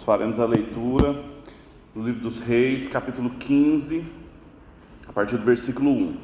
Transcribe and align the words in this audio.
Nós 0.00 0.06
faremos 0.06 0.40
a 0.40 0.46
leitura 0.46 1.22
do 1.94 2.02
livro 2.02 2.22
dos 2.22 2.40
Reis, 2.40 2.88
capítulo 2.88 3.28
15, 3.38 4.02
a 5.06 5.12
partir 5.12 5.36
do 5.36 5.44
versículo 5.44 5.90
1. 5.90 6.16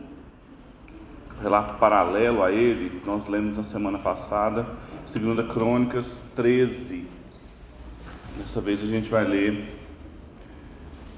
O 1.36 1.42
relato 1.42 1.74
paralelo 1.74 2.42
a 2.42 2.50
ele, 2.50 3.02
nós 3.04 3.26
lemos 3.26 3.58
na 3.58 3.62
semana 3.62 3.98
passada, 3.98 4.66
2 5.14 5.52
Crônicas 5.52 6.32
13. 6.34 7.06
Dessa 8.38 8.62
vez 8.62 8.82
a 8.82 8.86
gente 8.86 9.10
vai 9.10 9.26
ler 9.26 9.68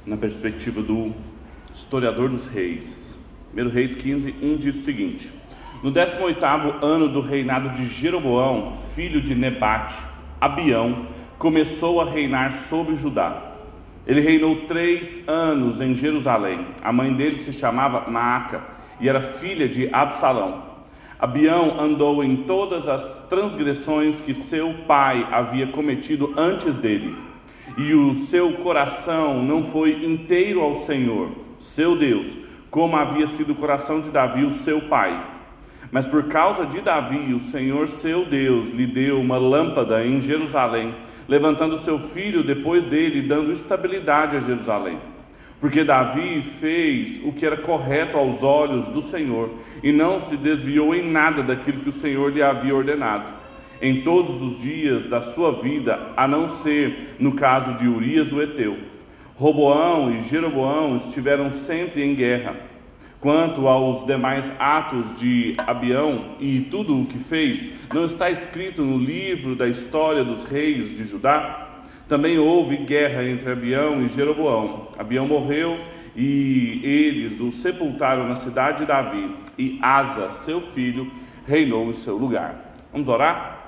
na 0.05 0.17
perspectiva 0.17 0.83
do 0.83 1.15
historiador 1.73 2.29
dos 2.29 2.49
reis. 2.49 3.25
1 3.57 3.69
Reis 3.69 3.95
15, 3.95 4.35
1 4.43 4.57
diz 4.57 4.81
o 4.81 4.83
seguinte: 4.83 5.33
No 5.81 5.93
18 5.93 6.45
ano 6.85 7.09
do 7.09 7.21
reinado 7.21 7.71
de 7.71 7.85
Jeroboão, 7.85 8.75
filho 8.75 9.23
de 9.23 9.37
Nebate, 9.37 10.05
Abião, 10.41 11.07
começou 11.39 12.01
a 12.01 12.05
reinar 12.05 12.53
sobre 12.53 12.97
Judá. 12.97 13.43
Ele 14.07 14.21
reinou 14.21 14.57
três 14.67 15.29
anos 15.29 15.81
em 15.81 15.95
Jerusalém. 15.95 16.67
A 16.83 16.93
mãe 16.93 17.13
dele 17.15 17.39
se 17.39 17.53
chamava 17.53 18.11
Maaca 18.11 18.63
e 19.01 19.09
era 19.09 19.21
filha 19.21 19.69
de 19.69 19.89
Absalão. 19.93 20.67
Abião 21.19 21.81
andou 21.81 22.23
em 22.23 22.45
todas 22.45 22.89
as 22.89 23.27
transgressões 23.29 24.21
que 24.21 24.33
seu 24.33 24.73
pai 24.87 25.27
havia 25.33 25.67
cometido 25.67 26.33
antes 26.37 26.77
dele, 26.77 27.17
e 27.77 27.93
o 27.93 28.15
seu 28.15 28.53
coração 28.59 29.43
não 29.43 29.65
foi 29.65 30.05
inteiro 30.05 30.61
ao 30.61 30.77
Senhor, 30.77 31.31
seu 31.59 31.97
Deus, 31.97 32.39
como 32.71 32.97
havia 32.97 33.27
sido 33.27 33.53
o 33.53 33.57
coração 33.57 34.01
de 34.01 34.11
Davi, 34.11 34.45
o 34.45 34.51
seu 34.51 34.83
pai. 34.83 35.38
Mas 35.91 36.07
por 36.07 36.25
causa 36.25 36.67
de 36.67 36.81
Davi, 36.81 37.33
o 37.33 37.41
Senhor 37.41 37.89
seu 37.89 38.25
Deus 38.25 38.69
lhe 38.69 38.87
deu 38.87 39.21
uma 39.21 39.39
lâmpada 39.39 40.05
em 40.05 40.21
Jerusalém 40.21 40.95
levantando 41.29 41.77
seu 41.77 42.01
filho 42.01 42.43
depois 42.43 42.85
dele, 42.87 43.21
dando 43.21 43.53
estabilidade 43.53 44.35
a 44.35 44.41
Jerusalém. 44.41 44.99
Porque 45.61 45.85
Davi 45.85 46.41
fez 46.43 47.21
o 47.25 47.33
que 47.33 47.45
era 47.45 47.57
correto 47.57 48.17
aos 48.17 48.43
olhos 48.43 48.89
do 48.89 49.03
Senhor 49.03 49.51
e 49.83 49.93
não 49.93 50.19
se 50.19 50.37
desviou 50.37 50.95
em 50.95 51.11
nada 51.11 51.43
daquilo 51.43 51.81
que 51.81 51.89
o 51.89 51.93
Senhor 51.93 52.33
lhe 52.33 52.43
havia 52.43 52.75
ordenado. 52.75 53.33
Em 53.83 54.01
todos 54.01 54.41
os 54.41 54.61
dias 54.61 55.07
da 55.07 55.21
sua 55.21 55.53
vida, 55.53 56.01
a 56.17 56.27
não 56.27 56.47
ser 56.47 57.17
no 57.19 57.33
caso 57.33 57.75
de 57.75 57.87
Urias 57.87 58.33
o 58.33 58.41
Eteu. 58.41 58.79
Roboão 59.35 60.13
e 60.13 60.23
Jeroboão 60.23 60.97
estiveram 60.97 61.51
sempre 61.51 62.03
em 62.03 62.15
guerra. 62.15 62.57
Quanto 63.21 63.67
aos 63.67 64.07
demais 64.07 64.51
atos 64.61 65.19
de 65.19 65.57
Abião 65.59 66.37
e 66.39 66.61
tudo 66.61 67.01
o 67.01 67.05
que 67.05 67.19
fez, 67.19 67.69
não 67.93 68.05
está 68.05 68.31
escrito 68.31 68.83
no 68.83 68.97
livro 68.97 69.57
da 69.57 69.67
história 69.67 70.23
dos 70.23 70.45
reis 70.45 70.97
de 70.97 71.03
Judá? 71.05 71.81
Também 72.09 72.39
houve 72.39 72.77
guerra 72.77 73.25
entre 73.25 73.51
Abião 73.51 74.05
e 74.05 74.09
Jeroboão. 74.09 74.89
Abião 74.97 75.27
morreu 75.27 75.77
e 76.15 76.81
eles 76.85 77.41
o 77.41 77.51
sepultaram 77.51 78.29
na 78.29 78.37
cidade 78.37 78.79
de 78.79 78.87
Davi, 78.87 79.37
e 79.59 79.79
Asa, 79.83 80.31
seu 80.31 80.61
filho, 80.61 81.11
reinou 81.45 81.91
em 81.91 81.93
seu 81.93 82.17
lugar. 82.17 82.73
Vamos 82.93 83.09
orar? 83.09 83.67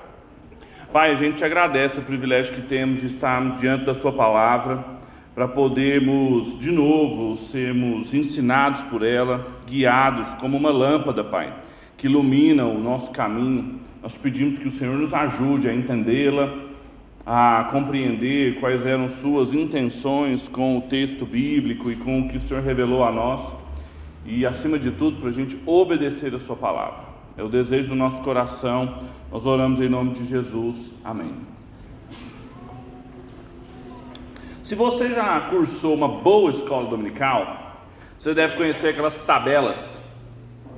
Pai, 0.93 1.11
a 1.11 1.15
gente 1.15 1.37
te 1.37 1.45
agradece 1.45 1.99
o 1.99 2.03
privilégio 2.03 2.55
que 2.55 2.61
temos 2.61 3.01
de 3.01 3.07
estarmos 3.07 3.59
diante 3.59 3.83
da 3.83 3.93
Sua 3.93 4.13
palavra 4.13 5.00
para 5.33 5.47
podermos 5.47 6.59
de 6.59 6.71
novo 6.71 7.37
sermos 7.37 8.13
ensinados 8.13 8.83
por 8.83 9.01
ela, 9.03 9.47
guiados 9.65 10.33
como 10.33 10.57
uma 10.57 10.71
lâmpada, 10.71 11.23
Pai, 11.23 11.53
que 11.97 12.07
ilumina 12.07 12.65
o 12.65 12.77
nosso 12.77 13.11
caminho. 13.11 13.79
Nós 14.01 14.17
pedimos 14.17 14.57
que 14.57 14.67
o 14.67 14.71
Senhor 14.71 14.97
nos 14.97 15.13
ajude 15.13 15.69
a 15.69 15.73
entendê-la, 15.73 16.53
a 17.25 17.67
compreender 17.71 18.59
quais 18.59 18.85
eram 18.85 19.07
suas 19.07 19.53
intenções 19.53 20.47
com 20.47 20.77
o 20.77 20.81
texto 20.81 21.25
bíblico 21.25 21.91
e 21.91 21.95
com 21.95 22.21
o 22.21 22.27
que 22.27 22.37
o 22.37 22.39
Senhor 22.39 22.63
revelou 22.63 23.03
a 23.03 23.11
nós, 23.11 23.53
e 24.25 24.45
acima 24.45 24.77
de 24.77 24.91
tudo, 24.91 25.17
para 25.17 25.29
a 25.29 25.33
gente 25.33 25.57
obedecer 25.65 26.33
a 26.35 26.39
Sua 26.39 26.55
palavra. 26.55 27.11
É 27.37 27.43
o 27.43 27.49
desejo 27.49 27.89
do 27.89 27.95
nosso 27.95 28.21
coração. 28.21 28.97
Nós 29.31 29.45
oramos 29.45 29.79
em 29.79 29.89
nome 29.89 30.11
de 30.11 30.25
Jesus. 30.25 30.99
Amém. 31.03 31.60
Se 34.71 34.75
você 34.75 35.09
já 35.09 35.37
cursou 35.49 35.93
uma 35.93 36.07
boa 36.07 36.49
escola 36.49 36.89
dominical, 36.89 37.83
você 38.17 38.33
deve 38.33 38.55
conhecer 38.55 38.87
aquelas 38.87 39.17
tabelas 39.17 40.09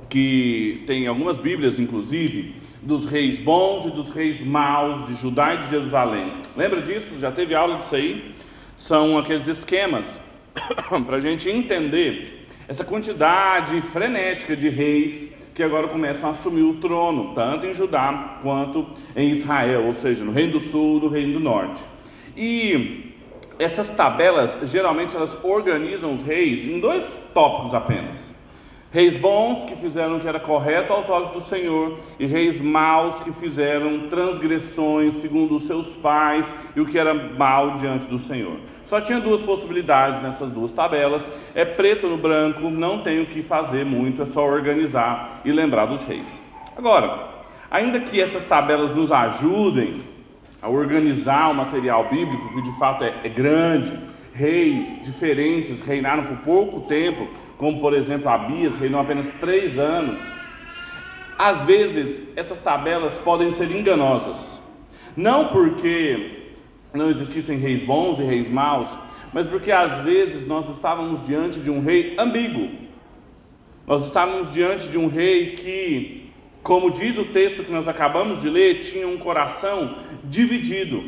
que 0.08 0.82
tem 0.84 1.06
algumas 1.06 1.38
Bíblias, 1.38 1.78
inclusive, 1.78 2.56
dos 2.82 3.06
reis 3.06 3.38
bons 3.38 3.84
e 3.84 3.90
dos 3.90 4.10
reis 4.10 4.44
maus 4.44 5.06
de 5.06 5.14
Judá 5.14 5.54
e 5.54 5.58
de 5.58 5.70
Jerusalém. 5.70 6.32
Lembra 6.56 6.82
disso? 6.82 7.20
Já 7.20 7.30
teve 7.30 7.54
aula 7.54 7.76
disso 7.76 7.94
aí? 7.94 8.34
São 8.76 9.16
aqueles 9.16 9.46
esquemas 9.46 10.20
para 11.06 11.18
a 11.18 11.20
gente 11.20 11.48
entender 11.48 12.48
essa 12.66 12.84
quantidade 12.84 13.80
frenética 13.80 14.56
de 14.56 14.68
reis 14.68 15.36
que 15.54 15.62
agora 15.62 15.86
começam 15.86 16.30
a 16.30 16.32
assumir 16.32 16.62
o 16.62 16.74
trono, 16.78 17.32
tanto 17.32 17.64
em 17.64 17.72
Judá 17.72 18.40
quanto 18.42 18.88
em 19.14 19.30
Israel, 19.30 19.84
ou 19.84 19.94
seja, 19.94 20.24
no 20.24 20.32
Reino 20.32 20.54
do 20.54 20.58
Sul 20.58 20.98
no 20.98 21.06
Reino 21.06 21.34
do 21.34 21.38
Norte. 21.38 21.80
E 22.36 23.13
essas 23.58 23.90
tabelas 23.90 24.58
geralmente 24.64 25.16
elas 25.16 25.36
organizam 25.44 26.12
os 26.12 26.22
reis 26.22 26.64
em 26.64 26.80
dois 26.80 27.04
tópicos 27.32 27.74
apenas. 27.74 28.42
Reis 28.94 29.16
bons 29.16 29.64
que 29.64 29.74
fizeram 29.74 30.16
o 30.16 30.20
que 30.20 30.28
era 30.28 30.38
correto 30.38 30.92
aos 30.92 31.10
olhos 31.10 31.32
do 31.32 31.40
Senhor, 31.40 31.98
e 32.16 32.26
reis 32.26 32.60
maus 32.60 33.18
que 33.18 33.32
fizeram 33.32 34.06
transgressões 34.08 35.16
segundo 35.16 35.56
os 35.56 35.64
seus 35.64 35.96
pais 35.96 36.52
e 36.76 36.80
o 36.80 36.86
que 36.86 36.96
era 36.96 37.12
mal 37.12 37.74
diante 37.74 38.06
do 38.06 38.20
Senhor. 38.20 38.56
Só 38.84 39.00
tinha 39.00 39.18
duas 39.18 39.42
possibilidades 39.42 40.22
nessas 40.22 40.52
duas 40.52 40.70
tabelas: 40.70 41.28
é 41.56 41.64
preto 41.64 42.06
no 42.06 42.16
branco, 42.16 42.70
não 42.70 43.00
tem 43.00 43.20
o 43.20 43.26
que 43.26 43.42
fazer 43.42 43.84
muito, 43.84 44.22
é 44.22 44.26
só 44.26 44.46
organizar 44.46 45.40
e 45.44 45.50
lembrar 45.50 45.86
dos 45.86 46.04
reis. 46.04 46.40
Agora, 46.76 47.18
ainda 47.68 47.98
que 47.98 48.20
essas 48.20 48.44
tabelas 48.44 48.94
nos 48.94 49.10
ajudem 49.10 50.13
a 50.64 50.68
organizar 50.70 51.50
o 51.50 51.54
material 51.54 52.08
bíblico, 52.08 52.54
que 52.54 52.62
de 52.62 52.72
fato 52.78 53.04
é, 53.04 53.14
é 53.22 53.28
grande. 53.28 53.92
Reis 54.32 55.04
diferentes 55.04 55.82
reinaram 55.82 56.24
por 56.24 56.38
pouco 56.38 56.88
tempo, 56.88 57.28
como 57.58 57.80
por 57.80 57.92
exemplo 57.92 58.30
Abias 58.30 58.78
reinou 58.78 58.98
apenas 58.98 59.28
três 59.38 59.78
anos. 59.78 60.18
Às 61.38 61.64
vezes 61.64 62.32
essas 62.34 62.58
tabelas 62.60 63.14
podem 63.18 63.52
ser 63.52 63.70
enganosas, 63.70 64.62
não 65.14 65.48
porque 65.48 66.54
não 66.94 67.10
existissem 67.10 67.58
reis 67.58 67.82
bons 67.82 68.18
e 68.18 68.22
reis 68.22 68.48
maus, 68.48 68.96
mas 69.34 69.46
porque 69.46 69.70
às 69.70 69.98
vezes 69.98 70.46
nós 70.46 70.70
estávamos 70.70 71.26
diante 71.26 71.60
de 71.60 71.70
um 71.70 71.82
rei 71.82 72.16
ambíguo. 72.18 72.70
Nós 73.86 74.06
estávamos 74.06 74.50
diante 74.50 74.88
de 74.88 74.96
um 74.96 75.08
rei 75.08 75.50
que 75.56 76.23
como 76.64 76.90
diz 76.90 77.18
o 77.18 77.26
texto 77.26 77.62
que 77.62 77.70
nós 77.70 77.86
acabamos 77.86 78.38
de 78.38 78.48
ler, 78.48 78.80
tinha 78.80 79.06
um 79.06 79.18
coração 79.18 79.98
dividido. 80.24 81.04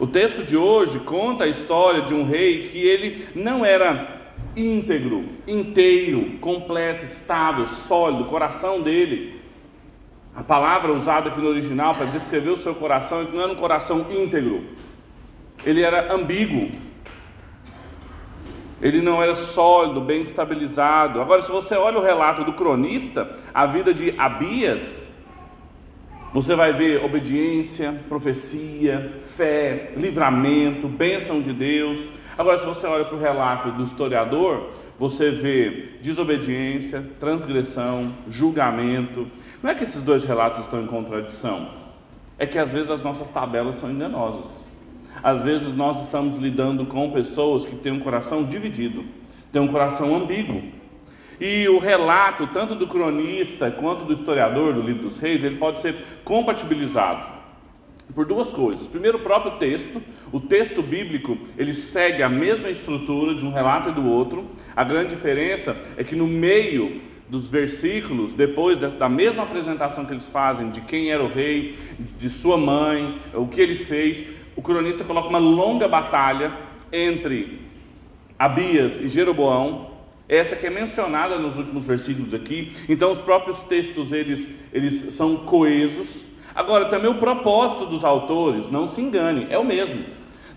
O 0.00 0.06
texto 0.06 0.42
de 0.42 0.56
hoje 0.56 0.98
conta 0.98 1.44
a 1.44 1.48
história 1.48 2.02
de 2.02 2.12
um 2.12 2.24
rei 2.24 2.64
que 2.64 2.78
ele 2.78 3.28
não 3.36 3.64
era 3.64 4.32
íntegro, 4.56 5.26
inteiro, 5.46 6.38
completo, 6.40 7.04
estável, 7.04 7.68
sólido, 7.68 8.24
o 8.24 8.26
coração 8.26 8.82
dele. 8.82 9.40
A 10.34 10.42
palavra 10.42 10.92
usada 10.92 11.28
aqui 11.28 11.40
no 11.40 11.48
original 11.48 11.94
para 11.94 12.06
descrever 12.06 12.50
o 12.50 12.56
seu 12.56 12.74
coração, 12.74 13.20
ele 13.20 13.30
não 13.32 13.42
era 13.42 13.52
um 13.52 13.56
coração 13.56 14.06
íntegro, 14.10 14.64
ele 15.64 15.82
era 15.82 16.12
ambíguo, 16.12 16.68
ele 18.80 19.02
não 19.02 19.22
era 19.22 19.34
sólido, 19.34 20.00
bem 20.00 20.22
estabilizado. 20.22 21.20
Agora, 21.20 21.42
se 21.42 21.52
você 21.52 21.74
olha 21.74 21.98
o 21.98 22.02
relato 22.02 22.44
do 22.44 22.52
cronista, 22.52 23.30
a 23.52 23.66
vida 23.66 23.92
de 23.92 24.14
Abias, 24.18 25.10
você 26.32 26.54
vai 26.54 26.72
ver 26.72 27.04
obediência, 27.04 27.92
profecia, 28.08 29.14
fé, 29.18 29.92
livramento, 29.96 30.88
bênção 30.88 31.42
de 31.42 31.52
Deus. 31.52 32.10
Agora, 32.38 32.56
se 32.56 32.64
você 32.64 32.86
olha 32.86 33.04
para 33.04 33.16
o 33.16 33.20
relato 33.20 33.70
do 33.72 33.82
historiador, 33.82 34.68
você 34.98 35.30
vê 35.30 35.96
desobediência, 36.00 37.04
transgressão, 37.18 38.14
julgamento. 38.28 39.26
Não 39.62 39.70
é 39.70 39.74
que 39.74 39.82
esses 39.82 40.02
dois 40.02 40.24
relatos 40.24 40.60
estão 40.60 40.80
em 40.82 40.86
contradição, 40.86 41.68
é 42.38 42.46
que 42.46 42.58
às 42.58 42.72
vezes 42.72 42.90
as 42.90 43.02
nossas 43.02 43.28
tabelas 43.28 43.76
são 43.76 43.90
enganosas. 43.90 44.69
Às 45.22 45.42
vezes 45.42 45.74
nós 45.74 46.02
estamos 46.02 46.34
lidando 46.36 46.86
com 46.86 47.10
pessoas 47.10 47.64
que 47.64 47.76
têm 47.76 47.92
um 47.92 48.00
coração 48.00 48.44
dividido, 48.44 49.04
têm 49.52 49.60
um 49.60 49.68
coração 49.68 50.14
ambíguo. 50.14 50.62
E 51.40 51.66
o 51.68 51.78
relato, 51.78 52.46
tanto 52.48 52.74
do 52.74 52.86
cronista 52.86 53.70
quanto 53.70 54.04
do 54.04 54.12
historiador 54.12 54.74
do 54.74 54.82
livro 54.82 55.02
dos 55.02 55.18
reis, 55.18 55.42
ele 55.42 55.56
pode 55.56 55.80
ser 55.80 55.94
compatibilizado 56.22 57.40
por 58.14 58.26
duas 58.26 58.52
coisas. 58.52 58.86
Primeiro, 58.86 59.18
o 59.18 59.22
próprio 59.22 59.52
texto, 59.52 60.02
o 60.32 60.40
texto 60.40 60.82
bíblico, 60.82 61.38
ele 61.56 61.72
segue 61.72 62.22
a 62.22 62.28
mesma 62.28 62.68
estrutura 62.68 63.34
de 63.34 63.46
um 63.46 63.52
relato 63.52 63.88
e 63.88 63.92
do 63.92 64.06
outro. 64.06 64.44
A 64.76 64.84
grande 64.84 65.14
diferença 65.14 65.76
é 65.96 66.04
que 66.04 66.16
no 66.16 66.26
meio 66.26 67.00
dos 67.28 67.48
versículos, 67.48 68.32
depois 68.32 68.76
da 68.78 69.08
mesma 69.08 69.44
apresentação 69.44 70.04
que 70.04 70.12
eles 70.12 70.28
fazem 70.28 70.68
de 70.68 70.80
quem 70.80 71.10
era 71.10 71.22
o 71.22 71.28
rei, 71.28 71.76
de 72.18 72.28
sua 72.28 72.56
mãe, 72.56 73.18
o 73.32 73.46
que 73.46 73.60
ele 73.60 73.76
fez, 73.76 74.24
o 74.60 74.62
cronista 74.62 75.02
coloca 75.04 75.26
uma 75.26 75.38
longa 75.38 75.88
batalha 75.88 76.52
entre 76.92 77.62
Abias 78.38 79.00
e 79.00 79.08
Jeroboão, 79.08 79.92
essa 80.28 80.54
que 80.54 80.66
é 80.66 80.70
mencionada 80.70 81.38
nos 81.38 81.56
últimos 81.56 81.86
versículos 81.86 82.34
aqui. 82.34 82.70
Então 82.86 83.10
os 83.10 83.22
próprios 83.22 83.60
textos 83.60 84.12
eles, 84.12 84.60
eles 84.70 85.14
são 85.14 85.34
coesos. 85.38 86.26
Agora 86.54 86.90
também 86.90 87.10
o 87.10 87.14
propósito 87.14 87.86
dos 87.86 88.04
autores, 88.04 88.70
não 88.70 88.86
se 88.86 89.00
engane, 89.00 89.46
é 89.48 89.58
o 89.58 89.64
mesmo. 89.64 90.04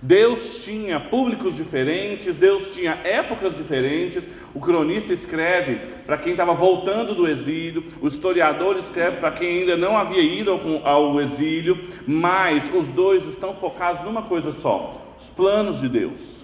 Deus 0.06 0.66
tinha 0.66 1.00
públicos 1.00 1.56
diferentes, 1.56 2.36
Deus 2.36 2.76
tinha 2.76 3.00
épocas 3.06 3.56
diferentes. 3.56 4.28
O 4.54 4.60
cronista 4.60 5.14
escreve 5.14 5.80
para 6.06 6.18
quem 6.18 6.34
estava 6.34 6.54
voltando 6.54 7.16
do 7.16 7.26
exílio, 7.26 7.86
o 8.02 8.08
historiador 8.08 8.76
escreve 8.76 9.18
para 9.18 9.32
quem 9.32 9.60
ainda 9.60 9.78
não 9.78 9.98
havia 9.98 10.22
ido 10.22 10.52
ao, 10.84 11.22
exílio, 11.22 11.80
mas 12.06 12.70
os 12.76 12.90
dois 12.90 13.26
estão 13.26 13.56
focados 13.56 14.04
numa 14.04 14.24
coisa 14.24 14.52
só: 14.52 14.92
os 15.18 15.30
planos 15.30 15.80
de 15.80 15.88
Deus, 15.88 16.44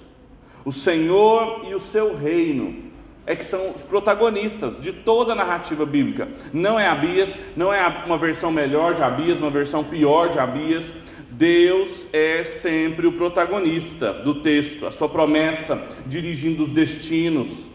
o 0.64 0.72
Senhor 0.72 1.66
e 1.70 1.76
o 1.76 1.82
seu 1.82 2.16
reino 2.16 2.90
é 3.26 3.36
que 3.36 3.46
são 3.46 3.72
os 3.72 3.84
protagonistas 3.84 4.80
de 4.80 4.94
toda 4.94 5.34
a 5.34 5.36
narrativa 5.36 5.86
bíblica. 5.86 6.30
Não 6.54 6.80
é 6.80 6.88
Abias, 6.88 7.38
não 7.58 7.74
é 7.74 7.86
uma 8.06 8.18
versão 8.18 8.52
melhor 8.52 8.94
de 8.94 9.04
Abias, 9.04 9.38
uma 9.38 9.52
versão 9.52 9.84
pior 9.84 10.30
de 10.30 10.40
Abias. 10.40 11.09
Deus 11.40 12.06
é 12.12 12.44
sempre 12.44 13.08
o 13.08 13.14
protagonista 13.14 14.12
do 14.12 14.42
texto, 14.42 14.86
a 14.86 14.92
sua 14.92 15.08
promessa 15.08 15.82
dirigindo 16.06 16.64
os 16.64 16.72
destinos, 16.72 17.70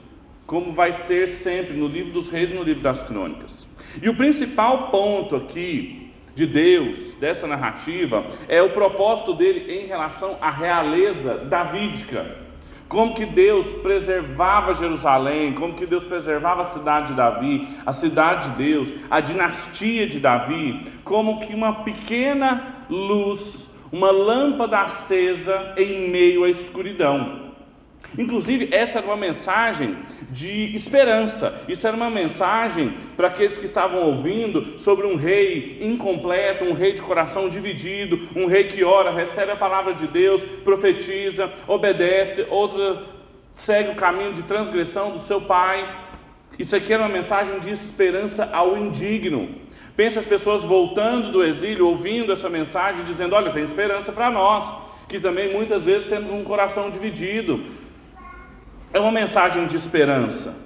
como 0.46 0.70
vai 0.70 0.93
ser 0.93 1.28
sempre 1.28 1.75
no 1.75 1.88
livro 1.88 2.12
dos 2.12 2.28
reis 2.28 2.50
e 2.50 2.52
no 2.52 2.62
livro 2.62 2.82
das 2.82 3.02
crônicas. 3.02 3.66
E 4.02 4.08
o 4.11 4.14
principal 4.14 4.90
ponto 4.90 5.34
aqui 5.34 6.11
de 6.34 6.46
Deus, 6.46 7.14
dessa 7.14 7.46
narrativa, 7.46 8.26
é 8.50 8.61
o 8.61 8.75
propósito 8.75 9.32
dele 9.32 9.72
em 9.72 9.87
relação 9.87 10.37
à 10.43 10.50
realeza 10.50 11.38
davídica 11.38 12.44
como 12.87 13.14
que 13.14 13.25
Deus 13.25 13.72
preservava 13.82 14.75
Jerusalém, 14.75 15.52
como 15.52 15.75
que 15.75 15.87
Deus 15.87 16.05
preservava 16.05 16.62
a 16.62 16.67
cidade 16.67 17.08
de 17.08 17.14
Davi, 17.14 17.69
a 17.84 17.93
cidade 17.93 18.50
de 18.50 18.56
Deus, 18.56 18.93
a 19.10 19.20
dinastia 19.20 20.06
de 20.06 20.20
Davi, 20.20 20.84
como 21.02 21.40
que 21.40 21.55
uma 21.55 21.82
pequena 21.82 22.73
luz, 22.88 23.76
uma 23.92 24.10
lâmpada 24.10 24.81
acesa 24.81 25.75
em 25.76 26.08
meio 26.10 26.44
à 26.44 26.50
escuridão. 26.50 27.44
Inclusive, 28.16 28.69
essa 28.72 28.98
era 28.98 29.06
uma 29.06 29.16
mensagem 29.16 29.96
de 30.31 30.75
esperança. 30.75 31.62
Isso 31.69 31.86
era 31.86 31.96
uma 31.96 32.10
mensagem 32.10 32.94
para 33.16 33.28
aqueles 33.28 33.58
que 33.58 33.66
estavam 33.66 34.02
ouvindo 34.02 34.78
sobre 34.78 35.06
um 35.06 35.16
rei 35.16 35.78
incompleto, 35.81 36.64
um 36.64 36.72
rei 36.72 36.92
de 36.92 37.02
coração 37.02 37.48
dividido, 37.48 38.20
um 38.34 38.46
rei 38.46 38.64
que 38.64 38.84
ora, 38.84 39.10
recebe 39.10 39.52
a 39.52 39.56
palavra 39.56 39.94
de 39.94 40.06
Deus, 40.06 40.42
profetiza, 40.64 41.52
obedece, 41.66 42.46
outra 42.50 43.02
segue 43.54 43.90
o 43.90 43.94
caminho 43.94 44.32
de 44.32 44.42
transgressão 44.42 45.12
do 45.12 45.19
seu 45.19 45.40
pai. 45.42 46.02
Isso 46.58 46.75
aqui 46.75 46.92
era 46.92 47.02
uma 47.02 47.08
mensagem 47.08 47.58
de 47.60 47.70
esperança 47.70 48.50
ao 48.52 48.76
indigno. 48.76 49.48
Pensa 49.96 50.20
as 50.20 50.26
pessoas 50.26 50.62
voltando 50.62 51.31
do 51.31 51.44
exílio, 51.44 51.88
ouvindo 51.88 52.32
essa 52.32 52.49
mensagem, 52.49 53.05
dizendo: 53.05 53.35
Olha, 53.35 53.52
tem 53.52 53.62
esperança 53.62 54.11
para 54.11 54.31
nós, 54.31 54.64
que 55.08 55.20
também 55.20 55.52
muitas 55.52 55.85
vezes 55.85 56.08
temos 56.08 56.31
um 56.32 56.43
coração 56.43 56.91
dividido, 56.91 57.62
é 58.93 58.99
uma 58.99 59.12
mensagem 59.12 59.67
de 59.67 59.76
esperança. 59.76 60.64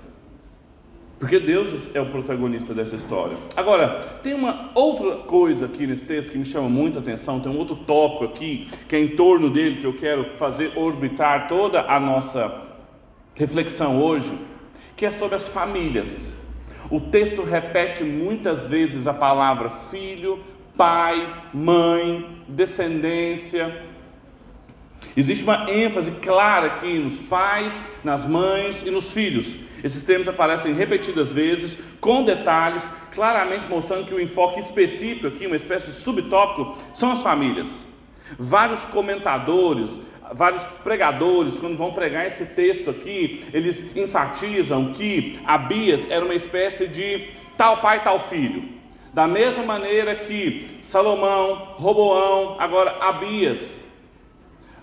Porque 1.19 1.41
Deus 1.41 1.95
é 1.97 2.01
o 2.01 2.07
protagonista 2.07 2.73
dessa 2.73 2.95
história. 2.95 3.37
Agora, 3.57 4.21
tem 4.23 4.35
uma 4.35 4.71
outra 4.73 5.17
coisa 5.17 5.67
aqui 5.67 5.85
nesse 5.85 6.07
texto 6.07 6.31
que 6.31 6.39
me 6.39 6.45
chama 6.45 6.69
muita 6.69 7.01
atenção, 7.01 7.41
tem 7.41 7.51
um 7.51 7.59
outro 7.59 7.75
tópico 7.75 8.25
aqui, 8.25 8.69
que 8.89 8.95
é 8.95 9.01
em 9.01 9.17
torno 9.17 9.51
dele 9.51 9.81
que 9.81 9.87
eu 9.87 9.95
quero 9.95 10.37
fazer 10.37 10.73
orbitar 10.77 11.49
toda 11.49 11.83
a 11.83 11.99
nossa 11.99 12.63
reflexão 13.35 14.01
hoje, 14.01 14.31
que 14.97 15.05
é 15.05 15.11
sobre 15.11 15.35
as 15.35 15.49
famílias. 15.49 16.38
O 16.91 17.01
texto 17.01 17.43
repete 17.43 18.03
muitas 18.03 18.67
vezes 18.67 19.07
a 19.07 19.13
palavra 19.15 19.69
filho, 19.69 20.41
pai, 20.77 21.45
mãe, 21.53 22.43
descendência, 22.49 23.87
Existe 25.17 25.43
uma 25.43 25.69
ênfase 25.69 26.13
clara 26.13 26.69
aqui 26.69 26.99
nos 26.99 27.19
pais, 27.19 27.73
nas 28.05 28.25
mães 28.25 28.83
e 28.87 28.91
nos 28.91 29.11
filhos. 29.11 29.59
Esses 29.83 30.05
termos 30.05 30.29
aparecem 30.29 30.73
repetidas 30.75 31.33
vezes, 31.33 31.79
com 32.01 32.23
detalhes, 32.23 32.89
claramente 33.13 33.67
mostrando 33.69 34.07
que 34.07 34.15
o 34.15 34.21
enfoque 34.21 34.61
específico 34.61 35.27
aqui, 35.27 35.47
uma 35.47 35.57
espécie 35.57 35.87
de 35.91 35.97
subtópico, 35.97 36.77
são 36.95 37.11
as 37.11 37.21
famílias. 37.21 37.85
Vários 38.39 38.85
comentadores, 38.85 39.99
vários 40.35 40.71
pregadores, 40.85 41.59
quando 41.59 41.77
vão 41.77 41.93
pregar 41.93 42.27
esse 42.27 42.47
texto 42.47 42.91
aqui, 42.91 43.45
eles 43.53 43.97
enfatizam 43.97 44.93
que 44.93 45.39
Abias 45.47 46.11
era 46.11 46.25
uma 46.25 46.35
espécie 46.35 46.87
de 46.87 47.29
tal 47.57 47.79
pai, 47.79 48.03
tal 48.03 48.21
filho. 48.21 48.77
Da 49.13 49.27
mesma 49.27 49.63
maneira 49.63 50.15
que 50.15 50.79
Salomão, 50.81 51.73
Roboão, 51.75 52.57
agora 52.59 52.99
Abias, 53.01 53.87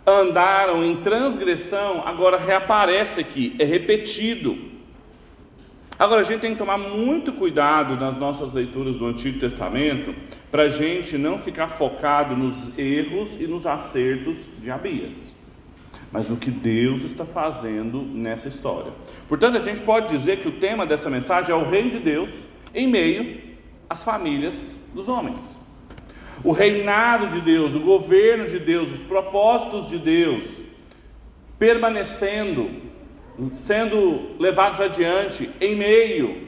andaram 0.06 0.84
em 0.84 0.98
transgressão, 0.98 2.04
agora 2.06 2.38
reaparece 2.38 3.22
aqui, 3.22 3.56
é 3.58 3.64
repetido. 3.64 4.76
Agora 5.98 6.22
a 6.22 6.24
gente 6.24 6.42
tem 6.42 6.52
que 6.52 6.58
tomar 6.58 6.78
muito 6.78 7.32
cuidado 7.32 7.96
nas 7.96 8.18
nossas 8.18 8.52
leituras 8.52 8.98
do 8.98 9.06
Antigo 9.06 9.40
Testamento, 9.40 10.14
para 10.52 10.64
a 10.64 10.70
gente 10.70 11.18
não 11.18 11.38
ficar 11.38 11.70
focado 11.70 12.36
nos 12.36 12.78
erros 12.78 13.40
e 13.40 13.48
nos 13.48 13.66
acertos 13.66 14.46
de 14.62 14.70
Abias, 14.70 15.35
mas 16.12 16.30
no 16.30 16.38
que 16.38 16.52
Deus 16.52 17.04
está 17.04 17.26
fazendo 17.26 18.02
nessa 18.02 18.48
história. 18.48 18.92
Portanto, 19.28 19.58
a 19.58 19.62
gente 19.62 19.82
pode 19.82 20.10
dizer 20.10 20.38
que 20.38 20.48
o 20.48 20.54
tema 20.54 20.86
dessa 20.86 21.10
mensagem 21.10 21.52
é 21.52 21.56
o 21.56 21.68
reino 21.68 21.90
de 21.90 22.00
Deus 22.00 22.48
em 22.74 22.88
meio 22.88 23.42
às 23.90 24.04
famílias 24.04 24.90
dos 24.94 25.08
homens 25.08 25.66
o 26.44 26.52
reinado 26.52 27.28
de 27.28 27.42
Deus, 27.42 27.74
o 27.74 27.80
governo 27.80 28.48
de 28.48 28.60
Deus, 28.60 28.92
os 28.92 29.08
propósitos 29.08 29.90
de 29.90 29.98
Deus 29.98 30.64
permanecendo, 31.58 32.70
sendo 33.52 34.36
levados 34.40 34.82
adiante 34.82 35.50
em 35.60 35.76
meio 35.76 36.46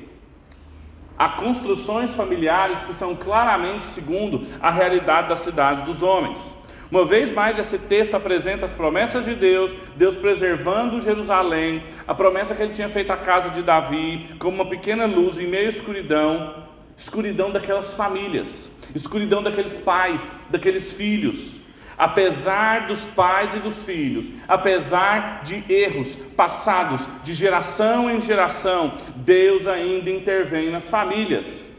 a 1.17 1.29
construções 1.29 2.15
familiares 2.15 2.83
que 2.83 2.93
são 2.93 3.15
claramente 3.15 3.85
segundo 3.85 4.45
a 4.61 4.69
realidade 4.69 5.29
das 5.29 5.39
cidades 5.39 5.83
dos 5.83 6.03
homens. 6.03 6.55
Uma 6.89 7.05
vez 7.05 7.31
mais, 7.31 7.57
esse 7.59 7.77
texto 7.77 8.15
apresenta 8.15 8.65
as 8.65 8.73
promessas 8.73 9.25
de 9.25 9.35
Deus, 9.35 9.75
Deus 9.95 10.15
preservando 10.15 11.01
Jerusalém, 11.01 11.83
a 12.07 12.13
promessa 12.13 12.55
que 12.55 12.61
ele 12.61 12.73
tinha 12.73 12.89
feito 12.89 13.11
à 13.11 13.17
casa 13.17 13.49
de 13.49 13.61
Davi, 13.61 14.35
como 14.39 14.55
uma 14.55 14.69
pequena 14.69 15.05
luz 15.05 15.37
em 15.37 15.47
meio 15.47 15.67
à 15.67 15.69
escuridão, 15.69 16.63
escuridão 16.95 17.51
daquelas 17.51 17.93
famílias 17.93 18.77
escuridão 18.95 19.43
daqueles 19.43 19.77
pais, 19.77 20.33
daqueles 20.49 20.93
filhos. 20.93 21.57
Apesar 21.97 22.85
dos 22.85 23.07
pais 23.07 23.55
e 23.55 23.59
dos 23.59 23.83
filhos, 23.83 24.29
apesar 24.47 25.41
de 25.41 25.63
erros 25.71 26.15
passados 26.15 27.07
de 27.23 27.33
geração 27.33 28.09
em 28.09 28.19
geração, 28.19 28.93
Deus 29.15 29.65
ainda 29.65 30.09
intervém 30.11 30.69
nas 30.69 30.89
famílias. 30.89 31.71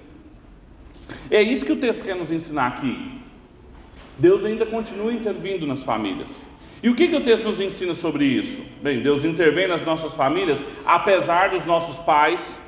É 1.30 1.40
isso 1.40 1.64
que 1.64 1.72
o 1.72 1.76
texto 1.76 2.04
quer 2.04 2.16
nos 2.16 2.32
ensinar 2.32 2.66
aqui. 2.66 3.17
Deus 4.18 4.44
ainda 4.44 4.66
continua 4.66 5.12
intervindo 5.12 5.66
nas 5.66 5.84
famílias. 5.84 6.44
E 6.82 6.88
o 6.88 6.94
que, 6.94 7.08
que 7.08 7.16
o 7.16 7.20
texto 7.20 7.44
nos 7.44 7.60
ensina 7.60 7.94
sobre 7.94 8.24
isso? 8.24 8.62
Bem, 8.82 9.00
Deus 9.00 9.24
intervém 9.24 9.66
nas 9.68 9.84
nossas 9.84 10.16
famílias, 10.16 10.62
apesar 10.84 11.50
dos 11.50 11.64
nossos 11.64 11.98
pais, 12.04 12.60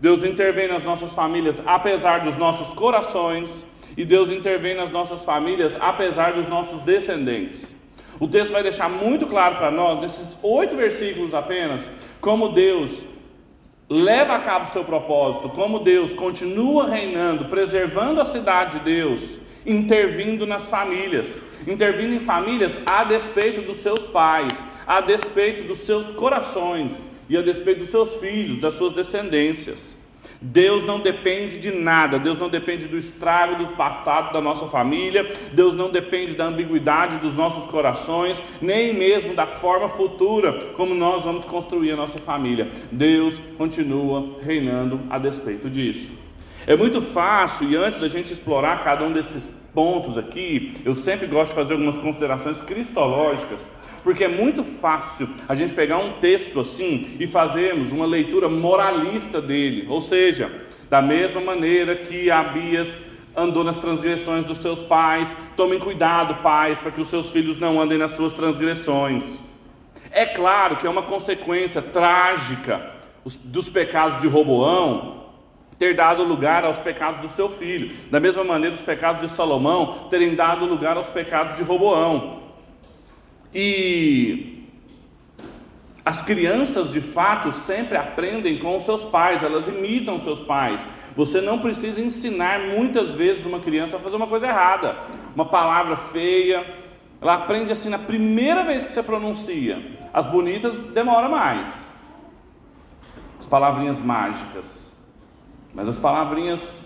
Deus 0.00 0.22
intervém 0.24 0.68
nas 0.68 0.84
nossas 0.84 1.12
famílias, 1.12 1.60
apesar 1.66 2.20
dos 2.20 2.36
nossos 2.36 2.76
corações, 2.76 3.66
e 3.96 4.04
Deus 4.04 4.30
intervém 4.30 4.76
nas 4.76 4.92
nossas 4.92 5.24
famílias, 5.24 5.76
apesar 5.80 6.32
dos 6.34 6.46
nossos 6.46 6.82
descendentes. 6.82 7.74
O 8.20 8.28
texto 8.28 8.52
vai 8.52 8.62
deixar 8.62 8.88
muito 8.88 9.26
claro 9.26 9.56
para 9.56 9.70
nós, 9.70 10.00
nesses 10.00 10.38
oito 10.42 10.76
versículos 10.76 11.34
apenas, 11.34 11.88
como 12.20 12.50
Deus 12.50 13.04
leva 13.88 14.34
a 14.34 14.40
cabo 14.40 14.66
o 14.66 14.72
seu 14.72 14.84
propósito, 14.84 15.48
como 15.48 15.80
Deus 15.80 16.14
continua 16.14 16.86
reinando, 16.86 17.46
preservando 17.46 18.20
a 18.20 18.24
cidade 18.24 18.78
de 18.78 18.84
Deus, 18.84 19.47
intervindo 19.66 20.46
nas 20.46 20.68
famílias, 20.68 21.40
intervindo 21.66 22.14
em 22.14 22.20
famílias 22.20 22.72
a 22.86 23.04
despeito 23.04 23.62
dos 23.62 23.78
seus 23.78 24.06
pais, 24.06 24.52
a 24.86 25.00
despeito 25.00 25.64
dos 25.64 25.78
seus 25.78 26.10
corações 26.12 26.96
e 27.28 27.36
a 27.36 27.42
despeito 27.42 27.80
dos 27.80 27.90
seus 27.90 28.16
filhos, 28.16 28.60
das 28.60 28.74
suas 28.74 28.92
descendências. 28.92 29.98
Deus 30.40 30.84
não 30.84 31.00
depende 31.00 31.58
de 31.58 31.72
nada, 31.72 32.18
Deus 32.18 32.38
não 32.38 32.48
depende 32.48 32.86
do 32.86 32.96
estrago 32.96 33.56
do 33.56 33.76
passado 33.76 34.32
da 34.32 34.40
nossa 34.40 34.66
família, 34.66 35.28
Deus 35.52 35.74
não 35.74 35.90
depende 35.90 36.34
da 36.34 36.44
ambiguidade 36.44 37.16
dos 37.16 37.34
nossos 37.34 37.66
corações, 37.66 38.40
nem 38.62 38.94
mesmo 38.94 39.34
da 39.34 39.46
forma 39.46 39.88
futura 39.88 40.52
como 40.76 40.94
nós 40.94 41.24
vamos 41.24 41.44
construir 41.44 41.90
a 41.90 41.96
nossa 41.96 42.20
família. 42.20 42.68
Deus 42.92 43.40
continua 43.56 44.36
reinando 44.40 45.00
a 45.10 45.18
despeito 45.18 45.68
disso. 45.68 46.27
É 46.68 46.76
muito 46.76 47.00
fácil, 47.00 47.70
e 47.70 47.76
antes 47.76 47.98
da 47.98 48.08
gente 48.08 48.30
explorar 48.30 48.84
cada 48.84 49.02
um 49.02 49.10
desses 49.10 49.54
pontos 49.72 50.18
aqui, 50.18 50.74
eu 50.84 50.94
sempre 50.94 51.26
gosto 51.26 51.52
de 51.52 51.54
fazer 51.54 51.72
algumas 51.72 51.96
considerações 51.96 52.60
cristológicas, 52.60 53.70
porque 54.04 54.22
é 54.22 54.28
muito 54.28 54.62
fácil 54.62 55.26
a 55.48 55.54
gente 55.54 55.72
pegar 55.72 55.96
um 55.96 56.20
texto 56.20 56.60
assim 56.60 57.16
e 57.18 57.26
fazermos 57.26 57.90
uma 57.90 58.04
leitura 58.04 58.50
moralista 58.50 59.40
dele, 59.40 59.86
ou 59.88 60.02
seja, 60.02 60.52
da 60.90 61.00
mesma 61.00 61.40
maneira 61.40 61.96
que 61.96 62.30
Abias 62.30 62.94
andou 63.34 63.64
nas 63.64 63.78
transgressões 63.78 64.44
dos 64.44 64.58
seus 64.58 64.82
pais, 64.82 65.34
tomem 65.56 65.78
cuidado, 65.78 66.42
pais, 66.42 66.78
para 66.78 66.90
que 66.90 67.00
os 67.00 67.08
seus 67.08 67.30
filhos 67.30 67.56
não 67.56 67.80
andem 67.80 67.96
nas 67.96 68.10
suas 68.10 68.34
transgressões. 68.34 69.40
É 70.10 70.26
claro 70.26 70.76
que 70.76 70.86
é 70.86 70.90
uma 70.90 71.02
consequência 71.02 71.80
trágica 71.80 72.92
dos 73.46 73.70
pecados 73.70 74.20
de 74.20 74.28
Roboão 74.28 75.27
ter 75.78 75.94
dado 75.94 76.24
lugar 76.24 76.64
aos 76.64 76.78
pecados 76.78 77.20
do 77.20 77.28
seu 77.28 77.48
filho, 77.48 77.94
da 78.10 78.18
mesma 78.18 78.42
maneira 78.42 78.74
os 78.74 78.82
pecados 78.82 79.22
de 79.22 79.28
Salomão 79.28 80.08
terem 80.10 80.34
dado 80.34 80.64
lugar 80.64 80.96
aos 80.96 81.08
pecados 81.08 81.56
de 81.56 81.62
Roboão. 81.62 82.42
E 83.54 84.66
as 86.04 86.22
crianças 86.22 86.90
de 86.90 87.00
fato 87.00 87.52
sempre 87.52 87.96
aprendem 87.96 88.58
com 88.58 88.76
os 88.76 88.82
seus 88.82 89.04
pais, 89.04 89.42
elas 89.42 89.68
imitam 89.68 90.18
seus 90.18 90.40
pais. 90.40 90.84
Você 91.14 91.40
não 91.40 91.58
precisa 91.58 92.00
ensinar 92.00 92.60
muitas 92.60 93.10
vezes 93.10 93.44
uma 93.44 93.60
criança 93.60 93.96
a 93.96 94.00
fazer 94.00 94.16
uma 94.16 94.26
coisa 94.26 94.46
errada, 94.46 94.96
uma 95.34 95.44
palavra 95.44 95.96
feia. 95.96 96.64
Ela 97.20 97.34
aprende 97.34 97.72
assim 97.72 97.88
na 97.88 97.98
primeira 97.98 98.64
vez 98.64 98.84
que 98.84 98.92
você 98.92 99.02
pronuncia. 99.02 99.98
As 100.12 100.26
bonitas 100.26 100.76
demora 100.94 101.28
mais. 101.28 101.90
As 103.38 103.46
palavrinhas 103.46 104.00
mágicas. 104.00 104.87
Mas 105.78 105.86
as 105.86 105.96
palavrinhas 105.96 106.80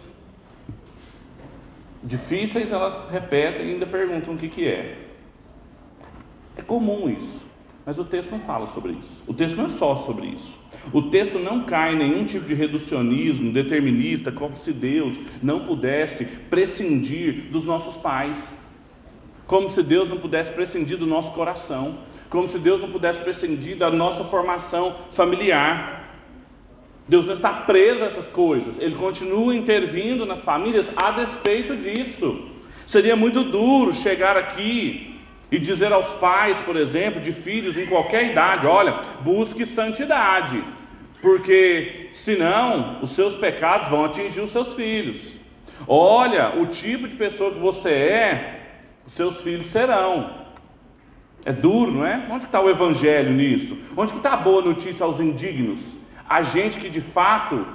difíceis 2.02 2.70
elas 2.70 3.08
repetem 3.10 3.64
e 3.66 3.70
ainda 3.70 3.86
perguntam 3.86 4.34
o 4.34 4.36
que, 4.36 4.50
que 4.50 4.68
é. 4.68 4.98
É 6.58 6.60
comum 6.60 7.08
isso, 7.08 7.46
mas 7.86 7.98
o 7.98 8.04
texto 8.04 8.32
não 8.32 8.38
fala 8.38 8.66
sobre 8.66 8.92
isso. 8.92 9.22
O 9.26 9.32
texto 9.32 9.56
não 9.56 9.64
é 9.64 9.70
só 9.70 9.96
sobre 9.96 10.26
isso. 10.26 10.58
O 10.92 11.00
texto 11.00 11.38
não 11.38 11.64
cai 11.64 11.94
em 11.94 11.96
nenhum 11.96 12.22
tipo 12.26 12.44
de 12.44 12.52
reducionismo 12.52 13.50
determinista, 13.50 14.30
como 14.30 14.54
se 14.54 14.74
Deus 14.74 15.18
não 15.42 15.60
pudesse 15.64 16.26
prescindir 16.50 17.50
dos 17.50 17.64
nossos 17.64 18.02
pais, 18.02 18.50
como 19.46 19.70
se 19.70 19.82
Deus 19.82 20.06
não 20.10 20.18
pudesse 20.18 20.52
prescindir 20.52 20.98
do 20.98 21.06
nosso 21.06 21.32
coração, 21.32 21.96
como 22.28 22.46
se 22.46 22.58
Deus 22.58 22.82
não 22.82 22.90
pudesse 22.90 23.20
prescindir 23.20 23.74
da 23.74 23.90
nossa 23.90 24.22
formação 24.22 24.94
familiar. 25.10 26.01
Deus 27.08 27.26
não 27.26 27.32
está 27.32 27.50
preso 27.50 28.04
a 28.04 28.06
essas 28.06 28.30
coisas, 28.30 28.78
Ele 28.78 28.94
continua 28.94 29.54
intervindo 29.54 30.24
nas 30.24 30.40
famílias 30.40 30.86
a 30.96 31.10
despeito 31.10 31.76
disso. 31.76 32.48
Seria 32.86 33.16
muito 33.16 33.44
duro 33.44 33.94
chegar 33.94 34.36
aqui 34.36 35.20
e 35.50 35.58
dizer 35.58 35.92
aos 35.92 36.14
pais, 36.14 36.58
por 36.58 36.76
exemplo, 36.76 37.20
de 37.20 37.32
filhos 37.32 37.76
em 37.76 37.86
qualquer 37.86 38.30
idade: 38.30 38.66
olha, 38.66 39.00
busque 39.20 39.66
santidade, 39.66 40.62
porque 41.20 42.08
senão 42.12 42.98
os 43.02 43.10
seus 43.10 43.34
pecados 43.34 43.88
vão 43.88 44.04
atingir 44.04 44.40
os 44.40 44.50
seus 44.50 44.74
filhos. 44.74 45.36
Olha, 45.86 46.54
o 46.56 46.66
tipo 46.66 47.08
de 47.08 47.16
pessoa 47.16 47.50
que 47.50 47.58
você 47.58 47.90
é, 47.90 48.60
seus 49.06 49.40
filhos 49.40 49.66
serão. 49.66 50.42
É 51.44 51.52
duro, 51.52 51.90
não 51.90 52.06
é? 52.06 52.24
Onde 52.30 52.44
está 52.44 52.60
o 52.60 52.70
evangelho 52.70 53.32
nisso? 53.32 53.76
Onde 53.96 54.14
está 54.14 54.34
a 54.34 54.36
boa 54.36 54.62
notícia 54.62 55.04
aos 55.04 55.18
indignos? 55.18 56.01
A 56.32 56.40
gente 56.40 56.78
que 56.78 56.88
de 56.88 57.02
fato, 57.02 57.66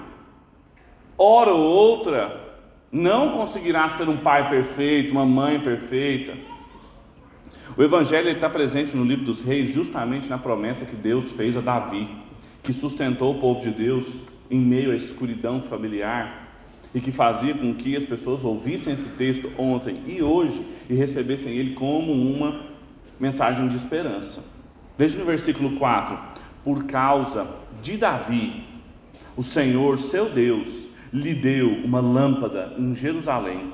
hora 1.15 1.51
ou 1.51 1.63
outra, 1.63 2.57
não 2.91 3.33
conseguirá 3.33 3.87
ser 3.89 4.09
um 4.09 4.17
pai 4.17 4.49
perfeito, 4.49 5.11
uma 5.11 5.27
mãe 5.27 5.59
perfeita. 5.59 6.33
O 7.77 7.83
Evangelho 7.83 8.31
está 8.31 8.49
presente 8.49 8.97
no 8.97 9.03
livro 9.03 9.25
dos 9.25 9.41
Reis, 9.41 9.71
justamente 9.71 10.27
na 10.27 10.39
promessa 10.39 10.85
que 10.85 10.95
Deus 10.95 11.31
fez 11.33 11.55
a 11.55 11.61
Davi, 11.61 12.09
que 12.63 12.73
sustentou 12.73 13.35
o 13.35 13.39
povo 13.39 13.59
de 13.59 13.69
Deus 13.69 14.21
em 14.49 14.57
meio 14.57 14.91
à 14.91 14.95
escuridão 14.95 15.61
familiar 15.61 16.47
e 16.95 16.99
que 16.99 17.11
fazia 17.11 17.53
com 17.53 17.75
que 17.75 17.95
as 17.95 18.05
pessoas 18.05 18.43
ouvissem 18.43 18.91
esse 18.91 19.09
texto 19.09 19.51
ontem 19.55 20.01
e 20.07 20.23
hoje 20.23 20.65
e 20.89 20.95
recebessem 20.95 21.53
ele 21.53 21.75
como 21.75 22.11
uma 22.11 22.61
mensagem 23.19 23.67
de 23.67 23.75
esperança. 23.75 24.43
Veja 24.97 25.15
no 25.19 25.25
versículo 25.25 25.77
4: 25.77 26.17
Por 26.67 26.83
causa 26.83 27.47
de 27.81 27.95
Davi, 27.95 28.65
o 29.37 29.41
Senhor, 29.41 29.97
seu 29.97 30.27
Deus, 30.27 30.89
lhe 31.13 31.33
deu 31.33 31.69
uma 31.69 32.01
lâmpada 32.01 32.73
em 32.77 32.93
Jerusalém, 32.93 33.71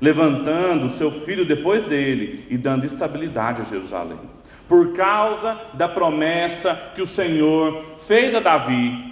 levantando 0.00 0.88
seu 0.88 1.10
filho 1.10 1.44
depois 1.44 1.86
dele 1.86 2.46
e 2.48 2.56
dando 2.56 2.86
estabilidade 2.86 3.62
a 3.62 3.64
Jerusalém. 3.64 4.20
Por 4.68 4.92
causa 4.92 5.60
da 5.74 5.88
promessa 5.88 6.92
que 6.94 7.02
o 7.02 7.06
Senhor 7.06 7.84
fez 7.98 8.32
a 8.32 8.38
Davi, 8.38 9.09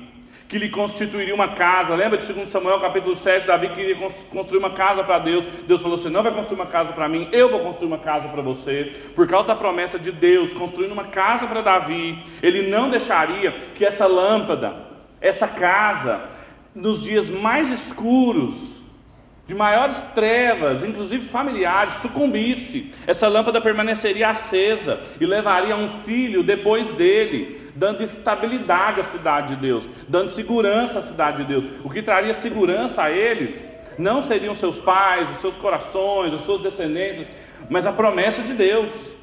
que 0.49 0.59
lhe 0.59 0.71
constituiria 0.71 1.35
uma 1.35 1.49
casa. 1.49 1.95
Lembra 1.95 2.17
de 2.17 2.33
2 2.33 2.49
Samuel 2.49 2.81
capítulo 2.81 3.15
7, 3.15 3.47
Davi 3.47 3.69
queria 3.69 3.95
construir 4.31 4.59
uma 4.59 4.71
casa 4.71 5.05
para 5.05 5.19
Deus. 5.19 5.45
Deus 5.45 5.83
falou: 5.83 5.97
Você 5.97 6.09
não 6.09 6.23
vai 6.23 6.33
construir 6.33 6.57
uma 6.59 6.67
casa 6.67 6.93
para 6.95 7.09
mim, 7.09 7.29
eu 7.31 7.51
vou 7.51 7.61
construir 7.61 7.87
uma 7.87 7.99
casa 7.99 8.27
para 8.29 8.41
você. 8.41 8.93
Por 9.15 9.29
causa 9.29 9.49
da 9.49 9.55
promessa 9.55 9.99
de 9.99 10.11
Deus, 10.11 10.55
construindo 10.55 10.93
uma 10.93 11.05
casa 11.05 11.47
para 11.47 11.61
Davi, 11.61 12.25
ele 12.43 12.71
não 12.71 12.89
deixaria 12.89 13.53
que 13.75 13.85
essa 13.85 14.07
lâmpada, 14.07 14.75
essa 15.21 15.47
casa, 15.47 16.21
nos 16.75 17.03
dias 17.03 17.29
mais 17.29 17.71
escuros, 17.71 18.78
de 19.49 19.55
maiores 19.55 20.03
trevas, 20.15 20.85
inclusive 20.85 21.25
familiares, 21.25 21.95
sucumbisse. 21.95 22.93
Essa 23.07 23.27
lâmpada 23.29 23.63
permaneceria 23.63 24.29
acesa 24.29 25.01
e 25.19 25.25
levaria 25.25 25.75
um 25.75 25.89
filho 25.89 26.43
depois 26.43 26.91
dele, 26.91 27.59
dando 27.75 28.03
estabilidade 28.03 29.01
à 29.01 29.05
cidade 29.05 29.55
de 29.55 29.63
Deus, 29.63 29.89
dando 30.07 30.29
segurança 30.29 30.99
à 30.99 31.03
cidade 31.03 31.39
de 31.39 31.45
Deus. 31.45 31.65
O 31.83 31.89
que 31.89 32.03
traria 32.03 32.35
segurança 32.35 33.05
a 33.05 33.11
eles 33.11 33.67
não 33.99 34.21
seriam 34.21 34.53
seus 34.53 34.81
pais, 34.81 35.31
os 35.31 35.39
seus 35.39 35.57
corações, 35.57 36.35
as 36.35 36.43
suas 36.43 36.61
descendências, 36.61 37.31
mas 37.71 37.87
a 37.87 37.93
promessa 37.93 38.43
de 38.43 38.53
Deus. 38.53 39.15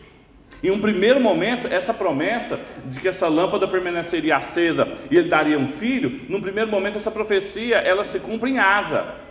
Em 0.64 0.72
um 0.72 0.82
primeiro 0.82 1.20
momento, 1.20 1.68
essa 1.68 1.94
promessa 1.94 2.60
de 2.86 3.00
que 3.00 3.08
essa 3.08 3.28
lâmpada 3.28 3.68
permaneceria 3.68 4.38
acesa 4.38 4.88
e 5.12 5.18
ele 5.18 5.30
daria 5.30 5.60
um 5.60 5.68
filho, 5.68 6.22
num 6.28 6.42
primeiro 6.42 6.72
momento 6.72 6.98
essa 6.98 7.12
profecia, 7.12 7.78
ela 7.78 8.04
se 8.04 8.20
cumpre 8.20 8.50
em 8.50 8.58
asa 8.58 9.24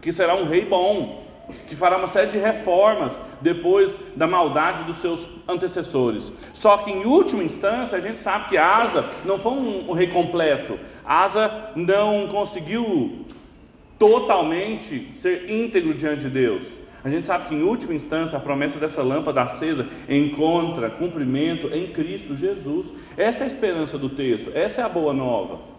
que 0.00 0.12
será 0.12 0.34
um 0.34 0.48
rei 0.48 0.64
bom, 0.64 1.26
que 1.66 1.74
fará 1.74 1.96
uma 1.96 2.06
série 2.06 2.30
de 2.30 2.38
reformas 2.38 3.12
depois 3.40 3.98
da 4.14 4.26
maldade 4.26 4.82
dos 4.84 4.96
seus 4.96 5.28
antecessores. 5.48 6.32
Só 6.52 6.76
que 6.78 6.90
em 6.90 7.04
última 7.04 7.42
instância 7.42 7.96
a 7.96 8.00
gente 8.00 8.20
sabe 8.20 8.48
que 8.48 8.56
Asa 8.56 9.04
não 9.24 9.38
foi 9.38 9.52
um, 9.52 9.90
um 9.90 9.92
rei 9.92 10.08
completo. 10.08 10.78
Asa 11.04 11.70
não 11.74 12.28
conseguiu 12.28 13.24
totalmente 13.98 15.12
ser 15.16 15.50
íntegro 15.50 15.94
diante 15.94 16.22
de 16.22 16.30
Deus. 16.30 16.88
A 17.02 17.08
gente 17.08 17.26
sabe 17.26 17.48
que 17.48 17.54
em 17.54 17.62
última 17.62 17.94
instância 17.94 18.36
a 18.36 18.40
promessa 18.40 18.78
dessa 18.78 19.02
lâmpada 19.02 19.42
acesa 19.42 19.86
encontra 20.08 20.90
cumprimento 20.90 21.68
em 21.68 21.86
Cristo 21.92 22.36
Jesus. 22.36 22.92
Essa 23.16 23.42
é 23.42 23.44
a 23.44 23.46
esperança 23.46 23.96
do 23.96 24.08
texto, 24.08 24.50
essa 24.54 24.82
é 24.82 24.84
a 24.84 24.88
boa 24.88 25.14
nova 25.14 25.77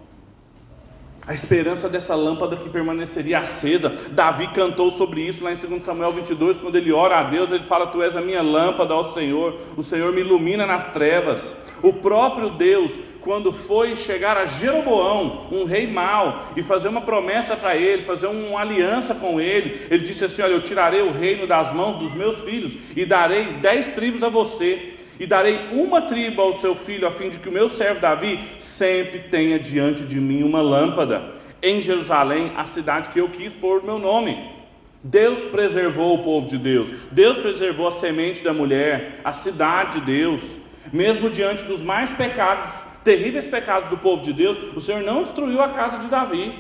a 1.30 1.34
esperança 1.36 1.88
dessa 1.88 2.16
lâmpada 2.16 2.56
que 2.56 2.68
permaneceria 2.68 3.38
acesa. 3.38 3.96
Davi 4.10 4.48
cantou 4.48 4.90
sobre 4.90 5.22
isso 5.22 5.44
lá 5.44 5.52
em 5.52 5.56
2 5.56 5.84
Samuel 5.84 6.12
22, 6.12 6.58
quando 6.58 6.76
ele 6.76 6.92
ora 6.92 7.20
a 7.20 7.24
Deus, 7.24 7.52
ele 7.52 7.66
fala: 7.66 7.86
Tu 7.86 8.02
és 8.02 8.18
a 8.18 8.22
minha 8.22 8.42
lâmpada, 8.42 8.96
ó 8.96 9.04
Senhor, 9.04 9.56
o 9.78 9.84
Senhor 9.84 10.12
me 10.12 10.22
ilumina 10.22 10.66
nas 10.66 10.92
trevas. 10.92 11.56
O 11.84 11.94
próprio 11.94 12.50
Deus, 12.50 13.00
quando 13.22 13.54
foi 13.54 13.96
chegar 13.96 14.38
a 14.38 14.48
Jeroboão, 14.48 15.46
um 15.52 15.66
rei 15.66 15.86
mau, 15.86 16.48
e 16.56 16.64
fazer 16.64 16.88
uma 16.88 17.02
promessa 17.02 17.56
para 17.56 17.78
ele, 17.78 18.04
fazer 18.04 18.26
uma 18.26 18.60
aliança 18.60 19.14
com 19.14 19.40
ele, 19.40 19.86
ele 19.92 20.04
disse 20.04 20.26
assim: 20.26 20.42
Olha, 20.42 20.54
eu 20.54 20.64
tirarei 20.64 21.04
o 21.04 21.12
reino 21.12 21.46
das 21.46 21.72
mãos 21.72 21.98
dos 21.98 22.12
meus 22.12 22.42
filhos 22.42 22.76
e 22.96 23.06
darei 23.06 23.54
dez 23.60 23.92
tribos 23.92 24.24
a 24.24 24.30
você 24.30 24.96
e 25.20 25.28
darei 25.28 25.68
uma 25.72 26.02
tribo 26.02 26.42
ao 26.42 26.54
seu 26.54 26.74
filho, 26.74 27.06
a 27.06 27.12
fim 27.12 27.30
de 27.30 27.40
que 27.40 27.50
o 27.50 27.52
meu 27.52 27.68
servo 27.68 28.00
Davi 28.00 28.40
sempre 28.58 29.20
tenha 29.20 29.60
diante 29.60 30.04
de 30.04 30.20
mim 30.20 30.44
uma 30.44 30.62
lâmpada. 30.62 31.34
Em 31.62 31.82
Jerusalém, 31.82 32.54
a 32.56 32.66
cidade 32.66 33.10
que 33.10 33.20
eu 33.20 33.28
quis 33.28 33.52
pôr 33.52 33.82
o 33.82 33.86
meu 33.86 34.00
nome. 34.00 34.58
Deus 35.04 35.42
preservou 35.42 36.16
o 36.16 36.24
povo 36.24 36.48
de 36.48 36.58
Deus, 36.58 36.90
Deus 37.12 37.38
preservou 37.38 37.88
a 37.88 37.92
semente 37.92 38.44
da 38.44 38.54
mulher, 38.54 39.22
a 39.24 39.32
cidade 39.32 40.00
de 40.00 40.06
Deus, 40.06 40.58
mesmo 40.92 41.30
diante 41.30 41.64
dos 41.64 41.82
mais 41.82 42.12
pecados, 42.12 42.74
terríveis 43.04 43.48
pecados 43.48 43.90
do 43.90 43.98
povo 43.98 44.22
de 44.22 44.34
Deus, 44.34 44.58
o 44.76 44.82
Senhor 44.82 45.02
não 45.02 45.24
destruiu 45.24 45.62
a 45.62 45.70
casa 45.70 46.00
de 46.00 46.08
Davi, 46.08 46.54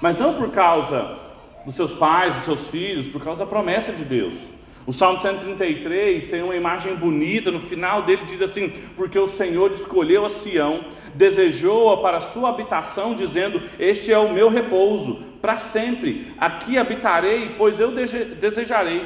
mas 0.00 0.18
não 0.18 0.34
por 0.34 0.50
causa 0.50 1.18
dos 1.66 1.74
seus 1.74 1.92
pais, 1.92 2.34
dos 2.34 2.44
seus 2.44 2.70
filhos, 2.70 3.06
por 3.06 3.22
causa 3.22 3.44
da 3.44 3.50
promessa 3.50 3.92
de 3.92 4.04
Deus. 4.04 4.57
O 4.88 4.92
Salmo 4.92 5.18
133 5.18 6.28
tem 6.28 6.42
uma 6.42 6.56
imagem 6.56 6.96
bonita, 6.96 7.50
no 7.50 7.60
final 7.60 8.00
dele 8.00 8.22
diz 8.24 8.40
assim: 8.40 8.72
Porque 8.96 9.18
o 9.18 9.28
Senhor 9.28 9.70
escolheu 9.70 10.24
a 10.24 10.30
Sião, 10.30 10.80
desejou-a 11.14 11.98
para 11.98 12.16
a 12.16 12.22
sua 12.22 12.48
habitação, 12.48 13.14
dizendo: 13.14 13.60
Este 13.78 14.10
é 14.10 14.18
o 14.18 14.32
meu 14.32 14.48
repouso, 14.48 15.16
para 15.42 15.58
sempre. 15.58 16.32
Aqui 16.38 16.78
habitarei, 16.78 17.54
pois 17.58 17.78
eu 17.78 17.92
desejarei. 17.92 19.04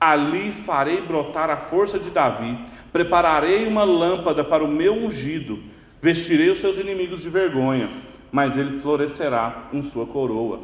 Ali 0.00 0.50
farei 0.50 1.02
brotar 1.02 1.50
a 1.50 1.58
força 1.58 1.98
de 1.98 2.08
Davi. 2.08 2.58
Prepararei 2.90 3.66
uma 3.66 3.84
lâmpada 3.84 4.42
para 4.42 4.64
o 4.64 4.68
meu 4.68 4.94
ungido. 4.94 5.58
Vestirei 6.00 6.48
os 6.48 6.60
seus 6.60 6.78
inimigos 6.78 7.20
de 7.20 7.28
vergonha, 7.28 7.90
mas 8.32 8.56
ele 8.56 8.78
florescerá 8.78 9.68
em 9.70 9.82
sua 9.82 10.06
coroa. 10.06 10.60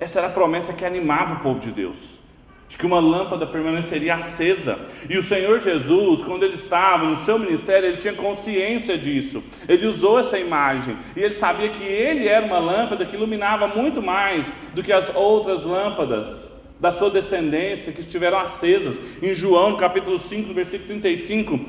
Essa 0.00 0.20
era 0.20 0.28
a 0.28 0.32
promessa 0.32 0.72
que 0.72 0.86
animava 0.86 1.34
o 1.34 1.40
povo 1.40 1.60
de 1.60 1.70
Deus 1.70 2.23
de 2.68 2.78
que 2.78 2.86
uma 2.86 2.98
lâmpada 2.98 3.46
permaneceria 3.46 4.14
acesa. 4.14 4.78
E 5.08 5.16
o 5.18 5.22
Senhor 5.22 5.58
Jesus, 5.58 6.22
quando 6.22 6.44
ele 6.44 6.54
estava 6.54 7.04
no 7.04 7.14
seu 7.14 7.38
ministério, 7.38 7.88
ele 7.88 7.98
tinha 7.98 8.14
consciência 8.14 8.96
disso. 8.96 9.42
Ele 9.68 9.86
usou 9.86 10.18
essa 10.18 10.38
imagem 10.38 10.96
e 11.14 11.22
ele 11.22 11.34
sabia 11.34 11.68
que 11.68 11.84
ele 11.84 12.26
era 12.26 12.44
uma 12.44 12.58
lâmpada 12.58 13.04
que 13.04 13.16
iluminava 13.16 13.68
muito 13.68 14.02
mais 14.02 14.50
do 14.74 14.82
que 14.82 14.92
as 14.92 15.14
outras 15.14 15.62
lâmpadas 15.62 16.52
da 16.80 16.90
sua 16.90 17.10
descendência 17.10 17.92
que 17.92 18.00
estiveram 18.00 18.38
acesas. 18.38 19.00
Em 19.22 19.34
João, 19.34 19.70
no 19.70 19.76
capítulo 19.76 20.18
5, 20.18 20.52
versículo 20.52 20.88
35, 20.88 21.60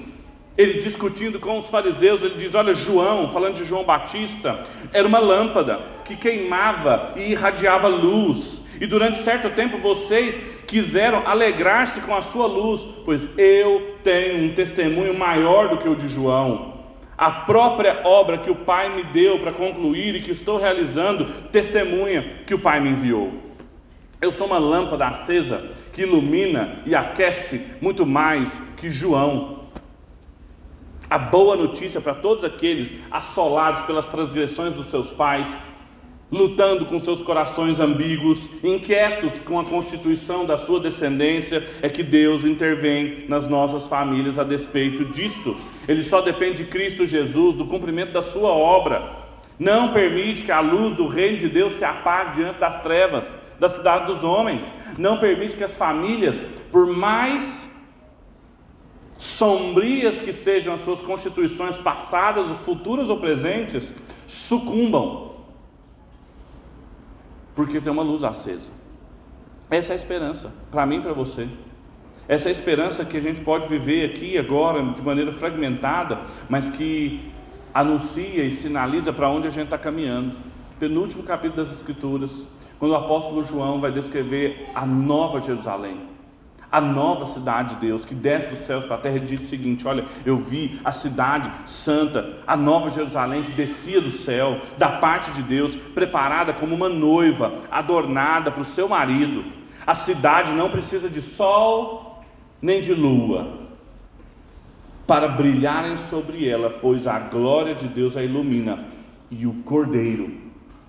ele 0.58 0.80
discutindo 0.80 1.40
com 1.40 1.58
os 1.58 1.70
fariseus, 1.70 2.24
ele 2.24 2.36
diz: 2.36 2.56
Olha, 2.56 2.74
João, 2.74 3.30
falando 3.30 3.56
de 3.56 3.66
João 3.66 3.84
Batista, 3.84 4.64
era 4.94 5.08
uma 5.08 5.20
lâmpada 5.20 5.80
que 6.06 6.16
queimava 6.16 7.14
e 7.16 7.32
irradiava 7.32 7.88
luz. 7.88 8.66
E 8.80 8.86
durante 8.86 9.18
certo 9.20 9.50
tempo 9.50 9.78
vocês 9.78 10.40
quiseram 10.66 11.24
alegrar-se 11.26 12.02
com 12.02 12.16
a 12.16 12.22
sua 12.22 12.48
luz, 12.48 12.82
pois 13.06 13.38
eu 13.38 13.96
tenho 14.04 14.44
um 14.44 14.54
testemunho 14.54 15.18
maior 15.18 15.70
do 15.70 15.78
que 15.78 15.88
o 15.88 15.96
de 15.96 16.08
João. 16.08 16.76
A 17.18 17.32
própria 17.32 18.02
obra 18.04 18.38
que 18.38 18.52
o 18.52 18.56
Pai 18.56 18.94
me 18.94 19.04
deu 19.04 19.40
para 19.40 19.54
concluir 19.54 20.16
e 20.16 20.22
que 20.22 20.32
estou 20.32 20.60
realizando, 20.60 21.26
testemunha 21.52 22.42
que 22.46 22.54
o 22.54 22.60
Pai 22.60 22.80
me 22.80 22.90
enviou. 22.90 23.32
Eu 24.22 24.32
sou 24.32 24.48
uma 24.48 24.58
lâmpada 24.58 25.08
acesa 25.08 25.72
que 25.94 26.02
ilumina 26.02 26.80
e 26.86 26.94
aquece 26.94 27.78
muito 27.82 28.06
mais 28.06 28.62
que 28.76 28.90
João. 28.90 29.66
A 31.10 31.18
boa 31.18 31.56
notícia 31.56 32.02
para 32.02 32.16
todos 32.16 32.44
aqueles 32.44 33.00
assolados 33.12 33.84
pelas 33.84 34.08
transgressões 34.08 34.74
dos 34.74 34.88
seus 34.88 35.12
pais 35.12 35.56
lutando 36.32 36.86
com 36.86 37.00
seus 37.00 37.22
corações 37.22 37.80
ambíguos, 37.80 38.50
inquietos 38.64 39.42
com 39.42 39.60
a 39.60 39.64
constituição 39.64 40.46
da 40.46 40.58
sua 40.58 40.80
descendência, 40.80 41.64
é 41.82 41.90
que 41.90 42.04
Deus 42.04 42.44
intervém 42.44 43.26
nas 43.28 43.48
nossas 43.48 43.88
famílias 43.88 44.40
a 44.40 44.44
despeito 44.44 45.06
disso. 45.06 45.56
Ele 45.88 46.04
só 46.04 46.22
depende 46.22 46.64
de 46.64 46.70
Cristo 46.70 47.06
Jesus, 47.06 47.56
do 47.56 47.66
cumprimento 47.66 48.12
da 48.12 48.22
sua 48.22 48.50
obra. 48.50 49.24
Não 49.58 49.94
permite 49.94 50.44
que 50.44 50.52
a 50.52 50.60
luz 50.60 50.96
do 50.96 51.08
reino 51.08 51.38
de 51.38 51.48
Deus 51.48 51.76
se 51.76 51.86
apague 51.86 52.36
diante 52.36 52.60
das 52.60 52.82
trevas 52.82 53.36
da 53.60 53.70
cidade 53.70 54.08
dos 54.08 54.24
homens. 54.24 54.66
Não 54.98 55.18
permite 55.18 55.56
que 55.56 55.64
as 55.64 55.78
famílias, 55.78 56.44
por 56.72 56.88
mais 56.88 57.74
sombrias 59.18 60.20
que 60.20 60.34
sejam 60.34 60.74
as 60.74 60.82
suas 60.82 61.02
constituições 61.02 61.78
passadas, 61.78 62.48
futuras 62.66 63.10
ou 63.10 63.18
presentes, 63.18 63.94
sucumbam 64.28 65.35
porque 67.56 67.80
tem 67.80 67.92
uma 67.92 68.04
luz 68.04 68.24
acesa. 68.24 68.70
Essa 69.70 69.94
é 69.94 69.96
a 69.96 69.98
esperança, 69.98 70.54
para 70.70 70.86
mim 70.86 70.98
e 70.98 71.02
para 71.02 71.14
você. 71.14 71.48
Essa 72.28 72.48
é 72.48 72.50
a 72.50 72.52
esperança 72.52 73.06
que 73.06 73.18
a 73.18 73.22
gente 73.22 73.42
pode 73.42 73.68
viver 73.68 74.12
aqui 74.12 74.38
agora 74.38 74.84
de 74.84 75.02
maneira 75.02 75.32
fragmentada, 75.32 76.22
mas 76.50 76.70
que 76.70 77.32
anuncia 77.74 78.44
e 78.44 78.52
sinaliza 78.52 79.14
para 79.14 79.30
onde 79.30 79.48
a 79.48 79.52
gente 79.52 79.66
está 79.66 79.78
caminhando. 79.78 80.36
Penúltimo 80.80 81.24
capítulo 81.24 81.58
das 81.58 81.72
Escrituras, 81.72 82.56
quando 82.80 82.92
o 82.92 82.96
apóstolo 82.96 83.44
João 83.44 83.80
vai 83.80 83.92
descrever 83.92 84.70
a 84.76 84.86
nova 84.86 85.40
Jerusalém 85.40 86.15
a 86.76 86.82
nova 86.82 87.26
cidade 87.26 87.76
de 87.76 87.82
Deus 87.88 88.04
que 88.04 88.14
desce 88.14 88.50
dos 88.50 88.60
céus 88.60 88.84
para 88.84 88.96
a 88.96 89.00
terra, 89.00 89.16
ele 89.16 89.26
diz 89.26 89.40
o 89.40 89.48
seguinte: 89.48 89.88
Olha, 89.88 90.04
eu 90.26 90.36
vi 90.36 90.78
a 90.84 90.92
cidade 90.92 91.50
santa, 91.66 92.40
a 92.46 92.58
nova 92.58 92.90
Jerusalém 92.90 93.44
que 93.44 93.54
descia 93.54 94.02
do 94.02 94.12
céu, 94.12 94.60
da 94.78 94.90
parte 94.90 95.32
de 95.32 95.42
Deus, 95.42 95.74
preparada 95.74 96.52
como 96.52 96.76
uma 96.76 96.90
noiva, 96.90 97.60
adornada 97.72 98.52
para 98.52 98.60
o 98.60 98.66
seu 98.66 98.90
marido. 98.90 99.46
A 99.88 99.96
cidade 99.96 100.52
não 100.52 100.70
precisa 100.70 101.10
de 101.10 101.22
sol 101.22 102.22
nem 102.62 102.82
de 102.82 102.94
lua 102.94 103.62
para 105.08 105.30
brilharem 105.30 105.96
sobre 105.96 106.46
ela, 106.46 106.70
pois 106.70 107.08
a 107.08 107.20
glória 107.20 107.74
de 107.74 107.88
Deus 107.88 108.18
a 108.18 108.24
ilumina 108.24 108.84
e 109.32 109.48
o 109.48 109.54
cordeiro 109.64 110.30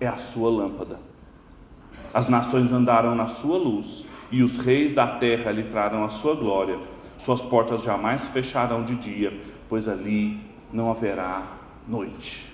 é 0.01 0.07
a 0.07 0.17
sua 0.17 0.49
lâmpada. 0.49 0.99
As 2.13 2.27
nações 2.27 2.73
andarão 2.73 3.15
na 3.15 3.27
sua 3.27 3.57
luz 3.57 4.05
e 4.31 4.43
os 4.43 4.57
reis 4.57 4.93
da 4.93 5.07
terra 5.07 5.51
lhe 5.51 5.63
trarão 5.63 6.03
a 6.03 6.09
sua 6.09 6.35
glória. 6.35 6.77
Suas 7.17 7.41
portas 7.41 7.83
jamais 7.83 8.27
fecharão 8.27 8.83
de 8.83 8.95
dia, 8.95 9.33
pois 9.67 9.87
ali 9.87 10.39
não 10.71 10.91
haverá 10.91 11.57
noite. 11.87 12.47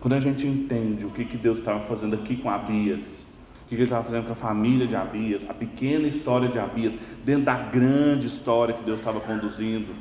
Quando 0.00 0.14
a 0.14 0.20
gente 0.20 0.46
entende 0.46 1.04
o 1.04 1.10
que, 1.10 1.24
que 1.24 1.36
Deus 1.36 1.58
estava 1.58 1.80
fazendo 1.80 2.14
aqui 2.14 2.36
com 2.36 2.48
Abias, 2.48 3.34
o 3.64 3.68
que, 3.68 3.70
que 3.70 3.74
ele 3.74 3.84
estava 3.84 4.04
fazendo 4.04 4.26
com 4.26 4.32
a 4.32 4.36
família 4.36 4.86
de 4.86 4.94
Abias, 4.94 5.44
a 5.48 5.54
pequena 5.54 6.06
história 6.06 6.48
de 6.48 6.58
Abias, 6.58 6.96
dentro 7.24 7.44
da 7.44 7.56
grande 7.56 8.26
história 8.26 8.74
que 8.74 8.84
Deus 8.84 9.00
estava 9.00 9.18
conduzindo, 9.20 9.92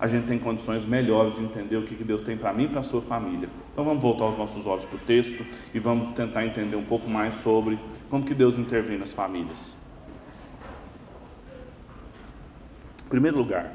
a 0.00 0.06
gente 0.06 0.26
tem 0.26 0.38
condições 0.38 0.84
melhores 0.84 1.34
de 1.36 1.42
entender 1.42 1.76
o 1.76 1.82
que 1.82 2.04
Deus 2.04 2.22
tem 2.22 2.36
para 2.36 2.52
mim 2.52 2.64
e 2.64 2.68
para 2.68 2.80
a 2.80 2.84
sua 2.84 3.02
família. 3.02 3.48
Então 3.72 3.84
vamos 3.84 4.00
voltar 4.00 4.26
os 4.26 4.38
nossos 4.38 4.64
olhos 4.64 4.84
para 4.84 4.96
o 4.96 5.00
texto 5.00 5.44
e 5.74 5.78
vamos 5.80 6.12
tentar 6.12 6.44
entender 6.46 6.76
um 6.76 6.84
pouco 6.84 7.10
mais 7.10 7.34
sobre 7.34 7.78
como 8.08 8.24
que 8.24 8.34
Deus 8.34 8.56
intervém 8.56 8.96
nas 8.96 9.12
famílias. 9.12 9.74
Em 13.06 13.08
primeiro 13.08 13.38
lugar, 13.38 13.72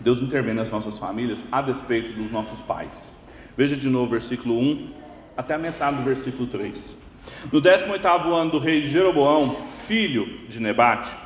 Deus 0.00 0.18
intervém 0.18 0.54
nas 0.54 0.70
nossas 0.70 0.98
famílias 0.98 1.44
a 1.52 1.62
despeito 1.62 2.14
dos 2.14 2.32
nossos 2.32 2.62
pais. 2.62 3.22
Veja 3.56 3.76
de 3.76 3.88
novo 3.88 4.06
o 4.06 4.10
versículo 4.10 4.58
1 4.58 4.92
até 5.36 5.54
a 5.54 5.58
metade 5.58 5.98
do 5.98 6.02
versículo 6.02 6.48
3. 6.48 7.04
No 7.52 7.60
18 7.60 8.06
ano 8.34 8.50
do 8.50 8.58
rei 8.58 8.82
Jeroboão, 8.82 9.54
filho 9.86 10.38
de 10.48 10.58
Nebate, 10.60 11.16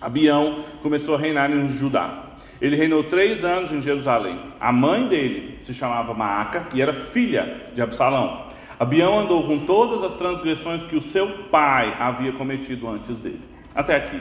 Abião 0.00 0.64
começou 0.82 1.16
a 1.16 1.18
reinar 1.18 1.50
em 1.50 1.68
Judá. 1.68 2.27
Ele 2.60 2.76
reinou 2.76 3.04
três 3.04 3.44
anos 3.44 3.72
em 3.72 3.80
Jerusalém. 3.80 4.38
A 4.60 4.72
mãe 4.72 5.06
dele 5.06 5.58
se 5.60 5.72
chamava 5.72 6.12
Maaca 6.14 6.66
e 6.74 6.82
era 6.82 6.92
filha 6.92 7.62
de 7.74 7.80
Absalão. 7.80 8.46
Abião 8.78 9.18
andou 9.18 9.44
com 9.44 9.58
todas 9.60 10.02
as 10.02 10.12
transgressões 10.12 10.84
que 10.84 10.96
o 10.96 11.00
seu 11.00 11.28
pai 11.50 11.96
havia 11.98 12.32
cometido 12.32 12.88
antes 12.88 13.18
dele. 13.18 13.40
Até 13.74 13.96
aqui. 13.96 14.20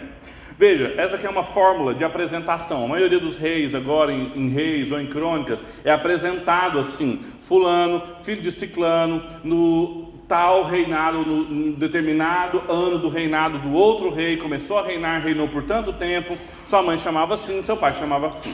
Veja, 0.57 0.95
essa 0.97 1.17
aqui 1.17 1.27
é 1.27 1.29
uma 1.29 1.43
fórmula 1.43 1.93
de 1.93 2.03
apresentação. 2.03 2.83
A 2.83 2.87
maioria 2.87 3.19
dos 3.19 3.37
reis, 3.37 3.75
agora 3.75 4.11
em, 4.11 4.31
em, 4.35 4.49
reis 4.49 4.91
ou 4.91 4.99
em 4.99 5.05
crônicas, 5.05 5.63
é 5.83 5.91
apresentado 5.91 6.79
assim: 6.79 7.23
Fulano, 7.41 8.01
filho 8.23 8.41
de 8.41 8.51
Ciclano, 8.51 9.23
no 9.43 10.06
tal 10.27 10.63
reinado, 10.63 11.19
no 11.19 11.73
determinado 11.73 12.61
ano 12.67 12.97
do 12.97 13.07
reinado 13.07 13.59
do 13.59 13.71
outro 13.71 14.09
rei, 14.09 14.37
começou 14.37 14.77
a 14.79 14.83
reinar, 14.83 15.21
reinou 15.21 15.47
por 15.47 15.63
tanto 15.63 15.93
tempo, 15.93 16.37
sua 16.63 16.83
mãe 16.83 16.97
chamava 16.97 17.35
assim, 17.35 17.63
seu 17.63 17.77
pai 17.77 17.93
chamava 17.93 18.27
assim. 18.27 18.53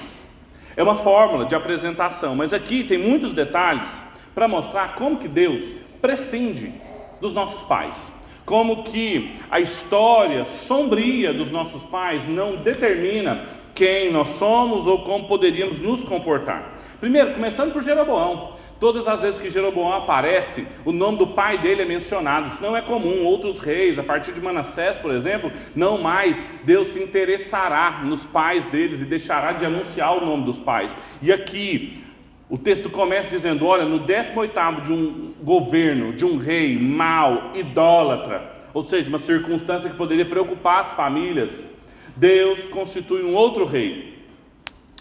É 0.75 0.83
uma 0.83 0.95
fórmula 0.95 1.45
de 1.45 1.55
apresentação, 1.55 2.35
mas 2.35 2.53
aqui 2.53 2.83
tem 2.83 2.97
muitos 2.97 3.33
detalhes 3.33 4.05
para 4.35 4.47
mostrar 4.47 4.95
como 4.95 5.17
que 5.17 5.27
Deus 5.27 5.73
prescinde 6.01 6.71
dos 7.19 7.33
nossos 7.33 7.67
pais. 7.67 8.13
Como 8.45 8.83
que 8.83 9.35
a 9.49 9.59
história 9.59 10.43
sombria 10.45 11.33
dos 11.33 11.49
nossos 11.49 11.85
pais 11.85 12.27
não 12.27 12.57
determina 12.57 13.45
quem 13.73 14.11
nós 14.11 14.29
somos 14.29 14.85
ou 14.85 14.99
como 14.99 15.27
poderíamos 15.27 15.81
nos 15.81 16.03
comportar. 16.03 16.73
Primeiro, 16.99 17.33
começando 17.33 17.71
por 17.71 17.81
Jeroboão. 17.81 18.52
Todas 18.83 19.07
as 19.07 19.21
vezes 19.21 19.39
que 19.39 19.49
Jeroboão 19.49 19.93
aparece, 19.93 20.67
o 20.83 20.91
nome 20.91 21.17
do 21.17 21.27
pai 21.27 21.57
dele 21.57 21.83
é 21.83 21.85
mencionado. 21.85 22.49
Isso 22.49 22.61
não 22.61 22.75
é 22.75 22.81
comum. 22.81 23.23
Outros 23.23 23.57
reis, 23.57 23.97
a 23.97 24.03
partir 24.03 24.33
de 24.33 24.41
Manassés, 24.41 24.97
por 24.97 25.13
exemplo, 25.13 25.49
não 25.73 26.01
mais 26.01 26.45
Deus 26.65 26.89
se 26.89 27.01
interessará 27.01 28.01
nos 28.03 28.25
pais 28.25 28.65
deles 28.65 28.99
e 28.99 29.05
deixará 29.05 29.53
de 29.53 29.65
anunciar 29.65 30.17
o 30.17 30.25
nome 30.25 30.43
dos 30.43 30.59
pais. 30.59 30.93
E 31.21 31.31
aqui, 31.31 32.03
o 32.49 32.57
texto 32.57 32.89
começa 32.89 33.29
dizendo: 33.29 33.65
olha, 33.65 33.85
no 33.85 33.99
18 33.99 34.81
de 34.81 34.91
um 34.91 35.33
governo, 35.41 36.11
de 36.11 36.25
um 36.25 36.35
rei 36.37 36.77
mau, 36.77 37.51
idólatra, 37.55 38.65
ou 38.73 38.83
seja, 38.83 39.07
uma 39.07 39.17
circunstância 39.17 39.89
que 39.89 39.95
poderia 39.95 40.25
preocupar 40.25 40.81
as 40.81 40.93
famílias, 40.93 41.63
Deus 42.17 42.67
constitui 42.67 43.23
um 43.23 43.33
outro 43.33 43.63
rei, 43.63 44.19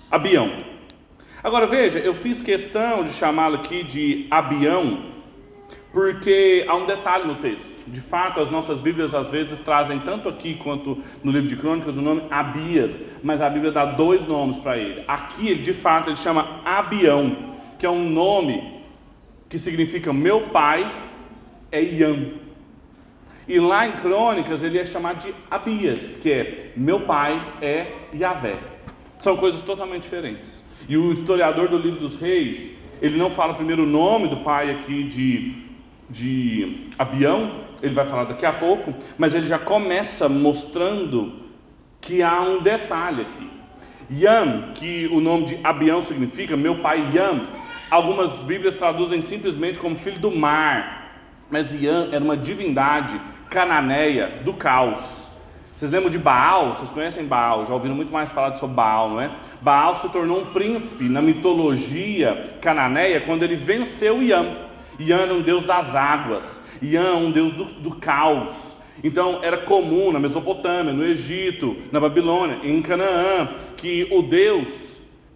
Abião. 0.08 0.70
Agora 1.44 1.66
veja, 1.66 1.98
eu 1.98 2.14
fiz 2.14 2.40
questão 2.40 3.02
de 3.02 3.12
chamá-lo 3.12 3.56
aqui 3.56 3.82
de 3.82 4.28
Abião, 4.30 5.06
porque 5.92 6.64
há 6.68 6.76
um 6.76 6.86
detalhe 6.86 7.26
no 7.26 7.34
texto. 7.34 7.82
De 7.88 8.00
fato, 8.00 8.38
as 8.38 8.48
nossas 8.48 8.78
Bíblias 8.78 9.12
às 9.12 9.28
vezes 9.28 9.58
trazem, 9.58 9.98
tanto 9.98 10.28
aqui 10.28 10.54
quanto 10.54 11.02
no 11.22 11.32
livro 11.32 11.48
de 11.48 11.56
Crônicas, 11.56 11.96
o 11.96 12.00
nome 12.00 12.22
Abias, 12.30 12.96
mas 13.24 13.42
a 13.42 13.50
Bíblia 13.50 13.72
dá 13.72 13.84
dois 13.84 14.24
nomes 14.24 14.58
para 14.58 14.78
ele. 14.78 15.02
Aqui, 15.08 15.56
de 15.56 15.74
fato, 15.74 16.10
ele 16.10 16.16
chama 16.16 16.60
Abião, 16.64 17.36
que 17.76 17.84
é 17.84 17.90
um 17.90 18.08
nome 18.08 18.84
que 19.48 19.58
significa 19.58 20.12
meu 20.12 20.42
pai 20.42 20.90
é 21.72 21.82
Iam. 21.82 22.34
E 23.48 23.58
lá 23.58 23.84
em 23.84 23.92
Crônicas 23.92 24.62
ele 24.62 24.78
é 24.78 24.84
chamado 24.84 25.18
de 25.18 25.34
Abias, 25.50 26.20
que 26.22 26.30
é 26.30 26.72
meu 26.76 27.00
pai 27.00 27.54
é 27.60 27.88
Yahvé. 28.14 28.58
São 29.18 29.36
coisas 29.36 29.62
totalmente 29.62 30.04
diferentes. 30.04 30.70
E 30.92 30.96
o 30.98 31.10
historiador 31.10 31.68
do 31.68 31.78
livro 31.78 32.00
dos 32.00 32.20
reis, 32.20 32.76
ele 33.00 33.16
não 33.16 33.30
fala 33.30 33.54
primeiro 33.54 33.84
o 33.84 33.86
nome 33.86 34.28
do 34.28 34.36
pai 34.36 34.70
aqui 34.70 35.04
de, 35.04 35.54
de 36.10 36.86
Abião, 36.98 37.50
ele 37.80 37.94
vai 37.94 38.06
falar 38.06 38.24
daqui 38.24 38.44
a 38.44 38.52
pouco, 38.52 38.94
mas 39.16 39.34
ele 39.34 39.46
já 39.46 39.58
começa 39.58 40.28
mostrando 40.28 41.32
que 41.98 42.22
há 42.22 42.42
um 42.42 42.60
detalhe 42.60 43.22
aqui. 43.22 43.50
Yam, 44.12 44.72
que 44.74 45.08
o 45.10 45.18
nome 45.18 45.44
de 45.44 45.58
Abião 45.64 46.02
significa 46.02 46.58
meu 46.58 46.82
pai 46.82 47.08
Yam, 47.14 47.40
algumas 47.90 48.42
Bíblias 48.42 48.74
traduzem 48.74 49.22
simplesmente 49.22 49.78
como 49.78 49.96
filho 49.96 50.18
do 50.18 50.30
mar, 50.30 51.22
mas 51.50 51.72
Yam 51.72 52.10
era 52.12 52.22
uma 52.22 52.36
divindade 52.36 53.18
cananeia 53.48 54.42
do 54.44 54.52
caos. 54.52 55.31
Vocês 55.76 55.90
lembram 55.90 56.10
de 56.10 56.18
Baal? 56.18 56.74
Vocês 56.74 56.90
conhecem 56.90 57.24
Baal? 57.24 57.64
Já 57.64 57.72
ouviram 57.72 57.94
muito 57.94 58.12
mais 58.12 58.30
falar 58.30 58.54
sobre 58.54 58.76
Baal, 58.76 59.10
não 59.10 59.20
é? 59.20 59.30
Baal 59.60 59.94
se 59.94 60.08
tornou 60.10 60.42
um 60.42 60.46
príncipe 60.46 61.04
na 61.04 61.20
mitologia 61.20 62.56
cananeia 62.60 63.20
quando 63.20 63.42
ele 63.42 63.56
venceu 63.56 64.22
Yam. 64.22 64.56
Yam 65.00 65.20
era 65.20 65.34
um 65.34 65.42
deus 65.42 65.64
das 65.64 65.94
águas, 65.94 66.66
Yam 66.82 67.16
um 67.16 67.30
deus 67.30 67.52
do, 67.52 67.64
do 67.64 67.96
caos. 67.96 68.76
Então 69.02 69.40
era 69.42 69.56
comum 69.56 70.12
na 70.12 70.20
Mesopotâmia, 70.20 70.92
no 70.92 71.04
Egito, 71.04 71.76
na 71.90 71.98
Babilônia, 71.98 72.58
em 72.62 72.80
Canaã, 72.80 73.48
que 73.76 74.06
o 74.10 74.22
Deus 74.22 74.92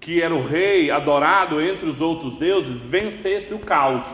que 0.06 0.22
era 0.22 0.32
o 0.32 0.40
rei 0.40 0.88
adorado 0.88 1.60
entre 1.60 1.88
os 1.88 2.00
outros 2.00 2.36
deuses 2.36 2.84
vencesse 2.84 3.52
o 3.52 3.58
caos. 3.58 4.04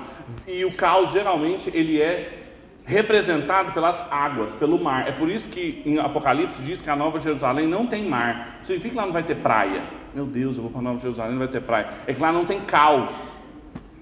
E 0.48 0.64
o 0.64 0.72
caos 0.72 1.12
geralmente 1.12 1.70
ele 1.74 2.00
é 2.00 2.41
representado 2.85 3.73
pelas 3.73 4.11
águas, 4.11 4.55
pelo 4.55 4.83
mar. 4.83 5.09
É 5.09 5.12
por 5.12 5.31
isso 5.31 5.49
que 5.49 5.83
em 5.85 5.99
Apocalipse 5.99 6.62
diz 6.62 6.81
que 6.81 6.90
a 6.90 6.97
Nova 6.97 7.21
Jerusalém 7.21 7.66
não 7.66 7.87
tem 7.87 8.09
mar. 8.09 8.59
Significa 8.62 8.90
que 8.90 8.97
lá 8.97 9.07
não 9.07 9.12
vai 9.12 9.23
ter 9.23 9.37
praia. 9.37 9.83
Meu 10.14 10.27
Deus, 10.27 10.57
eu 10.57 10.62
vou 10.62 10.71
para 10.71 10.81
a 10.81 10.85
Nova 10.85 10.99
Jerusalém, 10.99 11.33
não 11.33 11.38
vai 11.38 11.49
ter 11.49 11.62
praia. 11.62 11.88
É 12.07 12.12
que 12.12 12.21
lá 12.21 12.33
não 12.33 12.45
tem 12.45 12.61
caos. 12.61 13.38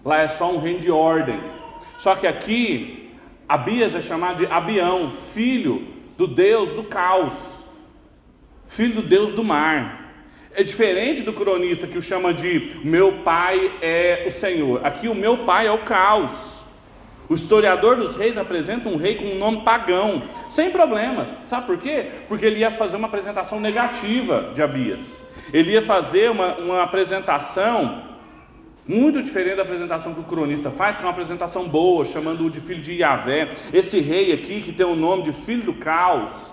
Lá 0.04 0.18
é 0.18 0.28
só 0.28 0.52
um 0.52 0.58
reino 0.58 0.80
de 0.80 0.90
ordem. 0.90 1.38
Só 1.98 2.16
que 2.16 2.26
aqui, 2.26 3.10
Abias 3.48 3.94
é 3.94 4.00
chamado 4.00 4.38
de 4.38 4.46
Abião, 4.46 5.12
filho 5.12 5.86
do 6.16 6.26
Deus 6.26 6.70
do 6.70 6.84
caos, 6.84 7.64
filho 8.66 8.96
do 8.96 9.02
Deus 9.02 9.32
do 9.32 9.44
mar. 9.44 10.00
É 10.52 10.62
diferente 10.62 11.22
do 11.22 11.32
cronista 11.32 11.86
que 11.86 11.96
o 11.96 12.02
chama 12.02 12.34
de 12.34 12.80
meu 12.82 13.18
pai 13.22 13.78
é 13.80 14.24
o 14.26 14.30
Senhor. 14.30 14.84
Aqui 14.84 15.08
o 15.08 15.14
meu 15.14 15.38
pai 15.38 15.66
é 15.66 15.70
o 15.70 15.78
caos. 15.78 16.59
O 17.30 17.34
historiador 17.34 17.94
dos 17.94 18.16
reis 18.16 18.36
apresenta 18.36 18.88
um 18.88 18.96
rei 18.96 19.14
com 19.14 19.24
um 19.24 19.38
nome 19.38 19.60
pagão, 19.60 20.24
sem 20.48 20.68
problemas. 20.72 21.28
Sabe 21.44 21.64
por 21.64 21.78
quê? 21.78 22.06
Porque 22.26 22.44
ele 22.44 22.58
ia 22.58 22.72
fazer 22.72 22.96
uma 22.96 23.06
apresentação 23.06 23.60
negativa 23.60 24.50
de 24.52 24.60
Abias. 24.60 25.20
Ele 25.52 25.70
ia 25.70 25.80
fazer 25.80 26.28
uma, 26.28 26.56
uma 26.56 26.82
apresentação 26.82 28.02
muito 28.84 29.22
diferente 29.22 29.54
da 29.54 29.62
apresentação 29.62 30.12
que 30.12 30.18
o 30.18 30.24
cronista 30.24 30.72
faz, 30.72 30.96
que 30.96 31.04
é 31.04 31.06
uma 31.06 31.12
apresentação 31.12 31.68
boa, 31.68 32.04
chamando-o 32.04 32.50
de 32.50 32.60
filho 32.60 32.82
de 32.82 32.94
Yahvé. 32.94 33.52
Esse 33.72 34.00
rei 34.00 34.32
aqui, 34.32 34.60
que 34.60 34.72
tem 34.72 34.84
o 34.84 34.96
nome 34.96 35.22
de 35.22 35.32
filho 35.32 35.62
do 35.62 35.74
caos, 35.74 36.52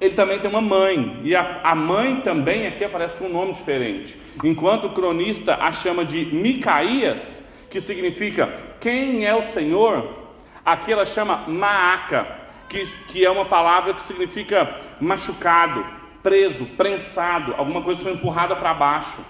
ele 0.00 0.14
também 0.14 0.38
tem 0.38 0.48
uma 0.48 0.60
mãe, 0.60 1.20
e 1.24 1.34
a, 1.34 1.62
a, 1.64 1.74
mãe 1.74 2.20
também 2.20 2.68
aqui 2.68 2.84
aparece 2.84 3.16
com 3.16 3.24
um 3.24 3.32
nome 3.32 3.54
diferente. 3.54 4.16
Enquanto 4.44 4.84
o 4.84 4.90
cronista 4.90 5.56
a 5.56 5.72
chama 5.72 6.04
de 6.04 6.26
Micaías, 6.26 7.45
que 7.70 7.80
significa 7.80 8.48
quem 8.80 9.24
é 9.24 9.34
o 9.34 9.42
Senhor, 9.42 10.26
aqui 10.64 10.92
ela 10.92 11.04
chama 11.04 11.44
Maaca, 11.46 12.26
que, 12.68 12.84
que 13.08 13.24
é 13.24 13.30
uma 13.30 13.44
palavra 13.44 13.94
que 13.94 14.02
significa 14.02 14.80
machucado, 15.00 15.84
preso, 16.22 16.64
prensado, 16.76 17.54
alguma 17.56 17.82
coisa 17.82 18.02
foi 18.02 18.12
empurrada 18.12 18.56
para 18.56 18.74
baixo. 18.74 19.20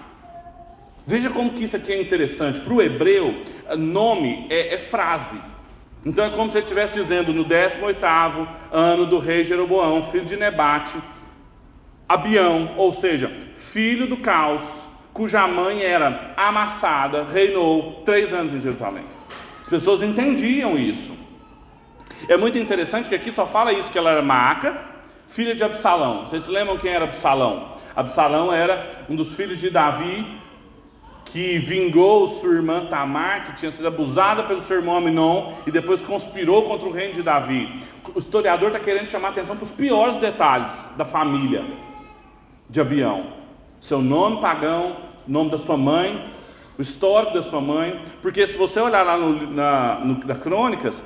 Veja 1.05 1.29
como 1.29 1.53
que 1.53 1.63
isso 1.63 1.75
aqui 1.75 1.93
é 1.93 2.01
interessante. 2.01 2.59
Para 2.59 2.73
o 2.73 2.81
hebreu, 2.81 3.43
nome 3.77 4.47
é, 4.49 4.73
é, 4.73 4.77
frase. 4.77 5.39
Então 6.05 6.25
é 6.25 6.29
como 6.29 6.49
se 6.49 6.57
ele 6.57 6.65
estivesse 6.65 6.93
dizendo 6.93 7.33
no 7.33 7.43
18 7.43 8.05
ano 8.71 9.05
do 9.05 9.19
rei 9.19 9.43
Jeroboão, 9.43 10.03
filho 10.03 10.25
de 10.25 10.35
Nebate, 10.35 10.97
Abião, 12.09 12.71
ou 12.77 12.91
seja, 12.91 13.31
filho 13.55 14.07
do 14.07 14.17
caos, 14.17 14.86
cuja 15.17 15.47
mãe 15.47 15.81
era 15.81 16.35
amassada, 16.37 17.25
reinou 17.25 18.03
três 18.05 18.31
anos 18.31 18.53
em 18.53 18.59
Jerusalém. 18.59 19.03
As 19.59 19.67
pessoas 19.67 20.03
entendiam 20.03 20.77
isso. 20.77 21.17
É 22.29 22.37
muito 22.37 22.59
interessante 22.59 23.09
que 23.09 23.15
aqui 23.15 23.31
só 23.31 23.47
fala 23.47 23.73
isso, 23.73 23.91
que 23.91 23.97
ela 23.97 24.11
era 24.11 24.21
Maaca, 24.21 24.79
filha 25.27 25.55
de 25.55 25.63
Absalão. 25.63 26.27
Vocês 26.27 26.43
se 26.43 26.51
lembram 26.51 26.77
quem 26.77 26.91
era 26.91 27.05
Absalão? 27.05 27.73
Absalão 27.95 28.53
era 28.53 29.05
um 29.09 29.15
dos 29.15 29.33
filhos 29.33 29.57
de 29.57 29.71
Davi, 29.71 30.39
que 31.25 31.57
vingou 31.57 32.27
sua 32.27 32.53
irmã 32.53 32.85
Tamar, 32.85 33.47
que 33.47 33.55
tinha 33.55 33.71
sido 33.71 33.87
abusada 33.87 34.43
pelo 34.43 34.61
seu 34.61 34.77
irmão 34.77 34.97
Aminon, 34.97 35.53
e 35.65 35.71
depois 35.71 35.99
conspirou 35.99 36.61
contra 36.61 36.87
o 36.87 36.91
reino 36.91 37.13
de 37.13 37.23
Davi. 37.23 37.81
O 38.13 38.19
historiador 38.19 38.69
está 38.69 38.79
querendo 38.79 39.07
chamar 39.07 39.29
atenção 39.29 39.55
para 39.55 39.65
os 39.65 39.71
piores 39.71 40.17
detalhes 40.17 40.71
da 40.95 41.03
família 41.03 41.65
de 42.69 42.79
Abião. 42.79 43.35
Seu 43.79 44.01
nome 44.01 44.41
pagão, 44.41 45.06
nome 45.27 45.51
da 45.51 45.57
sua 45.57 45.77
mãe, 45.77 46.33
o 46.77 46.81
histórico 46.81 47.33
da 47.33 47.41
sua 47.41 47.61
mãe, 47.61 48.01
porque 48.21 48.45
se 48.45 48.57
você 48.57 48.79
olhar 48.79 49.03
lá 49.03 49.17
no, 49.17 49.51
na, 49.51 49.99
no, 49.99 50.25
na 50.25 50.35
Crônicas, 50.35 51.03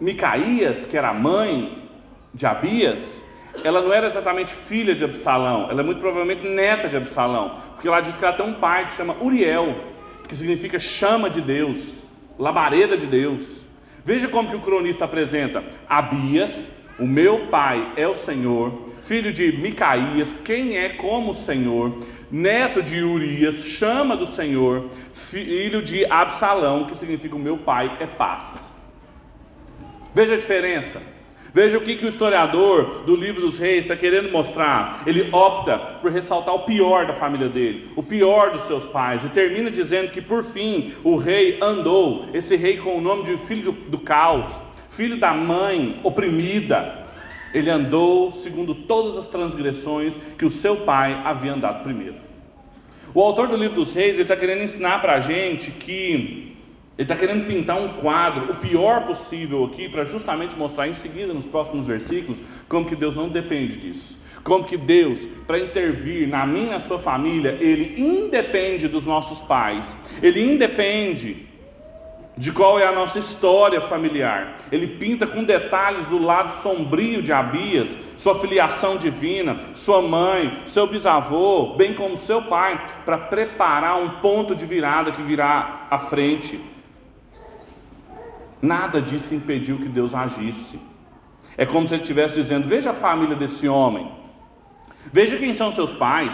Micaías, 0.00 0.86
que 0.86 0.96
era 0.96 1.10
a 1.10 1.14
mãe 1.14 1.88
de 2.32 2.46
Abias, 2.46 3.24
ela 3.64 3.80
não 3.80 3.92
era 3.92 4.06
exatamente 4.06 4.52
filha 4.52 4.94
de 4.94 5.04
Absalão, 5.04 5.68
ela 5.70 5.80
é 5.80 5.84
muito 5.84 6.00
provavelmente 6.00 6.46
neta 6.46 6.88
de 6.88 6.96
Absalão, 6.96 7.56
porque 7.74 7.88
lá 7.88 8.00
diz 8.00 8.16
que 8.16 8.24
ela 8.24 8.36
tem 8.36 8.46
um 8.46 8.54
pai 8.54 8.86
que 8.86 8.92
chama 8.92 9.16
Uriel, 9.20 9.74
que 10.28 10.34
significa 10.36 10.78
chama 10.78 11.28
de 11.28 11.40
Deus, 11.40 11.94
labareda 12.38 12.96
de 12.96 13.06
Deus. 13.06 13.64
Veja 14.04 14.28
como 14.28 14.48
que 14.48 14.56
o 14.56 14.60
cronista 14.60 15.04
apresenta: 15.04 15.62
Abias, 15.88 16.70
o 16.98 17.06
meu 17.06 17.48
pai 17.48 17.92
é 17.96 18.06
o 18.06 18.14
Senhor, 18.14 18.89
filho 19.10 19.32
de 19.32 19.50
Micaías, 19.50 20.36
quem 20.36 20.78
é 20.78 20.90
como 20.90 21.32
o 21.32 21.34
Senhor, 21.34 21.98
neto 22.30 22.80
de 22.80 23.02
Urias, 23.02 23.64
chama 23.64 24.16
do 24.16 24.24
Senhor, 24.24 24.84
filho 25.12 25.82
de 25.82 26.06
Absalão, 26.06 26.84
que 26.84 26.96
significa 26.96 27.34
o 27.34 27.38
meu 27.40 27.58
pai 27.58 27.96
é 27.98 28.06
paz. 28.06 28.88
Veja 30.14 30.34
a 30.34 30.36
diferença. 30.36 31.02
Veja 31.52 31.76
o 31.76 31.80
que, 31.80 31.96
que 31.96 32.04
o 32.04 32.08
historiador 32.08 33.02
do 33.04 33.16
livro 33.16 33.40
dos 33.40 33.58
reis 33.58 33.78
está 33.78 33.96
querendo 33.96 34.30
mostrar. 34.30 35.02
Ele 35.04 35.28
opta 35.32 35.76
por 35.76 36.12
ressaltar 36.12 36.54
o 36.54 36.60
pior 36.60 37.04
da 37.04 37.12
família 37.12 37.48
dele, 37.48 37.90
o 37.96 38.04
pior 38.04 38.52
dos 38.52 38.60
seus 38.60 38.86
pais, 38.86 39.24
e 39.24 39.28
termina 39.30 39.72
dizendo 39.72 40.12
que 40.12 40.22
por 40.22 40.44
fim 40.44 40.94
o 41.02 41.16
rei 41.16 41.58
andou, 41.60 42.26
esse 42.32 42.54
rei 42.54 42.76
com 42.76 42.96
o 42.96 43.00
nome 43.00 43.24
de 43.24 43.36
filho 43.38 43.72
do 43.72 43.98
caos, 43.98 44.60
filho 44.88 45.16
da 45.16 45.34
mãe 45.34 45.96
oprimida, 46.04 46.99
ele 47.52 47.70
andou 47.70 48.32
segundo 48.32 48.74
todas 48.74 49.16
as 49.16 49.26
transgressões 49.26 50.14
que 50.38 50.44
o 50.44 50.50
seu 50.50 50.78
pai 50.78 51.20
havia 51.24 51.52
andado 51.52 51.82
primeiro. 51.82 52.16
O 53.12 53.20
autor 53.20 53.48
do 53.48 53.56
livro 53.56 53.74
dos 53.74 53.92
reis, 53.92 54.18
está 54.18 54.36
querendo 54.36 54.62
ensinar 54.62 55.00
para 55.00 55.14
a 55.14 55.20
gente 55.20 55.70
que 55.72 56.50
ele 56.96 57.04
está 57.06 57.16
querendo 57.16 57.46
pintar 57.46 57.80
um 57.80 57.94
quadro, 57.94 58.52
o 58.52 58.56
pior 58.56 59.04
possível 59.04 59.64
aqui, 59.64 59.88
para 59.88 60.04
justamente 60.04 60.54
mostrar 60.54 60.86
em 60.86 60.92
seguida, 60.92 61.32
nos 61.32 61.46
próximos 61.46 61.86
versículos, 61.86 62.42
como 62.68 62.84
que 62.84 62.94
Deus 62.94 63.16
não 63.16 63.28
depende 63.28 63.78
disso. 63.78 64.22
Como 64.44 64.64
que 64.64 64.76
Deus, 64.76 65.26
para 65.46 65.58
intervir 65.58 66.28
na 66.28 66.46
minha 66.46 66.66
e 66.66 66.70
na 66.70 66.80
sua 66.80 66.98
família, 66.98 67.56
Ele 67.60 67.94
independe 67.98 68.86
dos 68.86 69.06
nossos 69.06 69.42
pais, 69.42 69.96
Ele 70.22 70.40
independe 70.40 71.48
de 72.40 72.52
qual 72.52 72.78
é 72.78 72.86
a 72.86 72.92
nossa 72.92 73.18
história 73.18 73.82
familiar. 73.82 74.56
Ele 74.72 74.86
pinta 74.86 75.26
com 75.26 75.44
detalhes 75.44 76.10
o 76.10 76.16
lado 76.16 76.50
sombrio 76.50 77.22
de 77.22 77.34
Abias, 77.34 77.98
sua 78.16 78.34
filiação 78.34 78.96
divina, 78.96 79.60
sua 79.74 80.00
mãe, 80.00 80.62
seu 80.64 80.86
bisavô, 80.86 81.74
bem 81.76 81.92
como 81.92 82.16
seu 82.16 82.40
pai, 82.40 82.80
para 83.04 83.18
preparar 83.18 84.00
um 84.00 84.08
ponto 84.22 84.54
de 84.54 84.64
virada 84.64 85.12
que 85.12 85.20
virá 85.20 85.86
à 85.90 85.98
frente. 85.98 86.58
Nada 88.62 89.02
disso 89.02 89.34
impediu 89.34 89.76
que 89.76 89.90
Deus 89.90 90.14
agisse. 90.14 90.80
É 91.58 91.66
como 91.66 91.86
se 91.86 91.92
ele 91.92 92.02
estivesse 92.02 92.36
dizendo: 92.36 92.66
Veja 92.66 92.92
a 92.92 92.94
família 92.94 93.36
desse 93.36 93.68
homem, 93.68 94.10
veja 95.12 95.36
quem 95.36 95.52
são 95.52 95.70
seus 95.70 95.92
pais. 95.92 96.32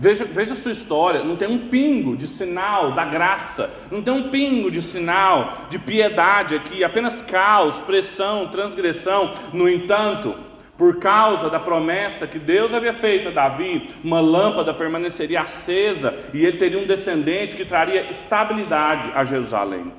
Veja, 0.00 0.24
veja 0.24 0.52
a 0.52 0.56
sua 0.56 0.70
história, 0.70 1.24
não 1.24 1.34
tem 1.34 1.48
um 1.48 1.68
pingo 1.68 2.16
de 2.16 2.24
sinal 2.24 2.92
da 2.92 3.04
graça, 3.04 3.68
não 3.90 4.00
tem 4.00 4.14
um 4.14 4.30
pingo 4.30 4.70
de 4.70 4.80
sinal 4.80 5.66
de 5.68 5.76
piedade 5.76 6.54
aqui, 6.54 6.84
apenas 6.84 7.20
caos, 7.20 7.80
pressão, 7.80 8.46
transgressão. 8.46 9.34
No 9.52 9.68
entanto, 9.68 10.36
por 10.76 11.00
causa 11.00 11.50
da 11.50 11.58
promessa 11.58 12.28
que 12.28 12.38
Deus 12.38 12.72
havia 12.72 12.92
feito 12.92 13.26
a 13.26 13.30
Davi, 13.32 13.90
uma 14.04 14.20
lâmpada 14.20 14.72
permaneceria 14.72 15.40
acesa 15.40 16.16
e 16.32 16.46
ele 16.46 16.58
teria 16.58 16.78
um 16.78 16.86
descendente 16.86 17.56
que 17.56 17.64
traria 17.64 18.08
estabilidade 18.08 19.10
a 19.16 19.24
Jerusalém. 19.24 19.92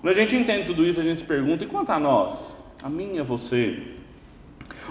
Quando 0.00 0.12
a 0.12 0.18
gente 0.18 0.34
entende 0.34 0.66
tudo 0.66 0.84
isso, 0.84 1.00
a 1.00 1.04
gente 1.04 1.20
se 1.20 1.26
pergunta: 1.26 1.62
e 1.62 1.68
quanto 1.68 1.90
a 1.90 2.00
nós? 2.00 2.74
A 2.82 2.88
mim 2.88 3.14
e 3.14 3.20
a 3.20 3.22
você? 3.22 3.80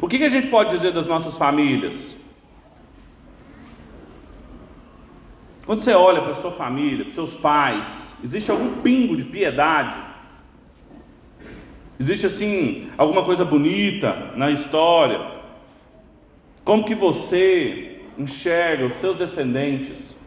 O 0.01 0.07
que, 0.07 0.17
que 0.17 0.23
a 0.23 0.29
gente 0.29 0.47
pode 0.47 0.69
dizer 0.69 0.93
das 0.93 1.05
nossas 1.05 1.37
famílias? 1.37 2.16
Quando 5.67 5.81
você 5.81 5.91
olha 5.91 6.21
para 6.21 6.33
sua 6.33 6.49
família, 6.49 7.03
para 7.03 7.13
seus 7.13 7.35
pais, 7.35 8.15
existe 8.23 8.49
algum 8.49 8.81
pingo 8.81 9.17
de 9.17 9.25
piedade? 9.25 10.01
Existe 11.99 12.25
assim 12.25 12.89
alguma 12.97 13.25
coisa 13.25 13.43
bonita 13.43 14.31
na 14.37 14.49
história? 14.49 15.19
Como 16.63 16.85
que 16.85 16.95
você 16.95 17.99
enxerga 18.17 18.85
os 18.85 18.93
seus 18.93 19.17
descendentes? 19.17 20.17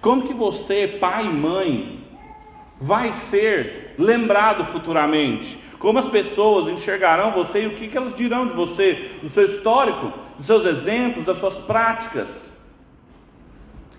Como 0.00 0.26
que 0.26 0.34
você, 0.34 0.88
pai 0.88 1.26
e 1.26 1.32
mãe, 1.32 2.04
vai 2.80 3.12
ser 3.12 3.94
lembrado 3.96 4.64
futuramente? 4.64 5.60
Como 5.78 5.96
as 5.96 6.08
pessoas 6.08 6.66
enxergarão 6.66 7.30
você 7.30 7.62
e 7.62 7.66
o 7.68 7.76
que 7.76 7.96
elas 7.96 8.12
dirão 8.12 8.48
de 8.48 8.54
você, 8.54 9.12
do 9.22 9.28
seu 9.28 9.44
histórico, 9.44 10.12
dos 10.36 10.44
seus 10.44 10.64
exemplos, 10.64 11.24
das 11.24 11.38
suas 11.38 11.58
práticas? 11.58 12.53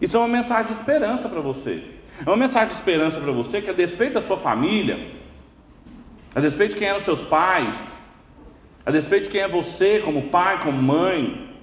Isso 0.01 0.17
é 0.17 0.19
uma 0.19 0.27
mensagem 0.27 0.71
de 0.71 0.77
esperança 0.77 1.29
para 1.29 1.41
você. 1.41 1.83
É 2.25 2.29
uma 2.29 2.37
mensagem 2.37 2.67
de 2.67 2.73
esperança 2.73 3.19
para 3.19 3.31
você 3.31 3.61
que, 3.61 3.69
a 3.69 3.73
despeito 3.73 4.15
da 4.15 4.21
sua 4.21 4.37
família, 4.37 5.11
a 6.33 6.39
despeito 6.39 6.73
de 6.73 6.79
quem 6.79 6.87
eram 6.87 6.99
seus 6.99 7.23
pais, 7.23 7.95
a 8.85 8.91
despeito 8.91 9.25
de 9.25 9.29
quem 9.31 9.41
é 9.41 9.47
você 9.47 9.99
como 9.99 10.29
pai, 10.29 10.61
como 10.61 10.81
mãe, 10.81 11.55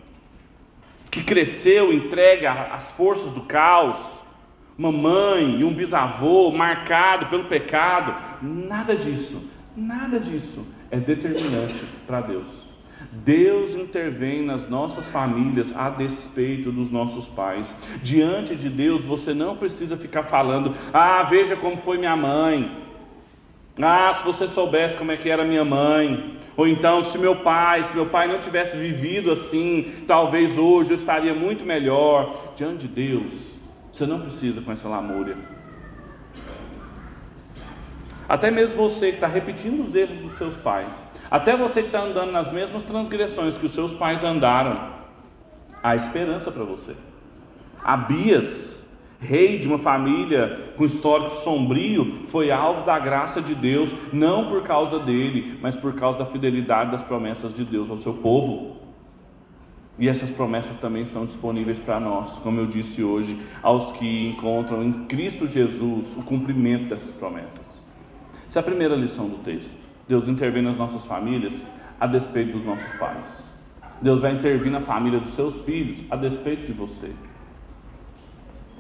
que 1.11 1.23
cresceu 1.23 1.93
entregue 1.93 2.47
às 2.47 2.91
forças 2.93 3.33
do 3.33 3.43
caos, 3.43 4.23
uma 4.79 4.91
mãe 4.91 5.61
e 5.61 5.65
um 5.65 5.73
bisavô 5.73 6.51
marcado 6.51 7.27
pelo 7.27 7.45
pecado, 7.45 8.17
nada 8.41 8.97
disso, 8.97 9.51
nada 9.77 10.19
disso 10.19 10.75
é 10.91 10.99
determinante 10.99 11.85
para 12.07 12.21
Deus. 12.21 12.72
Deus 13.11 13.75
intervém 13.75 14.45
nas 14.45 14.69
nossas 14.69 15.11
famílias 15.11 15.75
a 15.77 15.91
despeito 15.91 16.71
dos 16.71 16.91
nossos 16.91 17.29
pais. 17.29 17.75
Diante 18.03 18.55
de 18.55 18.69
Deus, 18.69 19.05
você 19.05 19.35
não 19.35 19.57
precisa 19.57 19.97
ficar 19.97 20.25
falando: 20.25 20.75
"Ah, 20.93 21.23
veja 21.25 21.57
como 21.57 21.77
foi 21.77 21.99
minha 21.99 22.17
mãe". 22.17 22.83
Ah, 23.81 24.13
se 24.13 24.25
você 24.25 24.47
soubesse 24.47 24.99
como 24.99 25.13
é 25.13 25.17
que 25.17 25.31
era 25.31 25.45
minha 25.45 25.65
mãe. 25.65 26.39
Ou 26.57 26.69
então, 26.69 27.03
se 27.03 27.17
meu 27.17 27.37
pai, 27.37 27.83
se 27.83 27.95
meu 27.95 28.07
pai 28.07 28.29
não 28.29 28.39
tivesse 28.39 28.77
vivido 28.77 29.33
assim, 29.33 30.05
talvez 30.07 30.59
hoje 30.59 30.91
eu 30.91 30.97
estaria 30.97 31.33
muito 31.33 31.65
melhor. 31.65 32.53
Diante 32.55 32.87
de 32.87 32.89
Deus, 32.89 33.55
você 33.91 34.05
não 34.05 34.21
precisa 34.21 34.61
com 34.61 34.71
essa 34.71 34.89
lamúria. 34.89 35.37
Até 38.29 38.51
mesmo 38.51 38.89
você 38.89 39.09
que 39.09 39.17
está 39.17 39.27
repetindo 39.27 39.83
os 39.83 39.95
erros 39.95 40.19
dos 40.19 40.33
seus 40.35 40.57
pais, 40.57 41.12
até 41.33 41.57
você 41.57 41.81
que 41.81 41.87
está 41.87 42.03
andando 42.03 42.31
nas 42.31 42.53
mesmas 42.53 42.83
transgressões 42.83 43.57
que 43.57 43.65
os 43.65 43.73
seus 43.73 43.95
pais 43.95 44.23
andaram, 44.23 44.91
há 45.83 45.97
esperança 45.97 46.53
para 46.53 46.63
você. 46.63 46.95
Abias, 47.83 48.87
rei 49.19 49.57
de 49.57 49.67
uma 49.67 49.79
família 49.79 50.75
com 50.77 50.85
histórico 50.85 51.31
sombrio, 51.31 52.27
foi 52.29 52.51
alvo 52.51 52.85
da 52.85 52.99
graça 52.99 53.41
de 53.41 53.55
Deus, 53.55 53.95
não 54.13 54.51
por 54.51 54.63
causa 54.63 54.99
dele, 54.99 55.59
mas 55.63 55.75
por 55.75 55.95
causa 55.95 56.19
da 56.19 56.27
fidelidade 56.27 56.91
das 56.91 57.03
promessas 57.03 57.55
de 57.55 57.65
Deus 57.65 57.89
ao 57.89 57.97
seu 57.97 58.13
povo. 58.13 58.77
E 59.99 60.11
essas 60.11 60.29
promessas 60.31 60.77
também 60.77 61.03
estão 61.03 61.25
disponíveis 61.25 61.81
para 61.81 61.99
nós, 61.99 62.41
como 62.41 62.61
eu 62.61 62.67
disse 62.67 63.03
hoje, 63.03 63.41
aos 63.63 63.91
que 63.93 64.29
encontram 64.29 64.85
em 64.85 64.93
Cristo 65.05 65.47
Jesus 65.47 66.15
o 66.15 66.25
cumprimento 66.25 66.91
dessas 66.91 67.15
promessas. 67.15 67.81
Essa 68.47 68.59
é 68.59 68.61
a 68.61 68.65
primeira 68.65 68.95
lição 68.95 69.31
do 69.31 69.39
texto. 69.39 69.82
Deus 70.13 70.29
intervém 70.29 70.61
nas 70.61 70.77
nossas 70.77 71.07
famílias 71.07 71.63
a 71.99 72.07
despeito 72.07 72.53
dos 72.53 72.67
nossos 72.67 72.99
pais. 72.99 73.59
Deus 74.03 74.21
vai 74.21 74.33
intervir 74.33 74.71
na 74.71 74.83
família 74.83 75.19
dos 75.19 75.31
seus 75.31 75.63
filhos 75.63 76.03
a 76.11 76.17
despeito 76.17 76.67
de 76.67 76.73
você. 76.73 77.15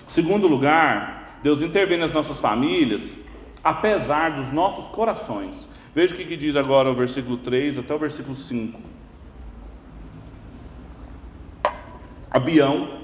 Segundo 0.07 0.47
lugar, 0.47 1.39
Deus 1.43 1.63
intervém 1.63 1.97
nas 1.97 2.13
nossas 2.13 2.39
famílias 2.39 3.21
apesar 3.65 4.33
dos 4.33 4.53
nossos 4.53 4.89
corações. 4.89 5.67
Veja 5.95 6.13
o 6.13 6.17
que, 6.19 6.27
que 6.27 6.37
diz 6.37 6.55
agora 6.55 6.91
o 6.91 6.95
versículo 6.95 7.39
3 7.39 7.79
até 7.79 7.95
o 7.95 7.99
versículo 7.99 8.35
5. 8.35 8.79
Abião 12.31 13.01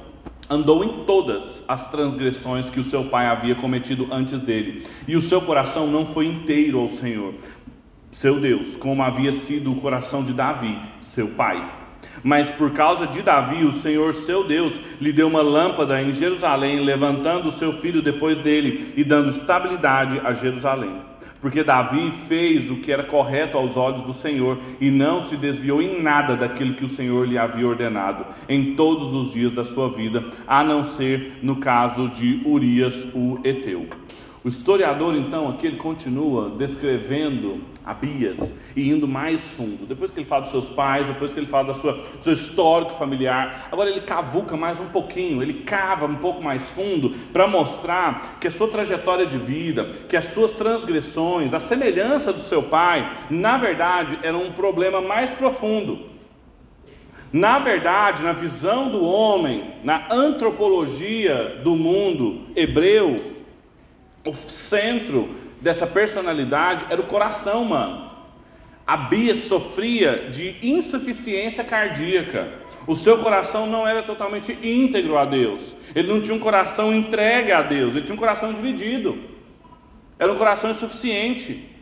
andou 0.50 0.82
em 0.82 1.04
todas 1.04 1.62
as 1.68 1.90
transgressões 1.90 2.70
que 2.70 2.80
o 2.80 2.84
seu 2.84 3.04
pai 3.04 3.26
havia 3.26 3.54
cometido 3.54 4.08
antes 4.10 4.40
dele, 4.40 4.86
e 5.06 5.14
o 5.14 5.20
seu 5.20 5.42
coração 5.42 5.86
não 5.86 6.06
foi 6.06 6.26
inteiro 6.26 6.78
ao 6.78 6.88
Senhor, 6.88 7.34
seu 8.10 8.40
Deus, 8.40 8.76
como 8.76 9.02
havia 9.02 9.32
sido 9.32 9.72
o 9.72 9.80
coração 9.80 10.22
de 10.22 10.32
Davi, 10.32 10.78
seu 11.00 11.28
pai. 11.28 11.78
Mas 12.22 12.50
por 12.50 12.72
causa 12.72 13.06
de 13.06 13.22
Davi, 13.22 13.64
o 13.64 13.72
Senhor 13.72 14.12
seu 14.14 14.44
Deus 14.44 14.78
lhe 15.00 15.12
deu 15.12 15.28
uma 15.28 15.42
lâmpada 15.42 16.00
em 16.02 16.10
Jerusalém, 16.10 16.80
levantando 16.80 17.48
o 17.48 17.52
seu 17.52 17.72
filho 17.72 18.02
depois 18.02 18.38
dele 18.38 18.92
e 18.96 19.04
dando 19.04 19.30
estabilidade 19.30 20.20
a 20.24 20.32
Jerusalém. 20.32 21.08
Porque 21.40 21.62
Davi 21.62 22.10
fez 22.26 22.68
o 22.68 22.76
que 22.76 22.90
era 22.90 23.04
correto 23.04 23.56
aos 23.56 23.76
olhos 23.76 24.02
do 24.02 24.12
Senhor 24.12 24.58
e 24.80 24.90
não 24.90 25.20
se 25.20 25.36
desviou 25.36 25.80
em 25.80 26.02
nada 26.02 26.36
daquilo 26.36 26.74
que 26.74 26.84
o 26.84 26.88
Senhor 26.88 27.28
lhe 27.28 27.38
havia 27.38 27.66
ordenado 27.66 28.26
em 28.48 28.74
todos 28.74 29.12
os 29.12 29.32
dias 29.32 29.52
da 29.52 29.64
sua 29.64 29.88
vida, 29.88 30.24
a 30.48 30.64
não 30.64 30.82
ser 30.82 31.38
no 31.40 31.56
caso 31.56 32.08
de 32.08 32.42
Urias 32.44 33.06
o 33.14 33.38
Eteu. 33.44 33.86
O 34.44 34.48
historiador, 34.48 35.14
então, 35.14 35.48
aqui 35.48 35.66
ele 35.66 35.76
continua 35.76 36.50
descrevendo 36.50 37.60
Abias 37.88 38.66
e 38.76 38.90
indo 38.90 39.08
mais 39.08 39.48
fundo. 39.48 39.86
Depois 39.86 40.10
que 40.10 40.18
ele 40.18 40.26
fala 40.26 40.42
dos 40.42 40.50
seus 40.50 40.68
pais, 40.68 41.06
depois 41.06 41.32
que 41.32 41.40
ele 41.40 41.46
fala 41.46 41.68
da 41.68 41.74
sua, 41.74 41.94
do 41.94 42.22
seu 42.22 42.34
histórico 42.34 42.92
familiar, 42.92 43.68
agora 43.72 43.88
ele 43.88 44.02
cavuca 44.02 44.58
mais 44.58 44.78
um 44.78 44.90
pouquinho, 44.90 45.42
ele 45.42 45.62
cava 45.62 46.04
um 46.04 46.16
pouco 46.16 46.42
mais 46.42 46.68
fundo 46.68 47.08
para 47.32 47.48
mostrar 47.48 48.36
que 48.38 48.46
a 48.46 48.50
sua 48.50 48.68
trajetória 48.68 49.24
de 49.24 49.38
vida, 49.38 49.88
que 50.06 50.18
as 50.18 50.26
suas 50.26 50.52
transgressões, 50.52 51.54
a 51.54 51.60
semelhança 51.60 52.30
do 52.30 52.42
seu 52.42 52.64
pai, 52.64 53.10
na 53.30 53.56
verdade, 53.56 54.18
era 54.22 54.36
um 54.36 54.52
problema 54.52 55.00
mais 55.00 55.30
profundo. 55.30 56.18
Na 57.32 57.58
verdade, 57.58 58.22
na 58.22 58.32
visão 58.32 58.90
do 58.90 59.02
homem, 59.02 59.74
na 59.82 60.06
antropologia 60.10 61.60
do 61.64 61.74
mundo 61.74 62.48
hebreu, 62.54 63.38
o 64.26 64.34
centro 64.34 65.47
dessa 65.60 65.86
personalidade 65.86 66.86
era 66.90 67.00
o 67.00 67.06
coração 67.06 67.62
humano. 67.62 68.10
A 68.86 68.96
Bia 68.96 69.34
sofria 69.34 70.30
de 70.30 70.56
insuficiência 70.62 71.62
cardíaca. 71.62 72.48
O 72.86 72.96
seu 72.96 73.18
coração 73.18 73.66
não 73.66 73.86
era 73.86 74.02
totalmente 74.02 74.52
íntegro 74.66 75.18
a 75.18 75.26
Deus. 75.26 75.76
Ele 75.94 76.08
não 76.08 76.20
tinha 76.22 76.34
um 76.34 76.40
coração 76.40 76.94
entregue 76.94 77.52
a 77.52 77.60
Deus, 77.60 77.94
ele 77.94 78.06
tinha 78.06 78.16
um 78.16 78.18
coração 78.18 78.52
dividido. 78.52 79.18
Era 80.18 80.32
um 80.32 80.36
coração 80.36 80.70
insuficiente. 80.70 81.77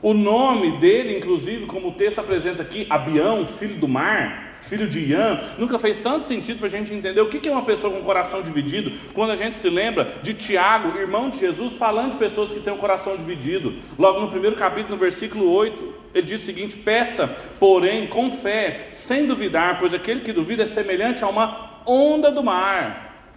O 0.00 0.14
nome 0.14 0.78
dele, 0.78 1.16
inclusive, 1.16 1.66
como 1.66 1.88
o 1.88 1.92
texto 1.92 2.20
apresenta 2.20 2.62
aqui, 2.62 2.86
Abião, 2.88 3.44
filho 3.44 3.74
do 3.74 3.88
mar, 3.88 4.58
filho 4.60 4.86
de 4.86 5.10
Ian, 5.10 5.40
nunca 5.58 5.76
fez 5.76 5.98
tanto 5.98 6.22
sentido 6.22 6.58
para 6.58 6.68
a 6.68 6.70
gente 6.70 6.94
entender 6.94 7.20
o 7.20 7.28
que 7.28 7.48
é 7.48 7.50
uma 7.50 7.62
pessoa 7.62 7.92
com 7.92 8.04
coração 8.04 8.40
dividido, 8.40 8.92
quando 9.12 9.32
a 9.32 9.36
gente 9.36 9.56
se 9.56 9.68
lembra 9.68 10.20
de 10.22 10.34
Tiago, 10.34 10.96
irmão 10.96 11.30
de 11.30 11.38
Jesus, 11.38 11.76
falando 11.76 12.12
de 12.12 12.16
pessoas 12.16 12.52
que 12.52 12.60
têm 12.60 12.72
um 12.72 12.78
coração 12.78 13.16
dividido. 13.16 13.74
Logo 13.98 14.20
no 14.20 14.30
primeiro 14.30 14.54
capítulo, 14.54 14.94
no 14.94 15.00
versículo 15.00 15.50
8, 15.50 15.94
ele 16.14 16.26
diz 16.26 16.42
o 16.42 16.46
seguinte: 16.46 16.76
Peça, 16.76 17.26
porém, 17.58 18.06
com 18.06 18.30
fé, 18.30 18.90
sem 18.92 19.26
duvidar, 19.26 19.80
pois 19.80 19.92
aquele 19.92 20.20
que 20.20 20.32
duvida 20.32 20.62
é 20.62 20.66
semelhante 20.66 21.24
a 21.24 21.28
uma 21.28 21.82
onda 21.84 22.30
do 22.30 22.44
mar, 22.44 23.32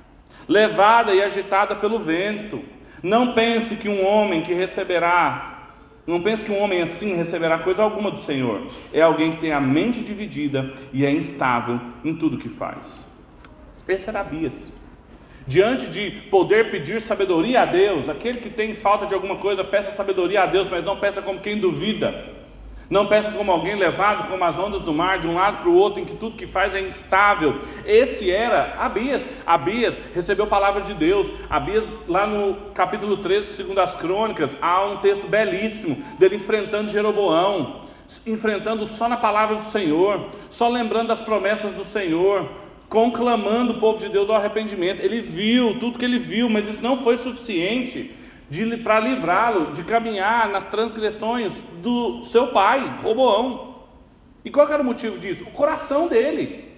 levada 0.47 1.12
e 1.12 1.24
agitada 1.24 1.76
pelo 1.76 1.97
vento. 1.97 2.62
Não 3.02 3.34
pense 3.34 3.78
que 3.78 3.89
um 3.89 4.06
homem 4.06 4.43
que 4.43 4.54
receberá 4.54 5.51
não 6.06 6.22
pense 6.22 6.44
que 6.44 6.52
um 6.52 6.60
homem 6.60 6.82
assim 6.82 7.16
receberá 7.16 7.60
coisa 7.60 7.84
alguma 7.84 8.10
do 8.10 8.18
Senhor. 8.18 8.68
É 8.92 9.02
alguém 9.02 9.32
que 9.32 9.38
tem 9.38 9.52
a 9.52 9.62
mente 9.62 10.04
dividida 10.04 10.74
e 10.92 11.06
é 11.06 11.12
instável 11.12 11.80
em 12.04 12.16
tudo 12.16 12.38
que 12.38 12.50
faz. 12.50 13.08
Esse 13.88 14.10
era 14.10 14.22
Abias. 14.22 14.80
Diante 15.46 15.88
de 15.90 16.12
poder 16.30 16.72
pedir 16.72 17.02
sabedoria 17.02 17.62
a 17.62 17.66
Deus, 17.66 18.10
aquele 18.10 18.40
que 18.40 18.50
tem 18.50 18.74
falta 18.74 19.06
de 19.06 19.14
alguma 19.14 19.38
coisa, 19.38 19.64
peça 19.64 19.92
sabedoria 19.92 20.44
a 20.44 20.46
Deus, 20.46 20.68
mas 20.68 20.86
não 20.86 20.98
peça 20.98 21.22
como 21.22 21.40
quem 21.40 21.60
duvida. 21.60 22.40
Não 22.91 23.06
peça 23.06 23.32
como 23.32 23.49
alguém 23.54 23.75
levado 23.75 24.27
como 24.27 24.43
as 24.43 24.60
ondas 24.60 24.82
do 24.82 24.93
mar, 24.93 25.17
de 25.17 25.25
um 25.25 25.36
lado 25.36 25.60
para 25.60 25.69
o 25.69 25.73
outro, 25.73 26.01
em 26.01 26.06
que 26.06 26.17
tudo 26.17 26.36
que 26.36 26.45
faz 26.45 26.75
é 26.75 26.82
instável. 26.82 27.62
Esse 27.86 28.30
era 28.30 28.75
Abias. 28.77 29.25
Abias 29.45 30.01
recebeu 30.13 30.43
a 30.43 30.49
palavra 30.49 30.82
de 30.82 30.93
Deus. 30.93 31.32
Abias, 31.49 31.86
lá 32.06 32.27
no 32.27 32.54
capítulo 32.73 33.15
13, 33.15 33.47
segundo 33.47 33.80
as 33.80 33.95
crônicas, 33.95 34.58
há 34.62 34.84
um 34.88 34.97
texto 34.97 35.25
belíssimo 35.25 36.04
dele 36.19 36.36
enfrentando 36.36 36.91
Jeroboão, 36.91 37.84
enfrentando 38.27 38.86
só 38.86 39.08
na 39.08 39.15
palavra 39.15 39.56
do 39.56 39.63
Senhor, 39.63 40.25
só 40.49 40.67
lembrando 40.67 41.08
das 41.08 41.21
promessas 41.21 41.73
do 41.73 41.86
Senhor, 41.86 42.45
conclamando 42.89 43.71
o 43.71 43.80
povo 43.80 43.99
de 43.99 44.10
Deus 44.10 44.30
ao 44.30 44.36
arrependimento. 44.36 45.01
Ele 45.01 45.21
viu 45.21 45.80
tudo 45.80 45.97
que 45.97 46.04
ele 46.04 46.19
viu, 46.19 46.49
mas 46.49 46.67
isso 46.67 46.84
não 46.84 47.01
foi 47.01 47.17
suficiente 47.17 48.19
para 48.84 49.00
livrá-lo 49.00 49.72
de 49.72 49.84
caminhar 49.84 50.50
nas 50.50 50.68
transgressões 50.68 51.62
do 51.82 52.24
seu 52.24 52.48
pai, 52.48 52.98
Roboão. 53.02 53.76
E 54.44 54.50
qual 54.50 54.70
era 54.70 54.82
o 54.82 54.86
motivo 54.86 55.18
disso? 55.18 55.46
O 55.46 55.52
coração 55.52 56.08
dele. 56.08 56.70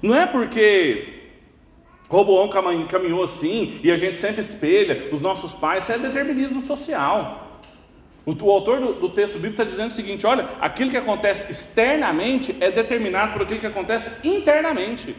Não 0.00 0.14
é 0.14 0.26
porque 0.26 1.32
Roboão 2.08 2.48
caminhou 2.48 3.24
assim 3.24 3.80
e 3.82 3.90
a 3.90 3.96
gente 3.96 4.16
sempre 4.16 4.40
espelha 4.40 5.08
os 5.12 5.20
nossos 5.20 5.54
pais, 5.54 5.82
isso 5.82 5.92
é 5.92 5.98
determinismo 5.98 6.60
social. 6.60 7.60
O, 8.24 8.50
autor 8.50 8.78
do, 8.78 8.92
do, 8.94 9.08
texto 9.08 9.34
bíblico 9.34 9.54
está 9.54 9.64
dizendo 9.64 9.88
o 9.88 9.94
seguinte: 9.94 10.26
olha, 10.26 10.46
aquilo 10.60 10.90
que 10.90 10.96
acontece 10.96 11.50
externamente 11.50 12.54
é 12.60 12.70
determinado 12.70 13.32
por 13.32 13.42
aquilo 13.42 13.58
que 13.58 13.66
acontece 13.66 14.10
internamente. 14.22 15.16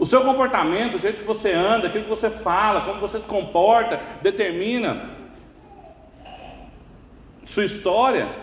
O 0.00 0.06
seu 0.06 0.22
comportamento, 0.22 0.94
o 0.94 0.98
jeito 0.98 1.18
que 1.18 1.26
você 1.26 1.52
anda, 1.52 1.88
aquilo 1.88 2.04
que 2.04 2.10
você 2.10 2.30
fala, 2.30 2.80
como 2.86 2.98
você 2.98 3.20
se 3.20 3.28
comporta, 3.28 4.00
determina 4.22 5.10
sua 7.44 7.66
história, 7.66 8.34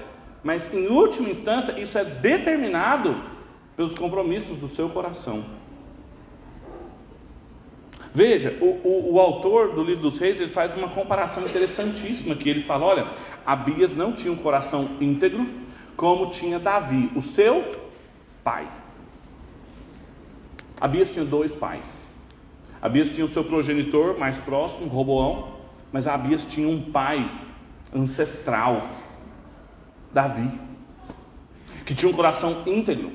mas 0.44 0.72
em 0.72 0.88
última 0.88 1.30
instância, 1.30 1.72
isso 1.80 1.98
é 1.98 2.06
determinado 2.06 3.20
pelos 3.76 3.96
compromissos 3.96 4.58
do 4.58 4.68
seu 4.68 4.88
coração. 4.90 5.44
Veja, 8.14 8.56
o, 8.62 8.66
o, 8.66 9.14
o, 9.16 9.20
autor 9.20 9.74
do 9.74 9.84
livro 9.84 10.04
dos 10.04 10.20
reis 10.20 10.40
ele 10.40 10.52
faz 10.52 10.76
uma 10.76 10.90
comparação 10.90 11.44
interessantíssima 11.44 12.36
que 12.36 12.48
ele 12.48 12.62
fala: 12.62 12.86
olha, 12.86 13.08
Abias 13.44 13.96
não 13.96 14.14
tinha 14.14 14.32
um 14.32 14.38
coração 14.38 14.90
íntegro 15.02 15.44
como 15.96 16.30
tinha 16.30 16.60
Davi, 16.60 17.12
o 17.16 17.22
seu 17.22 17.66
pai. 18.44 18.68
Abias 20.80 21.12
tinha 21.12 21.26
dois 21.26 21.56
pais. 21.56 22.16
Abias 22.82 23.10
tinha 23.10 23.26
o 23.26 23.28
seu 23.28 23.44
progenitor 23.44 24.18
mais 24.18 24.40
próximo, 24.40 24.88
Roboão, 24.88 25.58
mas 25.92 26.08
Abias 26.08 26.46
tinha 26.46 26.68
um 26.68 26.82
pai 26.92 27.30
ancestral, 27.94 28.88
Davi, 30.14 30.50
que 31.86 31.96
tinha 31.96 32.12
um 32.12 32.16
coração 32.16 32.64
íntegro, 32.66 33.12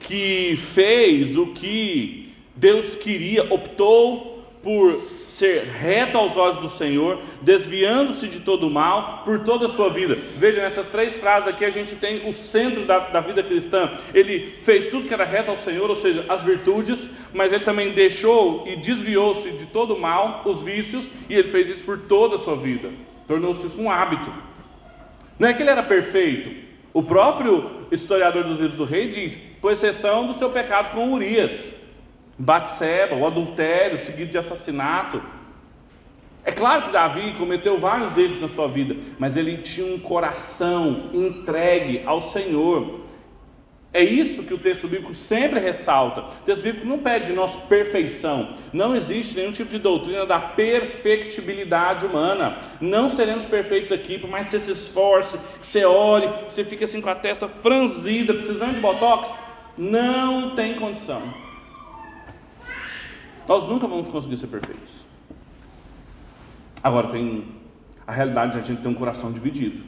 que 0.00 0.56
fez 0.56 1.36
o 1.36 1.48
que 1.48 2.32
Deus 2.56 2.94
queria, 2.94 3.52
optou 3.52 4.44
por 4.62 5.13
ser 5.26 5.64
reto 5.64 6.18
aos 6.18 6.36
olhos 6.36 6.58
do 6.58 6.68
Senhor, 6.68 7.20
desviando-se 7.40 8.28
de 8.28 8.40
todo 8.40 8.66
o 8.66 8.70
mal 8.70 9.22
por 9.24 9.44
toda 9.44 9.66
a 9.66 9.68
sua 9.68 9.88
vida. 9.88 10.16
Veja, 10.36 10.62
nessas 10.62 10.86
três 10.86 11.16
frases 11.18 11.48
aqui 11.48 11.64
a 11.64 11.70
gente 11.70 11.96
tem 11.96 12.28
o 12.28 12.32
centro 12.32 12.84
da, 12.84 12.98
da 12.98 13.20
vida 13.20 13.42
cristã. 13.42 13.90
Ele 14.12 14.54
fez 14.62 14.88
tudo 14.88 15.06
que 15.06 15.14
era 15.14 15.24
reto 15.24 15.50
ao 15.50 15.56
Senhor, 15.56 15.88
ou 15.88 15.96
seja, 15.96 16.24
as 16.28 16.42
virtudes, 16.42 17.10
mas 17.32 17.52
ele 17.52 17.64
também 17.64 17.92
deixou 17.92 18.64
e 18.66 18.76
desviou-se 18.76 19.50
de 19.52 19.66
todo 19.66 19.94
o 19.94 20.00
mal, 20.00 20.42
os 20.44 20.62
vícios, 20.62 21.08
e 21.28 21.34
ele 21.34 21.48
fez 21.48 21.68
isso 21.68 21.84
por 21.84 21.98
toda 21.98 22.36
a 22.36 22.38
sua 22.38 22.56
vida. 22.56 22.90
Tornou-se 23.26 23.66
isso 23.66 23.80
um 23.80 23.90
hábito. 23.90 24.32
Não 25.38 25.48
é 25.48 25.54
que 25.54 25.62
ele 25.62 25.70
era 25.70 25.82
perfeito. 25.82 26.50
O 26.92 27.02
próprio 27.02 27.70
historiador 27.90 28.44
dos 28.44 28.60
livros 28.60 28.76
do 28.76 28.84
rei 28.84 29.08
diz, 29.08 29.36
com 29.60 29.70
exceção 29.70 30.26
do 30.26 30.34
seu 30.34 30.50
pecado 30.50 30.92
com 30.92 31.12
Urias. 31.12 31.83
Batseba, 32.38 33.14
o 33.14 33.26
adultério 33.26 33.98
seguido 33.98 34.30
de 34.30 34.38
assassinato. 34.38 35.22
É 36.44 36.52
claro 36.52 36.82
que 36.82 36.92
Davi 36.92 37.32
cometeu 37.38 37.78
vários 37.78 38.18
erros 38.18 38.40
na 38.40 38.48
sua 38.48 38.68
vida, 38.68 38.96
mas 39.18 39.36
ele 39.36 39.56
tinha 39.58 39.94
um 39.94 39.98
coração 39.98 41.10
entregue 41.12 42.02
ao 42.04 42.20
Senhor. 42.20 43.04
É 43.94 44.02
isso 44.02 44.42
que 44.42 44.52
o 44.52 44.58
texto 44.58 44.88
bíblico 44.88 45.14
sempre 45.14 45.60
ressalta. 45.60 46.22
O 46.22 46.44
texto 46.44 46.62
bíblico 46.62 46.84
não 46.84 46.98
pede 46.98 47.26
de 47.26 47.32
nós 47.32 47.54
perfeição. 47.54 48.56
Não 48.72 48.94
existe 48.94 49.36
nenhum 49.36 49.52
tipo 49.52 49.70
de 49.70 49.78
doutrina 49.78 50.26
da 50.26 50.40
perfectibilidade 50.40 52.04
humana. 52.04 52.58
Não 52.80 53.08
seremos 53.08 53.44
perfeitos 53.44 53.92
aqui, 53.92 54.18
por 54.18 54.28
mais 54.28 54.46
que 54.46 54.52
você 54.52 54.58
se 54.58 54.72
esforce, 54.72 55.38
que 55.60 55.66
você 55.66 55.84
ore, 55.84 56.28
que 56.28 56.52
você 56.52 56.64
fique 56.64 56.82
assim 56.82 57.00
com 57.00 57.08
a 57.08 57.14
testa 57.14 57.46
franzida, 57.46 58.34
precisando 58.34 58.74
de 58.74 58.80
botox. 58.80 59.32
Não 59.78 60.56
tem 60.56 60.74
condição. 60.74 61.43
Nós 63.48 63.64
nunca 63.68 63.86
vamos 63.86 64.08
conseguir 64.08 64.36
ser 64.36 64.46
perfeitos. 64.46 65.02
Agora 66.82 67.08
tem 67.08 67.44
a 68.06 68.12
realidade 68.12 68.52
de 68.52 68.58
a 68.58 68.60
gente 68.62 68.82
ter 68.82 68.88
um 68.88 68.94
coração 68.94 69.32
dividido. 69.32 69.82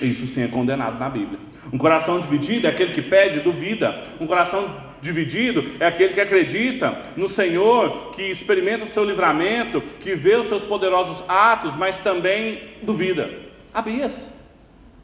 Isso 0.00 0.26
sim 0.26 0.42
é 0.42 0.48
condenado 0.48 0.98
na 0.98 1.08
Bíblia. 1.08 1.38
Um 1.72 1.78
coração 1.78 2.20
dividido 2.20 2.66
é 2.66 2.70
aquele 2.70 2.92
que 2.92 3.02
pede, 3.02 3.40
duvida. 3.40 4.04
Um 4.20 4.26
coração 4.26 4.68
dividido 5.02 5.64
é 5.80 5.86
aquele 5.86 6.14
que 6.14 6.20
acredita 6.20 7.02
no 7.16 7.28
Senhor, 7.28 8.12
que 8.12 8.22
experimenta 8.22 8.84
o 8.84 8.88
seu 8.88 9.04
livramento, 9.04 9.80
que 9.80 10.14
vê 10.14 10.36
os 10.36 10.46
seus 10.46 10.62
poderosos 10.62 11.28
atos, 11.28 11.74
mas 11.74 11.98
também 11.98 12.62
duvida. 12.82 13.30
Abias. 13.74 14.37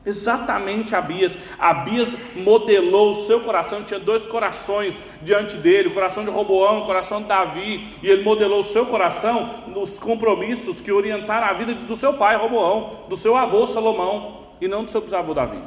Exatamente 0.06 0.94
Abias. 0.94 1.38
Abias 1.58 2.14
modelou 2.36 3.10
o 3.10 3.14
seu 3.14 3.40
coração, 3.40 3.82
tinha 3.82 3.98
dois 3.98 4.26
corações 4.26 5.00
diante 5.22 5.56
dele, 5.56 5.88
o 5.88 5.94
coração 5.94 6.24
de 6.24 6.30
Roboão, 6.30 6.80
o 6.80 6.86
coração 6.86 7.22
de 7.22 7.28
Davi, 7.28 7.88
e 8.02 8.08
ele 8.08 8.22
modelou 8.22 8.60
o 8.60 8.64
seu 8.64 8.86
coração 8.86 9.64
nos 9.68 9.98
compromissos 9.98 10.80
que 10.80 10.92
orientaram 10.92 11.46
a 11.46 11.52
vida 11.54 11.74
do 11.74 11.96
seu 11.96 12.14
pai 12.14 12.36
Roboão, 12.36 13.04
do 13.08 13.16
seu 13.16 13.36
avô 13.36 13.66
Salomão, 13.66 14.44
e 14.60 14.68
não 14.68 14.84
do 14.84 14.90
seu 14.90 15.00
bisavô 15.00 15.32
Davi. 15.32 15.58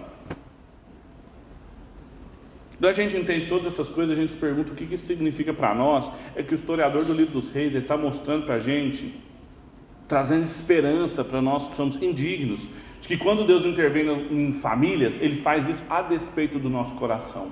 Quando 2.79 2.91
a 2.91 2.93
gente 2.93 3.17
entende 3.17 3.47
todas 3.47 3.73
essas 3.73 3.89
coisas, 3.89 4.15
a 4.15 4.21
gente 4.21 4.33
se 4.33 4.37
pergunta 4.37 4.71
o 4.71 4.75
que 4.75 4.83
isso 4.93 5.07
significa 5.07 5.51
para 5.51 5.73
nós. 5.73 6.11
É 6.35 6.43
que 6.43 6.53
o 6.53 6.55
historiador 6.55 7.03
do 7.03 7.11
livro 7.11 7.33
dos 7.33 7.49
reis 7.49 7.73
está 7.73 7.97
mostrando 7.97 8.45
para 8.45 8.55
a 8.55 8.59
gente, 8.59 9.19
trazendo 10.07 10.43
esperança 10.43 11.23
para 11.23 11.41
nós 11.41 11.67
que 11.67 11.75
somos 11.75 11.99
indignos, 11.99 12.69
de 13.07 13.15
que 13.15 13.23
quando 13.23 13.45
Deus 13.45 13.63
intervém 13.63 14.05
em 14.29 14.51
famílias, 14.51 15.17
Ele 15.21 15.37
faz 15.37 15.65
isso 15.67 15.83
a 15.89 16.01
despeito 16.01 16.59
do 16.59 16.69
nosso 16.69 16.95
coração. 16.95 17.49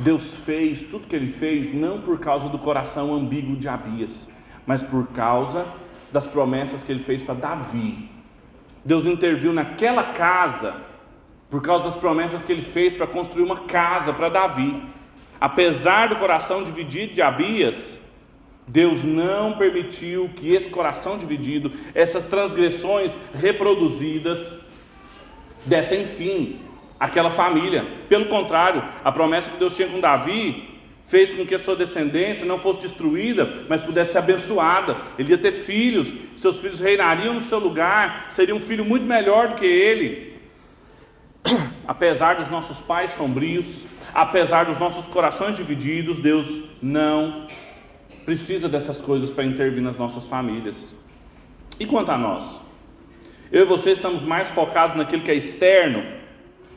Deus 0.00 0.38
fez 0.38 0.82
tudo 0.82 1.06
que 1.06 1.14
Ele 1.14 1.28
fez 1.28 1.72
não 1.72 2.00
por 2.00 2.18
causa 2.18 2.48
do 2.48 2.58
coração 2.58 3.14
ambíguo 3.14 3.54
de 3.54 3.68
Abias, 3.68 4.30
mas 4.66 4.82
por 4.82 5.06
causa 5.08 5.64
das 6.10 6.26
promessas 6.26 6.82
que 6.82 6.90
Ele 6.90 6.98
fez 6.98 7.22
para 7.22 7.36
Davi. 7.36 8.10
Deus 8.84 9.06
interviu 9.06 9.52
naquela 9.52 10.02
casa 10.02 10.74
por 11.48 11.62
causa 11.62 11.84
das 11.84 11.94
promessas 11.94 12.44
que 12.44 12.50
Ele 12.50 12.62
fez 12.62 12.94
para 12.94 13.06
construir 13.06 13.44
uma 13.44 13.60
casa 13.60 14.12
para 14.12 14.28
Davi. 14.28 14.82
Apesar 15.40 16.08
do 16.08 16.16
coração 16.16 16.64
dividido 16.64 17.14
de 17.14 17.22
Abias, 17.22 18.00
Deus 18.66 19.04
não 19.04 19.56
permitiu 19.56 20.28
que 20.34 20.52
esse 20.52 20.68
coração 20.68 21.16
dividido, 21.16 21.72
essas 21.94 22.26
transgressões 22.26 23.16
reproduzidas, 23.34 24.60
dessem 25.64 26.06
fim 26.06 26.60
àquela 26.98 27.30
família. 27.30 27.84
Pelo 28.08 28.26
contrário, 28.26 28.82
a 29.04 29.12
promessa 29.12 29.50
que 29.50 29.58
Deus 29.58 29.76
tinha 29.76 29.88
com 29.88 30.00
Davi 30.00 30.76
fez 31.04 31.32
com 31.32 31.46
que 31.46 31.54
a 31.54 31.58
sua 31.58 31.76
descendência 31.76 32.44
não 32.44 32.58
fosse 32.58 32.80
destruída, 32.80 33.64
mas 33.68 33.82
pudesse 33.82 34.12
ser 34.12 34.18
abençoada. 34.18 34.96
Ele 35.16 35.30
ia 35.30 35.38
ter 35.38 35.52
filhos, 35.52 36.12
seus 36.36 36.58
filhos 36.58 36.80
reinariam 36.80 37.34
no 37.34 37.40
seu 37.40 37.60
lugar, 37.60 38.26
seria 38.28 38.54
um 38.54 38.60
filho 38.60 38.84
muito 38.84 39.04
melhor 39.04 39.48
do 39.48 39.54
que 39.54 39.66
ele. 39.66 40.36
Apesar 41.86 42.34
dos 42.34 42.48
nossos 42.48 42.80
pais 42.80 43.12
sombrios, 43.12 43.86
apesar 44.12 44.64
dos 44.64 44.78
nossos 44.78 45.06
corações 45.06 45.54
divididos, 45.54 46.18
Deus 46.18 46.62
não 46.82 47.46
precisa 48.26 48.68
dessas 48.68 49.00
coisas 49.00 49.30
para 49.30 49.44
intervir 49.44 49.80
nas 49.80 49.96
nossas 49.96 50.26
famílias. 50.26 50.96
E 51.78 51.86
quanto 51.86 52.10
a 52.10 52.18
nós? 52.18 52.60
Eu 53.52 53.62
e 53.62 53.64
você 53.64 53.92
estamos 53.92 54.22
mais 54.22 54.50
focados 54.50 54.96
naquilo 54.96 55.22
que 55.22 55.30
é 55.30 55.34
externo, 55.34 56.04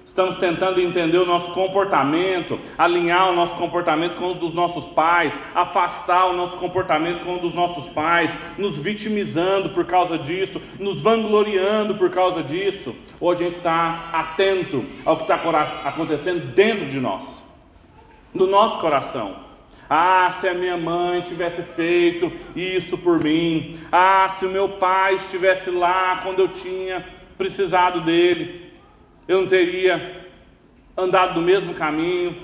estamos 0.05 0.35
tentando 0.35 0.79
entender 0.79 1.17
o 1.17 1.25
nosso 1.25 1.51
comportamento, 1.51 2.59
alinhar 2.77 3.31
o 3.31 3.35
nosso 3.35 3.55
comportamento 3.57 4.15
com 4.17 4.31
o 4.31 4.35
dos 4.35 4.53
nossos 4.53 4.89
pais, 4.89 5.33
afastar 5.55 6.27
o 6.27 6.33
nosso 6.33 6.57
comportamento 6.57 7.23
com 7.23 7.37
o 7.37 7.39
dos 7.39 7.55
nossos 7.55 7.87
pais, 7.87 8.31
nos 8.55 8.77
vitimizando 8.77 9.69
por 9.69 9.85
causa 9.85 10.19
disso, 10.19 10.61
nos 10.79 11.01
vangloriando 11.01 11.95
por 11.95 12.11
causa 12.11 12.43
disso, 12.43 12.95
ou 13.19 13.31
a 13.31 13.35
gente 13.35 13.57
está 13.57 14.11
atento 14.13 14.85
ao 15.03 15.17
que 15.17 15.23
está 15.23 15.35
acontecendo 15.85 16.53
dentro 16.53 16.85
de 16.85 16.99
nós, 16.99 17.43
no 18.31 18.45
nosso 18.45 18.77
coração. 18.77 19.48
Ah, 19.89 20.29
se 20.29 20.47
a 20.47 20.53
minha 20.53 20.77
mãe 20.77 21.21
tivesse 21.21 21.63
feito 21.63 22.31
isso 22.55 22.97
por 22.99 23.23
mim. 23.23 23.79
Ah, 23.91 24.27
se 24.29 24.45
o 24.45 24.49
meu 24.49 24.69
pai 24.69 25.15
estivesse 25.15 25.71
lá 25.71 26.21
quando 26.23 26.39
eu 26.39 26.47
tinha 26.47 27.03
precisado 27.37 28.01
dele, 28.01 28.71
eu 29.27 29.41
não 29.41 29.47
teria 29.47 30.27
andado 30.95 31.33
do 31.33 31.41
mesmo 31.41 31.73
caminho. 31.73 32.35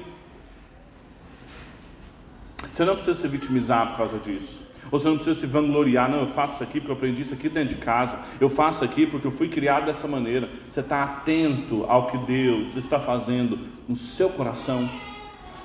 Você 2.71 2.83
não 2.83 2.95
precisa 2.95 3.19
se 3.19 3.27
vitimizar 3.27 3.89
por 3.89 3.97
causa 3.97 4.17
disso. 4.17 4.73
Ou 4.91 4.99
você 4.99 5.07
não 5.07 5.15
precisa 5.15 5.39
se 5.39 5.47
vangloriar, 5.47 6.09
não, 6.09 6.21
eu 6.21 6.27
faço 6.27 6.55
isso 6.55 6.63
aqui 6.63 6.79
porque 6.79 6.91
eu 6.91 6.95
aprendi 6.95 7.21
isso 7.21 7.33
aqui 7.33 7.49
dentro 7.49 7.75
de 7.75 7.81
casa, 7.81 8.19
eu 8.39 8.49
faço 8.49 8.83
aqui 8.83 9.07
porque 9.07 9.25
eu 9.25 9.31
fui 9.31 9.49
criado 9.49 9.85
dessa 9.85 10.07
maneira. 10.07 10.49
Você 10.69 10.79
está 10.79 11.03
atento 11.03 11.85
ao 11.87 12.07
que 12.07 12.17
Deus 12.19 12.75
está 12.75 12.99
fazendo 12.99 13.59
no 13.87 13.95
seu 13.95 14.29
coração. 14.29 14.87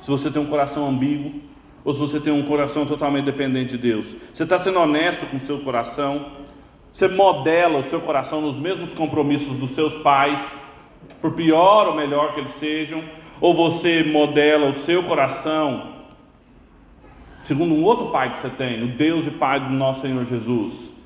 Se 0.00 0.10
você 0.10 0.30
tem 0.30 0.40
um 0.40 0.46
coração 0.46 0.88
ambíguo, 0.88 1.49
Ou 1.84 1.94
se 1.94 2.00
você 2.00 2.20
tem 2.20 2.32
um 2.32 2.42
coração 2.42 2.84
totalmente 2.84 3.24
dependente 3.24 3.76
de 3.76 3.78
Deus? 3.78 4.14
Você 4.32 4.42
está 4.42 4.58
sendo 4.58 4.78
honesto 4.78 5.26
com 5.26 5.36
o 5.36 5.40
seu 5.40 5.60
coração? 5.60 6.26
Você 6.92 7.08
modela 7.08 7.78
o 7.78 7.82
seu 7.82 8.00
coração 8.00 8.40
nos 8.40 8.58
mesmos 8.58 8.92
compromissos 8.92 9.56
dos 9.56 9.70
seus 9.70 9.96
pais, 9.98 10.62
por 11.20 11.32
pior 11.32 11.86
ou 11.88 11.94
melhor 11.94 12.34
que 12.34 12.40
eles 12.40 12.52
sejam? 12.52 13.02
Ou 13.40 13.54
você 13.54 14.02
modela 14.02 14.68
o 14.68 14.72
seu 14.72 15.02
coração 15.02 16.00
segundo 17.42 17.74
um 17.74 17.82
outro 17.82 18.10
pai 18.10 18.30
que 18.30 18.38
você 18.38 18.48
tem, 18.48 18.82
o 18.82 18.88
Deus 18.88 19.26
e 19.26 19.30
Pai 19.30 19.58
do 19.58 19.70
nosso 19.70 20.02
Senhor 20.02 20.24
Jesus? 20.24 20.99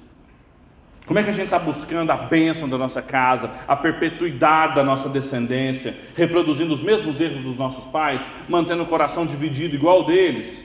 Como 1.07 1.19
é 1.19 1.23
que 1.23 1.29
a 1.29 1.33
gente 1.33 1.45
está 1.47 1.59
buscando 1.59 2.11
a 2.11 2.17
bênção 2.17 2.67
da 2.69 2.79
nossa 2.79 3.03
casa, 3.03 3.51
a 3.69 3.77
perpetuidade 3.77 4.77
da 4.77 4.83
nossa 4.83 5.09
descendência, 5.09 5.95
reproduzindo 6.17 6.73
os 6.73 6.81
mesmos 6.81 7.21
erros 7.21 7.43
dos 7.43 7.59
nossos 7.59 7.85
pais, 7.85 8.23
mantendo 8.49 8.85
o 8.85 8.87
coração 8.87 9.27
dividido 9.27 9.75
igual 9.75 10.01
o 10.01 10.05
deles? 10.05 10.65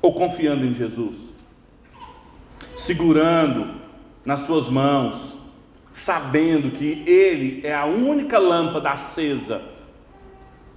Ou 0.00 0.12
confiando 0.14 0.64
em 0.64 0.72
Jesus? 0.72 1.34
Segurando 2.76 3.74
nas 4.24 4.40
suas 4.40 4.68
mãos, 4.68 5.52
sabendo 5.92 6.70
que 6.70 7.02
Ele 7.04 7.66
é 7.66 7.74
a 7.74 7.86
única 7.86 8.38
lâmpada 8.38 8.90
acesa 8.90 9.60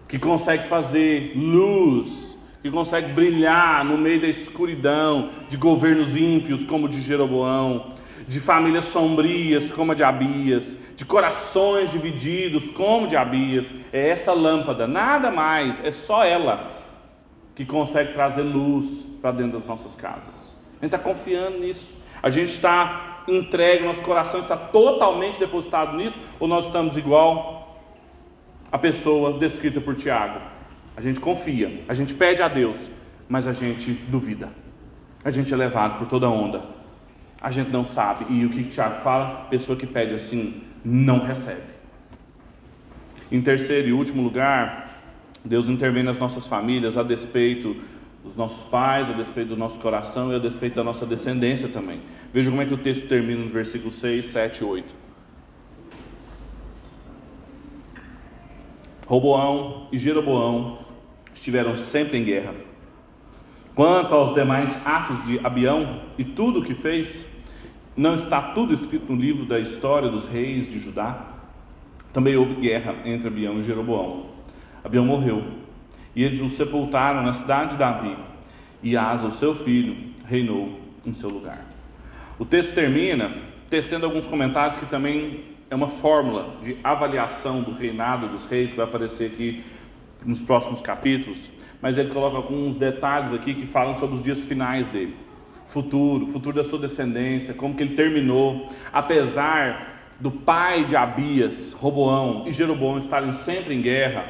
que 0.08 0.18
consegue 0.18 0.68
fazer 0.68 1.34
luz 1.36 2.41
que 2.62 2.70
consegue 2.70 3.12
brilhar 3.12 3.84
no 3.84 3.97
meio 3.97 4.22
da 4.22 4.28
escuridão 4.28 5.30
de 5.49 5.57
governos 5.57 6.16
ímpios 6.16 6.64
como 6.64 6.86
o 6.86 6.89
de 6.89 7.01
Jeroboão, 7.01 7.91
de 8.28 8.39
famílias 8.39 8.86
sombrias 8.86 9.72
como 9.72 9.91
a 9.91 9.95
de 9.95 10.03
Abias, 10.03 10.78
de 10.95 11.03
corações 11.03 11.91
divididos 11.91 12.70
como 12.70 13.07
de 13.07 13.18
Abias. 13.18 13.74
É 13.91 14.09
essa 14.09 14.32
lâmpada, 14.32 14.88
nada 14.88 15.32
mais, 15.32 15.84
é 15.84 15.91
só 15.91 16.24
ela 16.24 16.70
que 17.55 17.66
consegue 17.66 18.14
trazer 18.14 18.43
luz 18.43 19.05
para 19.22 19.32
dentro 19.32 19.59
das 19.59 19.68
nossas 19.68 19.95
casas. 19.95 20.64
A 20.80 20.86
gente 20.86 20.95
está 20.95 20.99
confiando 20.99 21.59
nisso. 21.59 22.01
A 22.24 22.30
gente 22.30 22.49
está 22.49 23.24
entregue, 23.28 23.84
nosso 23.84 24.03
coração 24.03 24.39
está 24.39 24.55
totalmente 24.55 25.39
depositado 25.39 25.95
nisso, 25.95 26.20
ou 26.39 26.47
nós 26.47 26.66
estamos 26.66 26.97
igual 26.97 27.80
a 28.72 28.78
pessoa 28.78 29.38
descrita 29.38 29.82
por 29.82 29.95
Tiago, 29.95 30.39
a 30.96 31.02
gente 31.02 31.20
confia, 31.20 31.82
a 31.88 31.94
gente 31.94 32.14
pede 32.14 32.42
a 32.42 32.48
Deus, 32.48 32.89
mas 33.28 33.48
a 33.48 33.54
gente 33.54 33.92
duvida. 34.10 34.50
A 35.24 35.30
gente 35.30 35.54
é 35.54 35.58
levado 35.58 35.98
por 35.98 36.08
toda 36.08 36.30
onda. 36.30 36.64
A 37.39 37.50
gente 37.50 37.70
não 37.70 37.86
sabe. 37.86 38.26
E 38.30 38.46
o 38.46 38.50
que 38.50 38.64
Tiago 38.64 39.02
fala? 39.02 39.48
Pessoa 39.50 39.78
que 39.78 39.86
pede 39.86 40.14
assim, 40.14 40.64
não 40.84 41.20
recebe. 41.20 41.62
Em 43.32 43.42
terceiro 43.42 43.88
e 43.88 43.94
último 43.94 44.22
lugar, 44.22 45.02
Deus 45.46 45.68
intervém 45.68 46.04
nas 46.04 46.18
nossas 46.18 46.46
famílias 46.48 46.98
a 46.98 47.04
despeito 47.04 47.76
dos 48.24 48.36
nossos 48.36 48.70
pais, 48.70 49.10
a 49.10 49.14
despeito 49.14 49.50
do 49.50 49.58
nosso 49.58 49.80
coração 49.80 50.32
e 50.32 50.36
a 50.36 50.39
despeito 50.39 50.76
da 50.76 50.84
nossa 50.84 51.06
descendência 51.06 51.68
também. 51.68 52.02
Veja 52.34 52.50
como 52.50 52.62
é 52.62 52.66
que 52.66 52.74
o 52.74 52.78
texto 52.78 53.08
termina 53.08 53.42
nos 53.42 53.52
versículos 53.52 53.96
6, 53.96 54.26
7 54.28 54.60
e 54.60 54.64
8. 54.64 54.96
Roboão 59.12 59.88
e 59.91 59.97
Jeroboão 59.97 60.78
estiveram 61.36 61.76
sempre 61.76 62.18
em 62.18 62.24
guerra. 62.24 62.53
Quanto 63.76 64.16
aos 64.16 64.34
demais 64.34 64.80
atos 64.88 65.26
de 65.26 65.38
Abião 65.45 66.03
e 66.18 66.24
tudo 66.24 66.62
o 66.62 66.64
que 66.64 66.74
fez, 66.74 67.43
não 67.93 68.16
está 68.16 68.41
tudo 68.41 68.74
escrito 68.74 69.12
no 69.12 69.20
livro 69.20 69.43
da 69.43 69.59
história 69.59 70.07
dos 70.07 70.30
reis 70.30 70.72
de 70.72 70.80
Judá? 70.80 71.26
Também 72.14 72.38
houve 72.38 72.53
guerra 72.53 72.95
entre 73.03 73.28
Abião 73.28 73.59
e 73.59 73.64
Jeroboão. 73.64 74.28
Abião 74.82 75.03
morreu, 75.03 75.43
e 76.16 76.24
eles 76.24 76.39
o 76.39 76.47
sepultaram 76.47 77.22
na 77.22 77.34
cidade 77.34 77.72
de 77.72 77.80
Davi, 77.80 78.16
e 78.82 78.95
Asa, 78.95 79.28
o 79.28 79.32
seu 79.32 79.53
filho, 79.53 79.93
reinou 80.26 80.80
em 81.05 81.12
seu 81.12 81.30
lugar. 81.30 81.66
O 82.39 82.45
texto 82.45 82.74
termina 82.74 83.30
tecendo 83.70 84.05
alguns 84.05 84.26
comentários 84.26 84.80
que 84.80 84.86
também 84.86 85.51
é 85.72 85.76
uma 85.76 85.88
fórmula 85.88 86.57
de 86.61 86.76
avaliação 86.84 87.61
do 87.61 87.72
reinado 87.72 88.28
dos 88.28 88.43
reis 88.43 88.72
que 88.72 88.78
vai 88.78 88.86
aparecer 88.86 89.28
aqui 89.28 89.63
nos 90.26 90.41
próximos 90.41 90.82
capítulos, 90.82 91.49
mas 91.82 91.97
ele 91.97 92.09
coloca 92.09 92.36
alguns 92.36 92.76
detalhes 92.76 93.32
aqui 93.32 93.53
que 93.53 93.65
falam 93.65 93.95
sobre 93.95 94.15
os 94.15 94.22
dias 94.22 94.41
finais 94.41 94.89
dele. 94.89 95.15
Futuro, 95.65 96.28
futuro 96.28 96.57
da 96.57 96.65
sua 96.65 96.78
descendência, 96.78 97.53
como 97.53 97.74
que 97.74 97.84
ele 97.84 97.95
terminou, 97.95 98.67
apesar 98.91 100.09
do 100.19 100.30
pai 100.30 100.84
de 100.84 100.97
Abias, 100.97 101.72
Roboão 101.72 102.43
e 102.45 102.51
Jeroboão 102.51 102.97
estarem 102.97 103.32
sempre 103.32 103.74
em 103.74 103.82
guerra, 103.82 104.26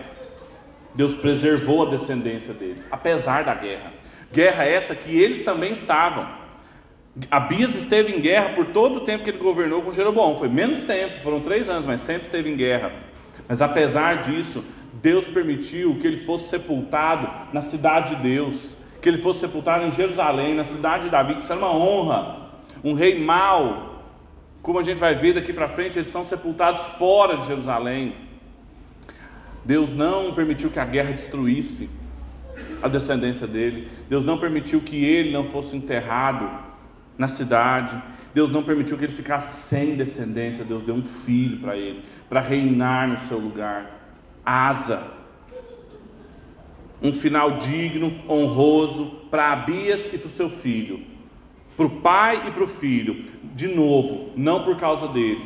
Deus 0.93 1.15
preservou 1.15 1.87
a 1.87 1.89
descendência 1.89 2.53
deles, 2.53 2.85
apesar 2.91 3.43
da 3.43 3.55
guerra. 3.55 3.91
Guerra 4.31 4.63
essa 4.63 4.93
que 4.93 5.17
eles 5.17 5.43
também 5.43 5.71
estavam. 5.71 6.40
Abias 7.29 7.75
esteve 7.75 8.15
em 8.15 8.21
guerra 8.21 8.49
por 8.55 8.67
todo 8.67 8.97
o 8.97 8.99
tempo 9.01 9.23
que 9.23 9.29
ele 9.29 9.37
governou 9.37 9.81
com 9.81 9.91
Jeroboão. 9.91 10.37
Foi 10.37 10.47
menos 10.47 10.83
tempo, 10.83 11.21
foram 11.21 11.41
três 11.41 11.69
anos, 11.69 11.85
mas 11.85 12.01
sempre 12.01 12.23
esteve 12.23 12.49
em 12.49 12.55
guerra. 12.55 12.93
Mas 13.49 13.61
apesar 13.61 14.19
disso, 14.21 14.63
Deus 14.93 15.27
permitiu 15.27 15.97
que 15.99 16.07
ele 16.07 16.17
fosse 16.17 16.47
sepultado 16.47 17.29
na 17.51 17.61
cidade 17.61 18.15
de 18.15 18.21
Deus, 18.21 18.77
que 19.01 19.09
ele 19.09 19.17
fosse 19.17 19.41
sepultado 19.41 19.83
em 19.83 19.91
Jerusalém, 19.91 20.55
na 20.55 20.63
cidade 20.63 21.05
de 21.05 21.09
Davi, 21.09 21.35
que 21.35 21.43
isso 21.43 21.51
era 21.51 21.59
uma 21.59 21.75
honra. 21.75 22.49
Um 22.81 22.93
rei 22.93 23.19
mau, 23.19 24.05
como 24.61 24.79
a 24.79 24.83
gente 24.83 24.97
vai 24.97 25.13
ver 25.13 25.33
daqui 25.33 25.51
para 25.51 25.67
frente, 25.67 25.99
eles 25.99 26.07
são 26.07 26.23
sepultados 26.23 26.81
fora 26.97 27.35
de 27.35 27.45
Jerusalém. 27.45 28.15
Deus 29.65 29.91
não 29.93 30.33
permitiu 30.33 30.69
que 30.69 30.79
a 30.79 30.85
guerra 30.85 31.11
destruísse 31.11 31.89
a 32.81 32.87
descendência 32.87 33.45
dele. 33.45 33.91
Deus 34.09 34.23
não 34.23 34.37
permitiu 34.37 34.79
que 34.79 35.03
ele 35.03 35.31
não 35.31 35.43
fosse 35.43 35.75
enterrado 35.75 36.70
na 37.21 37.27
cidade. 37.27 38.01
Deus 38.33 38.49
não 38.49 38.63
permitiu 38.63 38.97
que 38.97 39.05
ele 39.05 39.13
ficasse 39.13 39.67
sem 39.67 39.95
descendência. 39.95 40.65
Deus 40.65 40.83
deu 40.83 40.95
um 40.95 41.03
filho 41.03 41.59
para 41.59 41.77
ele, 41.77 42.03
para 42.27 42.41
reinar 42.41 43.07
no 43.07 43.19
seu 43.19 43.37
lugar. 43.37 43.99
Asa. 44.43 45.03
Um 46.99 47.13
final 47.13 47.57
digno, 47.57 48.11
honroso 48.27 49.21
para 49.29 49.51
Abias 49.51 50.11
e 50.11 50.17
para 50.17 50.25
o 50.25 50.29
seu 50.29 50.49
filho. 50.49 51.01
Para 51.77 51.85
o 51.85 52.01
pai 52.01 52.47
e 52.47 52.51
para 52.51 52.63
o 52.63 52.67
filho. 52.67 53.23
De 53.53 53.67
novo, 53.67 54.31
não 54.35 54.63
por 54.63 54.77
causa 54.77 55.07
dele, 55.07 55.45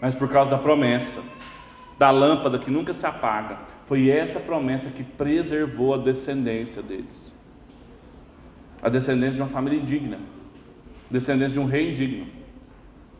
mas 0.00 0.14
por 0.14 0.28
causa 0.28 0.52
da 0.52 0.58
promessa, 0.58 1.22
da 1.98 2.10
lâmpada 2.10 2.58
que 2.58 2.70
nunca 2.70 2.92
se 2.92 3.06
apaga. 3.06 3.58
Foi 3.86 4.08
essa 4.08 4.38
promessa 4.38 4.90
que 4.90 5.02
preservou 5.02 5.94
a 5.94 5.98
descendência 5.98 6.82
deles. 6.82 7.34
A 8.80 8.88
descendência 8.88 9.36
de 9.36 9.42
uma 9.42 9.48
família 9.48 9.78
indigna 9.80 10.18
descendentes 11.10 11.54
de 11.54 11.60
um 11.60 11.66
rei 11.66 11.90
indigno. 11.90 12.26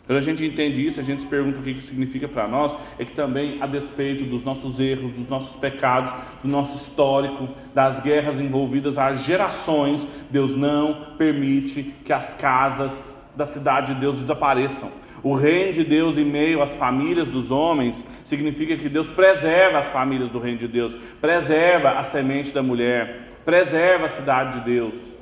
Quando 0.07 0.19
a 0.19 0.21
gente 0.21 0.45
entende 0.45 0.87
isso, 0.87 1.01
a 1.01 1.03
gente 1.03 1.23
se 1.23 1.27
pergunta 1.27 1.59
o 1.59 1.63
que 1.63 1.71
isso 1.71 1.89
significa 1.89 2.29
para 2.29 2.47
nós, 2.47 2.77
é 2.99 3.07
que 3.07 3.13
também, 3.13 3.63
a 3.63 3.67
despeito 3.67 4.25
dos 4.25 4.45
nossos 4.45 4.79
erros, 4.79 5.13
dos 5.13 5.29
nossos 5.29 5.59
pecados, 5.59 6.13
do 6.43 6.49
nosso 6.49 6.77
histórico, 6.77 7.49
das 7.75 8.01
guerras 8.01 8.39
envolvidas 8.39 8.99
há 8.99 9.15
gerações, 9.15 10.07
Deus 10.31 10.55
não 10.55 11.15
permite 11.17 11.83
que 12.05 12.13
as 12.13 12.35
casas 12.35 13.31
da 13.35 13.47
cidade 13.47 13.95
de 13.95 14.01
Deus 14.01 14.17
desapareçam. 14.17 14.91
O 15.23 15.35
reino 15.35 15.73
de 15.73 15.83
Deus 15.83 16.19
em 16.19 16.25
meio 16.25 16.61
às 16.61 16.77
famílias 16.77 17.31
dos 17.31 17.51
homens 17.51 18.05
significa 18.23 18.77
que 18.77 18.91
Deus 18.91 19.09
preserva 19.09 19.79
as 19.79 19.89
famílias 19.89 20.29
do 20.29 20.39
reino 20.39 20.59
de 20.59 20.69
Deus, 20.69 20.99
preserva 21.19 21.93
a 21.93 22.03
semente 22.03 22.53
da 22.53 22.63
mulher, 22.63 23.39
preserva 23.43 24.05
a 24.05 24.09
cidade 24.11 24.59
de 24.59 24.67
Deus. 24.67 25.15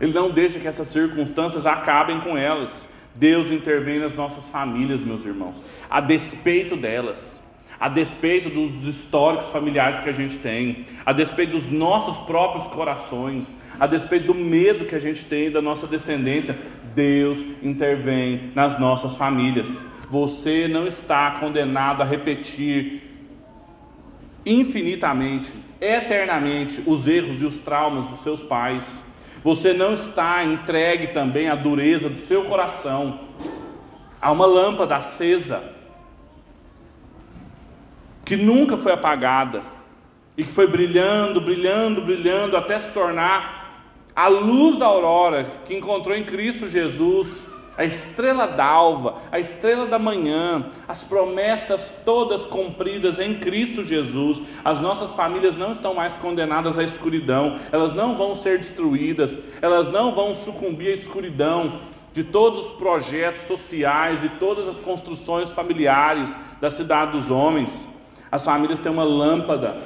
Ele 0.00 0.12
não 0.12 0.30
deixa 0.30 0.58
que 0.58 0.66
essas 0.66 0.88
circunstâncias 0.88 1.66
acabem 1.66 2.20
com 2.20 2.36
elas. 2.36 2.88
Deus 3.14 3.50
intervém 3.50 3.98
nas 3.98 4.14
nossas 4.14 4.48
famílias, 4.48 5.02
meus 5.02 5.24
irmãos, 5.24 5.62
a 5.90 6.00
despeito 6.00 6.76
delas, 6.76 7.40
a 7.78 7.88
despeito 7.88 8.48
dos 8.48 8.86
históricos 8.86 9.50
familiares 9.50 10.00
que 10.00 10.08
a 10.08 10.12
gente 10.12 10.38
tem, 10.38 10.84
a 11.04 11.12
despeito 11.12 11.52
dos 11.52 11.66
nossos 11.66 12.18
próprios 12.20 12.66
corações, 12.66 13.56
a 13.78 13.86
despeito 13.86 14.26
do 14.26 14.34
medo 14.34 14.84
que 14.84 14.94
a 14.94 14.98
gente 14.98 15.24
tem 15.24 15.50
da 15.50 15.60
nossa 15.60 15.86
descendência. 15.86 16.56
Deus 16.94 17.40
intervém 17.62 18.52
nas 18.54 18.78
nossas 18.78 19.16
famílias. 19.16 19.82
Você 20.08 20.68
não 20.68 20.86
está 20.86 21.32
condenado 21.32 22.02
a 22.02 22.04
repetir 22.04 23.02
infinitamente, 24.44 25.52
eternamente, 25.80 26.82
os 26.86 27.06
erros 27.06 27.40
e 27.40 27.44
os 27.44 27.58
traumas 27.58 28.06
dos 28.06 28.20
seus 28.20 28.42
pais. 28.42 29.09
Você 29.42 29.72
não 29.72 29.94
está 29.94 30.44
entregue 30.44 31.08
também 31.08 31.48
à 31.48 31.54
dureza 31.54 32.08
do 32.08 32.18
seu 32.18 32.44
coração. 32.44 33.20
Há 34.20 34.30
uma 34.30 34.46
lâmpada 34.46 34.96
acesa 34.96 35.62
que 38.24 38.36
nunca 38.36 38.76
foi 38.76 38.92
apagada 38.92 39.62
e 40.36 40.44
que 40.44 40.52
foi 40.52 40.66
brilhando, 40.66 41.40
brilhando, 41.40 42.02
brilhando 42.02 42.56
até 42.56 42.78
se 42.78 42.92
tornar 42.92 43.84
a 44.14 44.28
luz 44.28 44.78
da 44.78 44.86
aurora 44.86 45.46
que 45.64 45.74
encontrou 45.74 46.16
em 46.16 46.24
Cristo 46.24 46.68
Jesus 46.68 47.49
a 47.80 47.84
estrela 47.86 48.46
d'alva, 48.46 49.14
a 49.32 49.40
estrela 49.40 49.86
da 49.86 49.98
manhã, 49.98 50.66
as 50.86 51.02
promessas 51.02 52.02
todas 52.04 52.44
cumpridas 52.44 53.18
em 53.18 53.38
Cristo 53.38 53.82
Jesus. 53.82 54.42
As 54.62 54.78
nossas 54.78 55.14
famílias 55.14 55.56
não 55.56 55.72
estão 55.72 55.94
mais 55.94 56.14
condenadas 56.16 56.78
à 56.78 56.84
escuridão, 56.84 57.58
elas 57.72 57.94
não 57.94 58.18
vão 58.18 58.36
ser 58.36 58.58
destruídas, 58.58 59.40
elas 59.62 59.88
não 59.88 60.14
vão 60.14 60.34
sucumbir 60.34 60.90
à 60.90 60.94
escuridão 60.94 61.80
de 62.12 62.22
todos 62.22 62.66
os 62.66 62.72
projetos 62.72 63.40
sociais 63.44 64.22
e 64.22 64.28
todas 64.28 64.68
as 64.68 64.78
construções 64.78 65.50
familiares 65.50 66.36
da 66.60 66.68
cidade 66.68 67.12
dos 67.12 67.30
homens. 67.30 67.88
As 68.30 68.44
famílias 68.44 68.80
têm 68.80 68.92
uma 68.92 69.04
lâmpada 69.04 69.80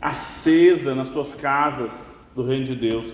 acesa 0.00 0.94
nas 0.94 1.08
suas 1.08 1.34
casas 1.34 2.16
do 2.34 2.42
reino 2.42 2.64
de 2.64 2.74
Deus 2.74 3.12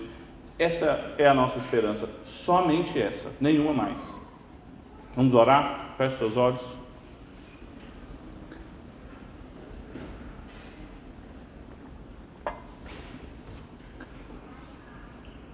essa 0.57 1.15
é 1.17 1.27
a 1.27 1.33
nossa 1.33 1.57
esperança, 1.57 2.07
somente 2.23 3.01
essa, 3.01 3.31
nenhuma 3.41 3.73
mais. 3.73 4.19
Vamos 5.15 5.33
orar? 5.33 5.93
Feche 5.97 6.17
seus 6.17 6.37
olhos. 6.37 6.77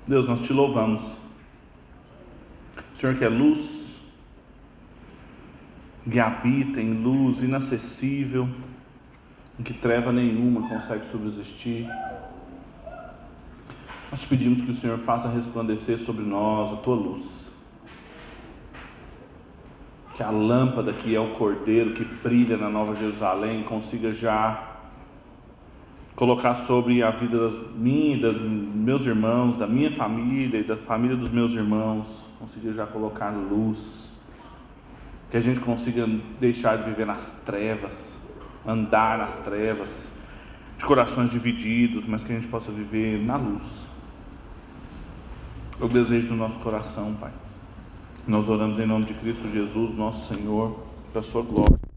Deus, 0.07 0.27
nós 0.27 0.41
te 0.41 0.51
louvamos. 0.51 1.19
Senhor 2.95 3.15
que 3.15 3.23
é 3.23 3.29
luz, 3.29 4.07
que 6.09 6.19
habita 6.19 6.81
em 6.81 6.93
luz 6.93 7.43
inacessível, 7.43 8.49
em 9.59 9.63
que 9.63 9.73
treva 9.73 10.11
nenhuma 10.11 10.67
consegue 10.67 11.05
subsistir. 11.05 11.87
Nós 14.11 14.21
te 14.21 14.27
pedimos 14.27 14.61
que 14.61 14.71
o 14.71 14.73
Senhor 14.73 14.97
faça 14.97 15.29
resplandecer 15.29 15.97
sobre 15.99 16.23
nós 16.23 16.73
a 16.73 16.77
tua 16.77 16.95
luz. 16.95 17.51
Que 20.15 20.23
a 20.23 20.31
lâmpada 20.31 20.91
que 20.91 21.15
é 21.15 21.19
o 21.19 21.33
cordeiro 21.33 21.93
que 21.93 22.03
brilha 22.03 22.57
na 22.57 22.69
Nova 22.69 22.95
Jerusalém 22.95 23.63
consiga 23.63 24.11
já 24.11 24.65
colocar 26.15 26.55
sobre 26.55 27.03
a 27.03 27.11
vida 27.11 27.37
das 27.37 27.53
minha 27.75 28.17
e 28.17 28.19
dos 28.19 28.41
meus 28.41 29.05
irmãos, 29.05 29.55
da 29.55 29.67
minha 29.67 29.91
família 29.91 30.59
e 30.59 30.63
da 30.63 30.75
família 30.75 31.15
dos 31.15 31.29
meus 31.29 31.53
irmãos, 31.53 32.29
consiga 32.39 32.73
já 32.73 32.87
colocar 32.87 33.29
luz. 33.29 34.19
Que 35.29 35.37
a 35.37 35.41
gente 35.41 35.59
consiga 35.59 36.07
deixar 36.39 36.77
de 36.77 36.83
viver 36.89 37.05
nas 37.05 37.43
trevas, 37.45 38.35
andar 38.65 39.19
nas 39.19 39.35
trevas, 39.37 40.09
de 40.79 40.83
corações 40.83 41.29
divididos, 41.29 42.07
mas 42.07 42.23
que 42.23 42.31
a 42.31 42.35
gente 42.35 42.47
possa 42.47 42.71
viver 42.71 43.23
na 43.23 43.37
luz 43.37 43.88
é 45.79 45.85
o 45.85 45.87
desejo 45.87 46.29
do 46.29 46.35
nosso 46.35 46.59
coração, 46.59 47.15
Pai. 47.15 47.31
Nós 48.27 48.47
oramos 48.47 48.77
em 48.79 48.85
nome 48.85 49.05
de 49.05 49.13
Cristo 49.13 49.47
Jesus, 49.47 49.95
nosso 49.95 50.33
Senhor, 50.33 50.77
para 51.11 51.21
a 51.21 51.23
sua 51.23 51.41
glória. 51.41 51.88